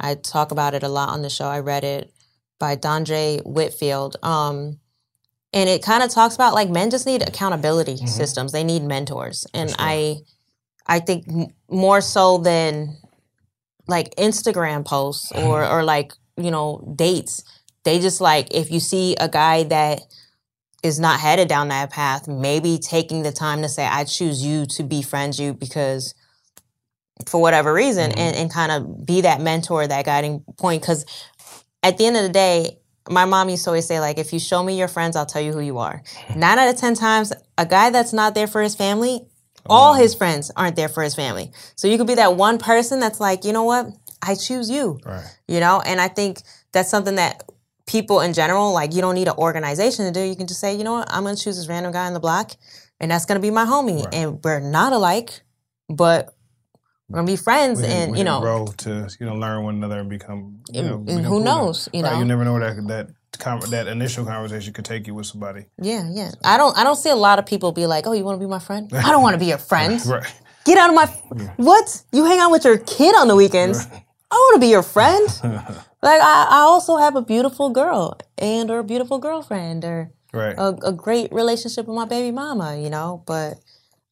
I 0.00 0.14
talk 0.14 0.50
about 0.52 0.74
it 0.74 0.82
a 0.82 0.88
lot 0.88 1.10
on 1.10 1.22
the 1.22 1.30
show. 1.30 1.46
I 1.46 1.60
read 1.60 1.84
it 1.84 2.10
by 2.58 2.76
Dondre 2.76 3.44
Whitfield. 3.44 4.16
Um, 4.22 4.78
and 5.52 5.68
it 5.68 5.82
kind 5.82 6.02
of 6.02 6.10
talks 6.10 6.34
about 6.34 6.54
like 6.54 6.68
men 6.68 6.90
just 6.90 7.06
need 7.06 7.26
accountability 7.26 7.94
mm-hmm. 7.94 8.06
systems. 8.06 8.52
They 8.52 8.64
need 8.64 8.82
mentors, 8.82 9.46
and 9.54 9.74
I, 9.78 10.16
I 10.86 11.00
think 11.00 11.26
m- 11.28 11.46
more 11.70 12.00
so 12.00 12.38
than 12.38 12.96
like 13.86 14.14
Instagram 14.16 14.84
posts 14.84 15.32
mm-hmm. 15.32 15.46
or 15.46 15.64
or 15.64 15.82
like 15.82 16.12
you 16.36 16.50
know 16.50 16.92
dates. 16.94 17.42
They 17.84 17.98
just 17.98 18.20
like 18.20 18.48
if 18.54 18.70
you 18.70 18.80
see 18.80 19.16
a 19.18 19.28
guy 19.28 19.62
that 19.64 20.00
is 20.82 21.00
not 21.00 21.20
headed 21.20 21.48
down 21.48 21.68
that 21.68 21.90
path, 21.90 22.28
maybe 22.28 22.78
taking 22.78 23.22
the 23.22 23.32
time 23.32 23.62
to 23.62 23.68
say, 23.68 23.86
I 23.86 24.04
choose 24.04 24.44
you 24.44 24.66
to 24.66 24.84
befriend 24.84 25.38
you 25.38 25.54
because 25.54 26.14
for 27.26 27.40
whatever 27.40 27.72
reason 27.72 28.10
mm-hmm. 28.10 28.20
and, 28.20 28.36
and 28.36 28.52
kind 28.52 28.70
of 28.70 29.04
be 29.04 29.22
that 29.22 29.40
mentor, 29.40 29.86
that 29.86 30.04
guiding 30.04 30.44
point. 30.56 30.82
Because 30.82 31.04
at 31.82 31.98
the 31.98 32.06
end 32.06 32.16
of 32.16 32.22
the 32.22 32.28
day, 32.28 32.78
my 33.10 33.24
mom 33.24 33.48
used 33.48 33.64
to 33.64 33.70
always 33.70 33.86
say, 33.86 34.00
like, 34.00 34.18
if 34.18 34.32
you 34.32 34.38
show 34.38 34.62
me 34.62 34.78
your 34.78 34.88
friends, 34.88 35.16
I'll 35.16 35.26
tell 35.26 35.42
you 35.42 35.52
who 35.52 35.60
you 35.60 35.78
are. 35.78 36.02
Nine 36.36 36.58
out 36.58 36.68
of 36.68 36.76
10 36.76 36.94
times, 36.94 37.32
a 37.56 37.66
guy 37.66 37.90
that's 37.90 38.12
not 38.12 38.34
there 38.34 38.46
for 38.46 38.62
his 38.62 38.74
family, 38.74 39.20
oh, 39.66 39.74
all 39.74 39.94
his 39.94 40.14
friends 40.14 40.50
aren't 40.56 40.76
there 40.76 40.88
for 40.88 41.02
his 41.02 41.14
family. 41.14 41.52
So 41.76 41.88
you 41.88 41.96
could 41.96 42.06
be 42.06 42.16
that 42.16 42.36
one 42.36 42.58
person 42.58 43.00
that's 43.00 43.20
like, 43.20 43.44
you 43.44 43.52
know 43.52 43.64
what? 43.64 43.86
I 44.22 44.34
choose 44.34 44.68
you. 44.68 44.98
Right. 45.04 45.24
You 45.46 45.60
know, 45.60 45.80
and 45.80 46.00
I 46.00 46.08
think 46.08 46.42
that's 46.72 46.90
something 46.90 47.14
that 47.14 47.44
people 47.86 48.20
in 48.20 48.34
general, 48.34 48.72
like 48.72 48.94
you 48.94 49.00
don't 49.00 49.14
need 49.14 49.28
an 49.28 49.36
organization 49.36 50.04
to 50.06 50.12
do. 50.12 50.24
You 50.24 50.36
can 50.36 50.46
just 50.46 50.60
say, 50.60 50.76
you 50.76 50.84
know 50.84 50.92
what, 50.92 51.12
I'm 51.12 51.24
gonna 51.24 51.36
choose 51.36 51.56
this 51.56 51.68
random 51.68 51.92
guy 51.92 52.06
on 52.06 52.14
the 52.14 52.20
block, 52.20 52.52
and 53.00 53.10
that's 53.10 53.24
gonna 53.24 53.40
be 53.40 53.50
my 53.50 53.64
homie. 53.64 54.06
And 54.12 54.42
we're 54.44 54.60
not 54.60 54.92
alike, 54.92 55.40
but 55.88 56.34
we're 57.08 57.16
gonna 57.18 57.26
be 57.26 57.36
friends. 57.36 57.82
And 57.82 58.16
you 58.16 58.24
know, 58.24 58.40
grow 58.40 58.66
to 58.78 59.08
you 59.18 59.26
know 59.26 59.34
learn 59.34 59.62
one 59.64 59.76
another 59.76 60.00
and 60.00 60.08
become 60.10 60.60
you 60.72 60.82
know 60.82 60.94
and 60.96 61.06
become 61.06 61.22
who 61.24 61.28
cool 61.30 61.40
knows, 61.40 61.88
you 61.92 62.02
Right, 62.02 62.12
know? 62.12 62.18
you 62.18 62.24
never 62.24 62.44
know 62.44 62.54
where 62.54 62.74
that 62.74 62.86
that 62.88 63.08
that 63.70 63.86
initial 63.86 64.24
conversation 64.24 64.72
could 64.72 64.84
take 64.84 65.06
you 65.06 65.14
with 65.14 65.26
somebody. 65.26 65.66
yeah, 65.80 66.08
yeah. 66.12 66.30
I 66.44 66.56
don't, 66.56 66.76
I 66.76 66.82
don't 66.82 66.96
see 66.96 67.10
a 67.10 67.14
lot 67.16 67.38
of 67.38 67.46
people 67.46 67.70
be 67.72 67.86
like, 67.86 68.06
oh, 68.06 68.12
you 68.12 68.24
want 68.24 68.40
to 68.40 68.44
be 68.44 68.50
my 68.50 68.58
friend? 68.58 68.90
I 68.92 69.10
don't 69.12 69.22
want 69.22 69.34
to 69.34 69.38
be 69.38 69.46
your 69.46 69.58
friend. 69.72 70.04
right. 70.06 70.24
Get 70.64 70.76
out 70.76 70.90
of 70.90 70.96
my. 70.96 71.06
What? 71.56 72.02
You 72.12 72.24
hang 72.24 72.40
out 72.40 72.50
with 72.50 72.64
your 72.64 72.78
kid 72.78 73.14
on 73.14 73.28
the 73.28 73.36
weekends? 73.36 73.86
I 74.30 74.34
want 74.34 74.56
to 74.56 74.60
be 74.60 74.68
your 74.68 74.82
friend. 74.82 75.28
Like 76.00 76.20
I, 76.22 76.46
I 76.50 76.58
also 76.60 76.96
have 76.96 77.16
a 77.16 77.22
beautiful 77.22 77.70
girl 77.70 78.16
and 78.38 78.70
or 78.70 78.78
a 78.78 78.84
beautiful 78.84 79.18
girlfriend 79.18 79.84
or 79.84 80.12
Right. 80.32 80.54
a, 80.56 80.68
a 80.84 80.92
great 80.92 81.32
relationship 81.32 81.86
with 81.86 81.96
my 81.96 82.04
baby 82.04 82.30
mama, 82.30 82.76
you 82.76 82.88
know. 82.88 83.24
But 83.26 83.54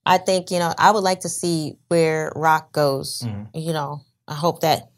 I 0.06 0.18
think 0.18 0.50
you 0.50 0.58
know 0.58 0.72
I 0.78 0.90
would 0.92 1.02
like 1.02 1.20
to 1.20 1.28
see 1.28 1.76
where 1.88 2.32
Rock 2.36 2.72
goes. 2.72 3.22
Mhm. 3.24 3.48
You 3.54 3.72
know, 3.72 4.02
I 4.28 4.34
hope 4.34 4.60
that 4.60 4.90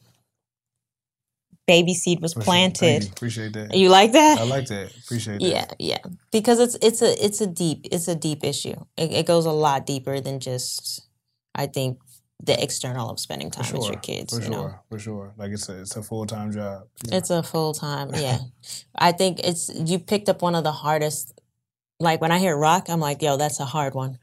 baby 1.67 1.95
seed 1.95 2.21
was 2.21 2.33
sure. 2.33 2.43
Planted. 2.43 3.05
you. 3.05 3.11
Appreciate 3.11 3.53
that. 3.53 3.75
You 3.75 3.89
like 3.91 4.13
that? 4.13 4.39
I 4.41 4.45
like 4.45 4.67
that. 4.69 4.91
Appreciate 5.05 5.41
that. 5.41 5.47
Yeah, 5.49 5.67
yeah. 5.79 5.99
Because 6.33 6.61
it's 6.61 6.77
it's 6.83 7.03
a 7.03 7.25
it's 7.25 7.41
a 7.41 7.47
deep 7.47 7.87
it's 7.91 8.09
a 8.09 8.15
deep 8.15 8.45
issue. 8.45 8.75
It, 8.97 9.13
it 9.13 9.27
goes 9.27 9.47
a 9.47 9.53
lot 9.53 9.87
deeper 9.87 10.21
than 10.21 10.41
just 10.41 11.07
I 11.55 11.67
think 11.67 11.99
the 12.43 12.61
external 12.63 13.11
of 13.11 13.19
spending 13.19 13.51
time 13.51 13.73
with 13.73 13.87
your 13.87 13.97
kids. 14.01 14.33
For 14.33 14.41
you 14.41 14.47
sure. 14.47 14.53
know, 14.53 14.75
For 14.91 14.99
sure. 14.99 15.35
Like 15.37 15.51
it's 15.53 15.69
a 15.69 15.81
it's 15.81 15.97
a 15.97 16.03
full 16.03 16.27
time 16.27 16.53
job. 16.53 16.87
it's 17.11 17.31
a 17.31 17.43
full 17.43 17.75
time. 17.75 18.11
Yeah, 18.15 18.39
I 18.95 19.13
think 19.13 19.41
it's 19.41 19.71
you 19.75 19.99
picked 19.99 20.29
up 20.29 20.43
one 20.43 20.55
of 20.55 20.65
the 20.65 20.73
hardest. 20.73 21.39
Like 22.01 22.21
when 22.21 22.31
I 22.31 22.39
hear 22.39 22.57
rock, 22.57 22.89
I'm 22.89 23.01
like, 23.01 23.23
yo, 23.23 23.37
that's 23.37 23.59
a 23.61 23.65
hard 23.65 23.95
one. 23.95 24.19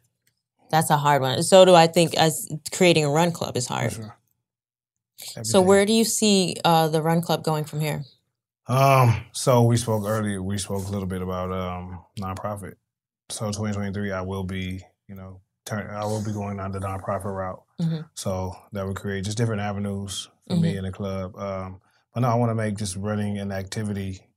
That's 0.76 0.90
a 0.90 0.98
hard 0.98 1.22
one. 1.22 1.42
So 1.42 1.64
do 1.64 1.74
I 1.74 1.88
think 1.88 2.16
as 2.16 2.50
creating 2.74 3.06
a 3.06 3.10
run 3.10 3.32
club 3.32 3.56
is 3.56 3.66
hard. 3.66 3.94
So 5.44 5.62
where 5.62 5.86
do 5.86 5.94
you 5.94 6.04
see 6.04 6.58
uh, 6.66 6.90
the 6.90 7.02
run 7.02 7.22
club 7.22 7.46
going 7.46 7.64
from 7.64 7.80
here? 7.80 8.04
Um, 8.68 9.24
so 9.32 9.64
we 9.64 9.78
spoke 9.78 10.04
earlier. 10.06 10.44
We 10.44 10.58
spoke 10.58 10.86
a 10.86 10.92
little 10.92 11.08
bit 11.08 11.22
about 11.22 11.50
um 11.54 12.04
nonprofit. 12.20 12.74
So 13.30 13.46
2023, 13.46 14.12
I 14.12 14.20
will 14.22 14.44
be, 14.44 14.82
you 15.08 15.16
know, 15.16 15.40
turn. 15.66 15.90
I 15.90 16.04
will 16.04 16.22
be 16.26 16.34
going 16.34 16.60
on 16.60 16.74
the 16.74 16.80
nonprofit 16.80 17.24
route. 17.34 17.64
Mhm. 17.82 18.10
So 18.16 18.54
that 18.74 18.86
would 18.86 18.98
create 18.98 19.24
just 19.24 19.38
different 19.38 19.62
avenues 19.62 20.30
for 20.46 20.58
me 20.58 20.74
Mhm. 20.74 20.78
in 20.80 20.84
the 20.84 20.92
club. 20.92 21.38
Um, 21.38 21.80
but 22.14 22.20
no, 22.20 22.28
I 22.28 22.36
want 22.36 22.50
to 22.50 22.56
make 22.56 22.76
just 22.76 22.98
running 22.98 23.38
an 23.38 23.54
activity, 23.54 24.30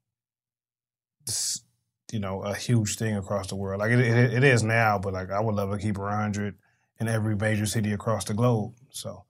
you 2.13 2.19
know, 2.19 2.43
a 2.43 2.55
huge 2.55 2.97
thing 2.97 3.17
across 3.17 3.49
the 3.49 3.57
world. 3.57 3.81
Like 3.81 3.91
it, 3.91 4.01
it, 4.01 4.35
it 4.35 4.45
is 4.45 4.63
now, 4.63 4.99
but 4.99 5.13
like 5.13 5.31
I 5.31 5.41
would 5.41 5.55
love 5.55 5.71
to 5.71 5.79
keep 5.79 5.99
100 5.99 6.55
in 7.01 7.09
every 7.09 7.37
major 7.37 7.67
city 7.67 7.93
across 7.93 8.25
the 8.25 8.35
globe. 8.35 8.75
So, 8.91 9.25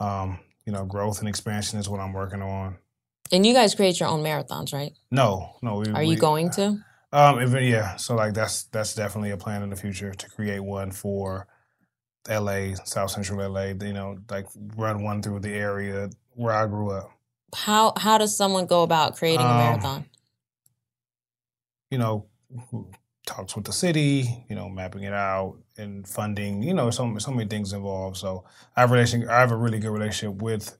um, 0.00 0.38
you 0.66 0.72
know, 0.72 0.84
growth 0.84 1.20
and 1.20 1.28
expansion 1.28 1.78
is 1.78 1.88
what 1.88 2.00
I'm 2.00 2.12
working 2.12 2.42
on. 2.42 2.76
And 3.32 3.44
you 3.46 3.52
guys 3.54 3.74
create 3.74 4.00
your 4.00 4.08
own 4.08 4.22
marathons, 4.22 4.72
right? 4.72 4.92
No, 5.10 5.56
no. 5.62 5.76
We, 5.76 5.88
Are 5.90 6.00
we- 6.00 6.10
you 6.10 6.16
going 6.16 6.50
to? 6.52 6.78
Um, 7.12 7.38
if, 7.40 7.62
yeah. 7.62 7.94
So 7.96 8.16
like 8.16 8.34
that's 8.34 8.64
that's 8.64 8.94
definitely 8.94 9.30
a 9.30 9.36
plan 9.36 9.62
in 9.62 9.70
the 9.70 9.76
future 9.76 10.12
to 10.12 10.28
create 10.30 10.58
one 10.60 10.90
for 10.90 11.46
L.A., 12.28 12.74
South 12.84 13.10
Central 13.10 13.40
L.A. 13.42 13.68
You 13.74 13.92
know, 13.92 14.18
like 14.30 14.46
run 14.76 15.02
one 15.04 15.22
through 15.22 15.40
the 15.40 15.52
area 15.52 16.10
where 16.32 16.52
I 16.54 16.66
grew 16.66 16.90
up. 16.90 17.10
How 17.54 17.92
how 17.96 18.18
does 18.18 18.36
someone 18.36 18.66
go 18.66 18.82
about 18.82 19.16
creating 19.16 19.46
a 19.46 19.50
Um, 19.50 19.56
marathon? 19.58 20.04
You 21.94 21.98
know, 21.98 22.26
talks 23.26 23.54
with 23.56 23.64
the 23.64 23.72
city. 23.72 24.44
You 24.48 24.56
know, 24.56 24.68
mapping 24.68 25.04
it 25.04 25.12
out 25.14 25.56
and 25.78 26.06
funding. 26.06 26.62
You 26.62 26.74
know, 26.74 26.90
so 26.90 27.02
so 27.18 27.30
many 27.30 27.48
things 27.48 27.72
involved. 27.72 28.16
So 28.16 28.44
I 28.76 28.80
have 28.82 28.90
a 28.90 28.94
relation. 28.94 29.28
I 29.28 29.38
have 29.40 29.52
a 29.52 29.56
really 29.56 29.78
good 29.78 29.90
relationship 29.98 30.42
with 30.42 30.76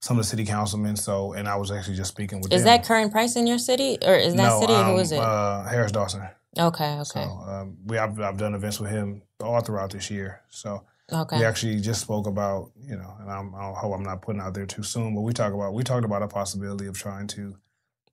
some 0.00 0.18
of 0.18 0.24
the 0.24 0.28
city 0.28 0.44
councilmen. 0.44 0.96
So, 0.96 1.32
and 1.32 1.48
I 1.48 1.56
was 1.56 1.70
actually 1.70 1.96
just 1.96 2.10
speaking 2.10 2.40
with 2.40 2.52
Is 2.52 2.62
them. 2.64 2.66
that 2.72 2.84
current 2.84 3.12
price 3.12 3.36
in 3.36 3.46
your 3.46 3.58
city, 3.58 3.98
or 4.04 4.14
is 4.16 4.34
that 4.34 4.42
no, 4.42 4.60
city? 4.60 4.72
um, 4.74 4.86
Who 4.86 4.98
is 4.98 5.12
it? 5.12 5.20
Uh, 5.20 5.62
Harris 5.64 5.92
Dawson. 5.92 6.22
okay, 6.58 6.92
okay, 6.94 7.04
So 7.04 7.20
um, 7.20 7.76
we 7.86 7.96
I've, 7.98 8.18
I've 8.20 8.38
done 8.38 8.54
events 8.54 8.80
with 8.80 8.90
him 8.90 9.22
all 9.40 9.60
throughout 9.60 9.90
this 9.90 10.10
year. 10.10 10.42
So 10.48 10.82
Okay. 11.12 11.38
we 11.38 11.44
actually 11.44 11.80
just 11.80 12.00
spoke 12.00 12.26
about 12.26 12.72
you 12.90 12.96
know, 12.96 13.12
and 13.20 13.30
I'm, 13.30 13.54
I 13.54 13.72
hope 13.72 13.94
I'm 13.94 14.02
not 14.02 14.22
putting 14.22 14.40
out 14.42 14.54
there 14.54 14.66
too 14.66 14.82
soon, 14.82 15.14
but 15.14 15.20
we 15.20 15.32
talk 15.32 15.52
about 15.54 15.72
we 15.72 15.84
talked 15.84 16.04
about 16.04 16.22
a 16.22 16.28
possibility 16.28 16.86
of 16.88 16.98
trying 16.98 17.28
to 17.28 17.56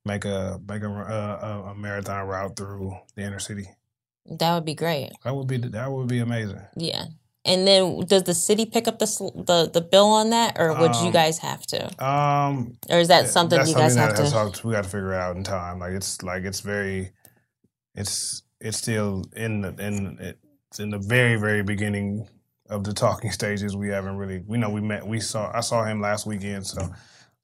make 0.06 0.26
a 0.26 0.60
make 0.68 0.84
a 0.84 0.88
a, 0.90 1.72
a 1.72 1.76
marathon 1.76 2.28
route 2.28 2.56
through 2.58 2.98
the 3.16 3.22
inner 3.24 3.40
city. 3.40 3.70
that 4.40 4.54
would 4.56 4.66
be 4.66 4.76
great. 4.76 5.12
That 5.24 5.36
would 5.36 5.48
be 5.48 5.58
that 5.58 5.92
would 5.92 6.08
be 6.08 6.20
amazing. 6.20 6.62
Yeah. 6.76 7.06
And 7.46 7.68
then 7.68 8.00
does 8.06 8.24
the 8.24 8.34
city 8.34 8.66
pick 8.66 8.88
up 8.88 9.00
the 9.00 9.06
the 9.36 9.70
the 9.74 9.82
bill 9.82 10.06
on 10.06 10.30
that, 10.30 10.56
or 10.58 10.70
would 10.80 10.96
you 10.96 11.08
Um, 11.08 11.12
guys 11.12 11.40
have 11.40 11.66
to? 11.68 12.06
Um, 12.06 12.78
Or 12.90 13.00
is 13.00 13.10
that 13.10 13.28
something 13.28 13.60
you 13.60 13.66
guys 13.76 13.96
something 13.96 13.98
have 13.98 14.16
that 14.16 14.54
to- 14.56 14.68
we 14.68 14.74
got 14.74 14.86
to 14.86 14.90
figure 14.90 15.12
it 15.14 15.20
out 15.20 15.36
in 15.36 15.44
time. 15.44 15.80
Like 15.80 15.92
it's 15.92 16.24
like 16.24 16.44
it's 16.44 16.62
very, 16.62 17.12
it's 17.96 18.44
it's 18.62 18.78
still 18.78 19.26
in 19.36 19.62
the 19.62 19.70
in 19.86 20.18
it's 20.72 20.80
in 20.80 20.90
the 20.90 21.00
very 21.00 21.36
very 21.36 21.64
beginning 21.64 22.30
of 22.70 22.86
the 22.86 22.94
talking 22.94 23.32
stages. 23.40 23.76
We 23.76 23.90
haven't 23.90 24.16
really 24.16 24.42
we 24.48 24.58
know 24.58 24.70
we 24.70 24.80
met 24.80 25.06
we 25.06 25.20
saw 25.20 25.52
I 25.54 25.60
saw 25.60 25.84
him 25.84 26.00
last 26.02 26.26
weekend. 26.26 26.66
So 26.66 26.90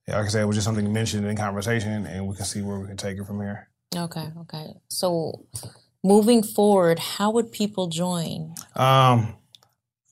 like 0.09 0.25
I 0.25 0.27
said, 0.27 0.41
it 0.41 0.45
was 0.45 0.55
just 0.57 0.65
something 0.65 0.85
you 0.85 0.91
mentioned 0.91 1.25
in 1.25 1.35
conversation, 1.37 2.05
and 2.05 2.27
we 2.27 2.35
can 2.35 2.45
see 2.45 2.61
where 2.61 2.79
we 2.79 2.87
can 2.87 2.97
take 2.97 3.17
it 3.17 3.25
from 3.25 3.39
here. 3.39 3.69
Okay, 3.95 4.27
okay. 4.41 4.73
So 4.89 5.45
moving 6.03 6.43
forward, 6.43 6.99
how 6.99 7.31
would 7.31 7.51
people 7.51 7.87
join? 7.87 8.53
Um, 8.75 9.35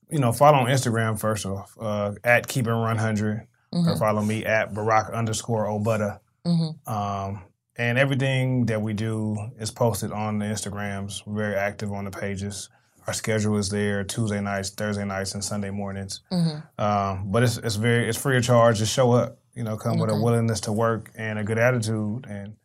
you 0.10 0.20
know, 0.20 0.32
follow 0.32 0.58
on 0.60 0.66
Instagram 0.68 1.20
first 1.20 1.46
off 1.46 1.76
uh, 1.80 2.14
at 2.24 2.48
Keep 2.48 2.68
It 2.68 2.72
Run 2.72 2.98
100 2.98 3.48
or 3.74 3.80
Mhm. 3.80 4.00
follow 4.00 4.22
me 4.24 4.46
at 4.46 4.74
Barack 4.74 5.14
underscore 5.14 5.66
Obutta. 5.68 6.20
Mhm. 6.46 6.88
Um, 6.88 7.44
and 7.78 7.98
everything 7.98 8.66
that 8.68 8.82
we 8.82 8.94
do 8.94 9.38
is 9.60 9.70
posted 9.70 10.12
on 10.12 10.40
the 10.40 10.46
Instagrams. 10.46 11.22
We're 11.28 11.36
very 11.36 11.56
active 11.56 11.92
on 11.92 12.06
the 12.06 12.12
pages. 12.12 12.70
Our 13.06 13.14
schedule 13.14 13.58
is 13.58 13.70
there 13.70 14.04
Tuesday 14.04 14.42
nights, 14.42 14.70
Thursday 14.72 15.06
nights, 15.06 15.34
and 15.34 15.44
Sunday 15.44 15.70
mornings. 15.70 16.22
Mhm. 16.32 16.64
Um, 16.80 17.32
but 17.32 17.44
it's 17.44 17.58
it's 17.58 17.76
very 17.76 18.10
it's 18.10 18.18
free 18.18 18.38
of 18.38 18.44
charge. 18.44 18.80
Just 18.80 18.94
show 18.94 19.12
up. 19.12 19.38
You 19.58 19.64
know, 19.64 19.76
come 19.76 19.98
with 19.98 20.12
a 20.12 20.16
willingness 20.16 20.62
to 20.62 20.72
work 20.72 21.12
and 21.16 21.40
a 21.40 21.44
good 21.44 21.58
attitude, 21.58 22.28
and 22.30 22.56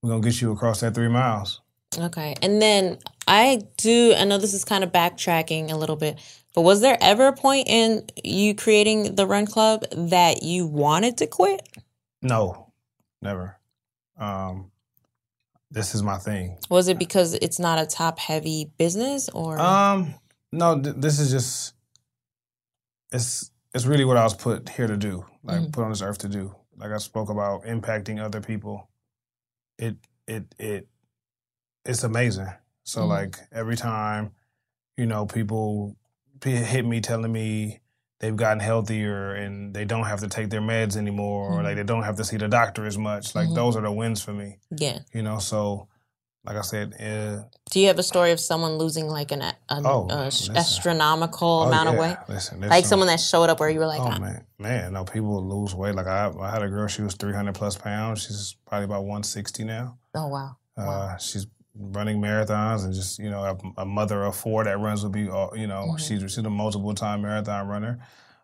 we're 0.00 0.10
gonna 0.10 0.22
get 0.22 0.40
you 0.40 0.52
across 0.52 0.80
that 0.80 0.94
three 0.94 1.08
miles. 1.08 1.60
Okay. 1.98 2.34
And 2.40 2.62
then 2.62 2.98
I 3.28 3.60
do, 3.76 4.14
I 4.16 4.24
know 4.24 4.38
this 4.38 4.54
is 4.54 4.64
kind 4.64 4.82
of 4.82 4.90
backtracking 4.90 5.70
a 5.70 5.76
little 5.76 5.96
bit, 5.96 6.18
but 6.54 6.62
was 6.62 6.80
there 6.80 6.96
ever 7.00 7.26
a 7.26 7.32
point 7.34 7.68
in 7.68 8.06
you 8.24 8.54
creating 8.54 9.16
the 9.16 9.26
run 9.26 9.46
club 9.46 9.84
that 9.92 10.42
you 10.42 10.66
wanted 10.66 11.18
to 11.18 11.26
quit? 11.26 11.60
No, 12.22 12.72
never. 13.20 13.58
Um, 14.18 14.70
this 15.70 15.94
is 15.94 16.02
my 16.02 16.16
thing. 16.16 16.58
Was 16.70 16.88
it 16.88 16.98
because 16.98 17.34
it's 17.34 17.58
not 17.58 17.78
a 17.78 17.86
top 17.86 18.18
heavy 18.18 18.70
business 18.78 19.28
or? 19.28 19.58
Um, 19.58 20.14
no, 20.52 20.80
th- 20.80 20.96
this 20.98 21.18
is 21.18 21.30
just 21.30 21.74
it's 23.12 23.50
it's 23.74 23.86
really 23.86 24.04
what 24.04 24.16
I 24.16 24.24
was 24.24 24.34
put 24.34 24.68
here 24.70 24.86
to 24.86 24.96
do, 24.96 25.24
like 25.42 25.60
Mhm. 25.60 25.72
put 25.72 25.84
on 25.84 25.90
this 25.90 26.02
earth 26.02 26.18
to 26.18 26.28
do. 26.28 26.54
Like 26.76 26.90
I 26.92 26.98
spoke 26.98 27.28
about 27.30 27.64
impacting 27.64 28.20
other 28.22 28.40
people. 28.40 28.88
It 29.78 29.96
it 30.26 30.54
it 30.58 30.88
it's 31.84 32.04
amazing. 32.04 32.48
So 32.84 33.02
Mhm. 33.02 33.08
like 33.08 33.38
every 33.52 33.76
time, 33.76 34.32
you 34.96 35.06
know, 35.06 35.26
people 35.26 35.96
hit 36.42 36.84
me 36.86 37.00
telling 37.00 37.32
me 37.32 37.80
they've 38.18 38.36
gotten 38.36 38.60
healthier 38.60 39.34
and 39.34 39.74
they 39.74 39.84
don't 39.84 40.04
have 40.04 40.20
to 40.20 40.28
take 40.28 40.50
their 40.50 40.60
meds 40.60 40.96
anymore, 40.96 41.50
or 41.52 41.62
like 41.62 41.72
Mhm. 41.74 41.76
they 41.76 41.84
don't 41.84 42.02
have 42.02 42.16
to 42.16 42.24
see 42.24 42.36
the 42.36 42.48
doctor 42.48 42.86
as 42.86 42.98
much. 42.98 43.34
Like 43.34 43.48
those 43.54 43.76
are 43.76 43.82
the 43.82 43.92
wins 43.92 44.22
for 44.22 44.32
me. 44.32 44.58
Yeah. 44.70 45.00
You 45.12 45.22
know, 45.22 45.38
so 45.38 45.88
like 46.44 46.56
I 46.56 46.62
said, 46.62 46.94
uh, 46.98 47.44
Do 47.70 47.80
you 47.80 47.88
have 47.88 47.98
a 47.98 48.02
story 48.02 48.32
of 48.32 48.40
someone 48.40 48.78
losing 48.78 49.06
like 49.08 49.30
an, 49.32 49.42
an 49.42 49.86
Oh, 49.86 50.04
listen. 50.08 50.56
astronomical 50.56 51.48
Oh, 51.64 51.68
amount 51.68 51.88
of 51.90 51.94
weight? 51.96 52.16
Listen, 52.28 52.60
like 52.60 52.84
some- 52.84 52.90
someone 52.90 53.08
that 53.08 53.20
showed 53.20 53.50
up 53.50 53.60
where 53.60 53.68
you 53.70 53.78
were 53.78 53.86
like, 53.86 54.00
oh 54.00 54.08
"Ah." 54.10 54.18
man, 54.18 54.44
man, 54.58 54.92
no, 54.94 55.04
people 55.04 55.42
lose 55.46 55.74
weight. 55.74 55.94
Like 55.94 56.06
I, 56.06 56.30
I 56.40 56.50
had 56.50 56.62
a 56.62 56.68
girl, 56.68 56.88
she 56.88 57.02
was 57.02 57.14
three 57.14 57.34
hundred 57.34 57.54
plus 57.54 57.76
pounds. 57.76 58.22
She's 58.26 58.56
probably 58.66 58.84
about 58.86 59.04
one 59.04 59.22
sixty 59.22 59.64
now. 59.64 59.98
oh 60.14 60.28
wow. 60.28 60.56
Uh, 60.76 61.16
she's 61.18 61.46
running 61.76 62.20
marathons 62.20 62.84
and 62.84 62.92
just 62.94 63.18
you 63.18 63.30
know 63.30 63.42
a, 63.76 63.82
a 63.82 63.84
mother 63.84 64.22
of 64.24 64.34
four 64.34 64.64
that 64.64 64.78
runs 64.78 65.02
with 65.02 65.12
be 65.12 65.28
all- 65.28 65.56
You 65.56 65.66
know, 65.66 65.88
Mhm. 65.92 65.98
she's 65.98 66.20
she's 66.22 66.38
a 66.38 66.50
multiple 66.50 66.94
time 66.94 67.22
marathon 67.22 67.68
runner. 67.68 67.98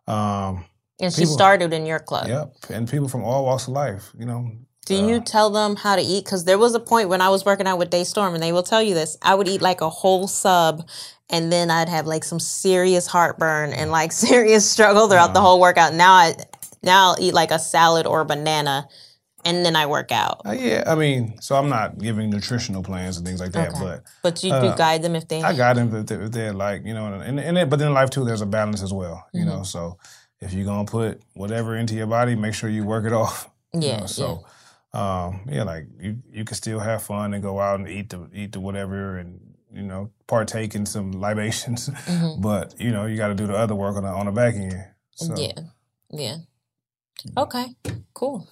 Um, 0.07 0.65
And 1.01 1.13
she 1.13 1.25
started 1.27 1.73
in 1.73 1.85
your 1.87 1.99
club. 1.99 2.29
Yep, 2.29 2.55
and 2.71 2.89
people 2.89 3.09
from 3.09 3.25
all 3.25 3.45
walks 3.45 3.65
of 3.69 3.75
life. 3.75 4.13
You 4.19 4.27
know, 4.27 4.51
Do 4.87 4.95
you 4.95 5.21
tell 5.21 5.51
them 5.51 5.77
how 5.77 5.97
to 5.97 6.03
eat? 6.03 6.25
Because 6.25 6.45
there 6.45 6.59
was 6.59 6.75
a 6.75 6.81
point 6.81 7.09
when 7.09 7.21
I 7.21 7.29
was 7.29 7.45
working 7.45 7.67
out 7.67 7.77
with 7.79 7.91
Daystorm, 7.91 8.35
and 8.35 8.43
they 8.43 8.53
will 8.53 8.63
tell 8.63 8.81
you 8.83 8.95
this. 8.95 9.19
I 9.21 9.35
would 9.35 9.49
eat 9.49 9.61
like 9.61 9.81
a 9.81 9.91
whole 9.91 10.29
sub, 10.29 10.89
and 11.29 11.51
then 11.53 11.71
I'd 11.71 11.89
have 11.89 12.07
like 12.07 12.23
some 12.25 12.39
serious 12.41 13.07
heartburn 13.09 13.73
and 13.73 13.91
like 13.91 14.13
serious 14.31 14.69
struggle 14.71 15.09
throughout 15.09 15.35
the 15.35 15.41
whole 15.41 15.61
workout. 15.61 15.93
Now 15.93 16.13
I 16.15 16.37
now 16.83 17.11
I'll 17.11 17.17
eat 17.21 17.35
like 17.35 17.51
a 17.51 17.59
salad 17.59 18.07
or 18.07 18.21
a 18.21 18.25
banana, 18.25 18.87
and 19.45 19.67
then 19.67 19.75
I 19.75 19.87
work 19.87 20.13
out. 20.13 20.43
Uh, 20.47 20.53
yeah, 20.53 20.85
I 20.87 20.95
mean, 20.95 21.41
so 21.41 21.57
I'm 21.57 21.69
not 21.69 21.99
giving 21.99 22.31
nutritional 22.31 22.85
plans 22.85 23.17
and 23.17 23.27
things 23.27 23.41
like 23.41 23.51
that, 23.53 23.71
Okay. 23.71 23.81
but 23.81 24.03
But 24.23 24.45
you 24.45 24.51
do 24.51 24.57
uh, 24.57 24.77
guide 24.77 25.03
them 25.03 25.17
if 25.17 25.27
they. 25.27 25.43
I 25.43 25.53
guide 25.53 25.79
them 25.79 25.93
if, 25.97 26.07
they, 26.07 26.15
if 26.15 26.31
they're 26.31 26.53
like, 26.53 26.87
you 26.87 26.95
know, 26.95 27.07
and, 27.13 27.41
and 27.41 27.59
it, 27.59 27.69
but 27.69 27.81
in 27.81 27.93
life 27.93 28.11
too, 28.11 28.25
there's 28.25 28.41
a 28.41 28.47
balance 28.47 28.85
as 28.85 28.93
well, 28.93 29.27
you 29.33 29.45
know. 29.45 29.61
Mhm. 29.63 29.67
So 29.67 29.99
if 30.41 30.53
you're 30.53 30.65
gonna 30.65 30.85
put 30.85 31.23
whatever 31.35 31.75
into 31.77 31.95
your 31.97 32.07
body, 32.07 32.37
make 32.37 32.55
sure 32.55 32.71
you 32.71 32.85
work 32.85 33.05
it 33.05 33.13
off. 33.23 33.51
you 33.75 33.81
Yeah, 33.81 34.01
know, 34.03 34.07
So, 34.07 34.45
um, 34.97 35.41
yeah, 35.49 35.65
like 35.65 35.87
you 36.01 36.19
you 36.33 36.45
can 36.45 36.57
still 36.57 36.79
have 36.81 37.03
fun 37.03 37.35
and 37.35 37.43
go 37.43 37.61
out 37.61 37.79
and 37.81 37.89
eat 37.89 38.09
the 38.11 38.29
eat 38.33 38.53
the 38.53 38.61
whatever 38.61 39.19
and 39.19 39.41
you 39.73 39.83
know 39.83 40.11
partake 40.27 40.75
in 40.75 40.87
some 40.87 41.13
libations, 41.13 41.89
Mhm. 42.07 42.41
but 42.41 42.75
you 42.81 42.91
know 42.91 43.07
you 43.07 43.17
got 43.17 43.29
to 43.29 43.35
do 43.35 43.47
the 43.47 43.57
other 43.57 43.75
work 43.75 43.97
on 43.97 44.03
the 44.05 44.09
on 44.09 44.27
the 44.27 44.33
back 44.33 44.55
end. 44.55 44.75
So. 45.15 45.35
Yeah. 45.37 45.61
Yeah. 46.11 46.37
Okay. 47.37 47.67
Cool. 48.15 48.47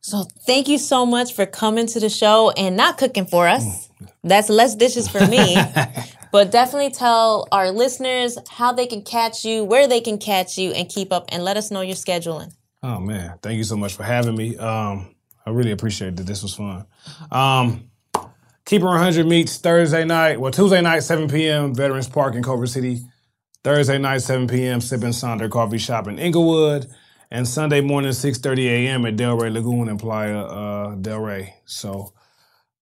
So 0.00 0.24
thank 0.46 0.68
you 0.68 0.76
so 0.78 1.06
much 1.06 1.32
for 1.32 1.46
coming 1.46 1.86
to 1.88 1.98
the 2.00 2.10
show 2.10 2.50
and 2.50 2.76
not 2.76 2.98
cooking 2.98 3.24
for 3.26 3.48
us. 3.48 3.88
That's 4.22 4.50
less 4.50 4.74
dishes 4.74 5.08
for 5.08 5.26
me. 5.26 5.56
but 6.32 6.50
definitely 6.50 6.90
tell 6.90 7.48
our 7.50 7.70
listeners 7.70 8.36
how 8.50 8.72
they 8.72 8.86
can 8.86 9.02
catch 9.02 9.44
you, 9.46 9.64
where 9.64 9.88
they 9.88 10.00
can 10.02 10.18
catch 10.18 10.58
you, 10.58 10.72
and 10.72 10.88
keep 10.90 11.10
up 11.10 11.24
and 11.30 11.42
let 11.42 11.56
us 11.56 11.70
know 11.70 11.80
your 11.80 11.96
scheduling. 11.96 12.52
Oh 12.82 13.00
man, 13.00 13.38
thank 13.42 13.56
you 13.56 13.64
so 13.64 13.76
much 13.76 13.94
for 13.94 14.02
having 14.02 14.36
me. 14.36 14.58
Um, 14.58 15.13
I 15.46 15.50
really 15.50 15.72
appreciate 15.72 16.16
that. 16.16 16.26
This 16.26 16.42
was 16.42 16.54
fun. 16.54 16.86
Um, 17.30 17.90
Keeper 18.64 18.86
100 18.86 19.26
meets 19.26 19.58
Thursday 19.58 20.04
night, 20.04 20.40
well 20.40 20.50
Tuesday 20.50 20.80
night, 20.80 21.00
7 21.00 21.28
p.m. 21.28 21.74
Veterans 21.74 22.08
Park 22.08 22.34
in 22.34 22.42
Culver 22.42 22.66
City. 22.66 23.00
Thursday 23.62 23.98
night, 23.98 24.18
7 24.18 24.46
p.m. 24.46 24.80
Sip 24.80 25.00
& 25.00 25.02
Sonder 25.02 25.50
Coffee 25.50 25.78
Shop 25.78 26.06
in 26.06 26.18
Inglewood, 26.18 26.86
and 27.30 27.48
Sunday 27.48 27.80
morning, 27.80 28.10
6:30 28.10 28.66
a.m. 28.66 29.06
at 29.06 29.16
Del 29.16 29.36
Rey 29.36 29.48
Lagoon 29.50 29.88
in 29.88 29.96
Playa 29.96 30.38
uh, 30.38 30.94
Del 30.96 31.20
Rey. 31.20 31.54
So 31.64 32.12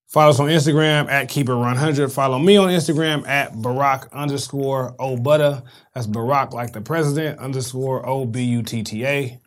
follow 0.09 0.31
us 0.31 0.41
on 0.41 0.49
Instagram 0.49 1.09
at 1.09 1.29
Keeper 1.29 1.57
100. 1.57 2.11
Follow 2.11 2.39
me 2.39 2.57
on 2.57 2.69
Instagram 2.69 3.27
at 3.29 3.53
Barack 3.53 4.11
underscore 4.13 4.97
Obutta. 4.99 5.65
That's 5.95 6.09
Barack 6.09 6.53
like 6.53 6.73
the 6.73 6.81
president 6.81 7.39
underscore 7.39 8.05
O 8.05 8.25
B 8.25 8.43
U 8.43 8.63
T 8.63 8.83
T 8.83 9.07
A. 9.07 9.41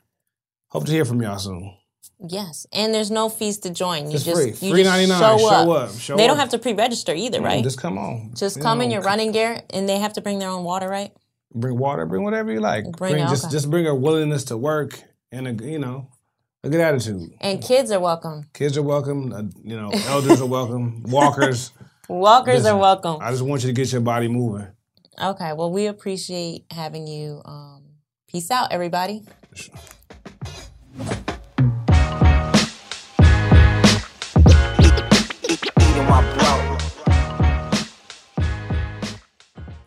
Hope 0.68 0.86
to 0.86 0.92
hear 0.92 1.06
from 1.06 1.22
y'all 1.22 1.38
soon. 1.38 1.76
Yes, 2.20 2.66
and 2.72 2.94
there's 2.94 3.12
no 3.12 3.28
fees 3.30 3.58
to 3.60 3.70
join. 3.70 4.10
You 4.10 4.16
It's 4.16 4.24
just 4.24 4.38
free. 4.42 4.68
you 4.68 4.74
Free 4.74 4.84
just 4.84 5.10
99. 5.10 5.20
show, 5.20 5.38
Show 5.38 5.48
up. 5.72 5.90
up. 5.90 5.96
Show 6.00 6.18
they 6.18 6.28
don't 6.28 6.38
have 6.38 6.50
to 6.50 6.58
pre-register 6.60 7.14
either, 7.14 7.42
right? 7.42 7.64
Just 7.64 7.80
come 7.80 7.98
on. 7.98 8.32
Just 8.36 8.58
You 8.58 8.62
come 8.64 8.82
in 8.82 8.90
your 8.90 9.02
running 9.02 9.32
gear, 9.32 9.62
and 9.72 9.88
they 9.88 10.00
have 10.00 10.14
to 10.14 10.22
bring 10.22 10.40
their 10.40 10.50
own 10.50 10.64
water, 10.64 10.88
right? 10.88 11.12
Bring 11.54 11.78
water. 11.78 12.06
Bring 12.06 12.24
whatever 12.24 12.52
you 12.52 12.62
like. 12.62 12.84
Bring 12.92 13.14
Bring, 13.14 13.28
just 13.28 13.52
just 13.52 13.70
bring 13.70 13.86
a 13.88 13.94
willingness 13.96 14.46
to 14.46 14.58
work 14.58 15.02
and 15.32 15.48
a 15.48 15.64
you 15.66 15.80
know 15.80 16.08
a 16.64 16.70
good 16.70 16.82
attitude. 16.82 17.32
And 17.42 17.62
kids 17.62 17.92
are 17.92 18.00
welcome. 18.00 18.46
Kids 18.54 18.78
are 18.78 18.84
welcome. 18.84 19.32
Uh, 19.34 19.44
you 19.64 19.76
know, 19.76 19.92
elders 20.08 20.42
are 20.42 20.48
welcome. 20.48 21.04
Walkers. 21.08 21.72
Walkers 22.10 22.64
Listen, 22.64 22.76
are 22.76 22.80
welcome. 22.80 23.18
I 23.22 23.32
just 23.32 23.42
want 23.44 23.64
you 23.64 23.68
to 23.68 23.74
get 23.74 23.92
your 23.92 24.02
body 24.02 24.28
moving. 24.28 24.68
Okay, 25.22 25.54
well, 25.54 25.72
we 25.72 25.88
appreciate 25.88 26.66
having 26.72 27.08
you. 27.08 27.42
Um, 27.46 27.84
peace 28.28 28.52
out, 28.52 28.72
everybody. 28.72 29.24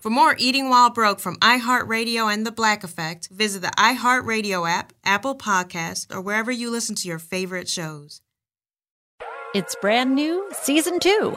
For 0.01 0.11
more 0.11 0.36
Eating 0.38 0.68
While 0.68 0.90
Broke 0.90 1.18
from 1.18 1.36
iHeartRadio 1.36 2.32
and 2.32 2.46
The 2.46 2.53
Black 2.53 2.84
Effect, 2.84 3.28
visit 3.30 3.62
the 3.62 3.72
iHeartRadio 3.76 4.68
app, 4.68 4.92
Apple 5.05 5.36
Podcasts, 5.36 6.07
or 6.14 6.20
wherever 6.20 6.53
you 6.53 6.70
listen 6.70 6.94
to 6.96 7.09
your 7.09 7.18
favorite 7.18 7.68
shows. 7.68 8.20
It's 9.55 9.74
brand 9.80 10.14
new, 10.14 10.49
season 10.53 11.01
two. 11.01 11.36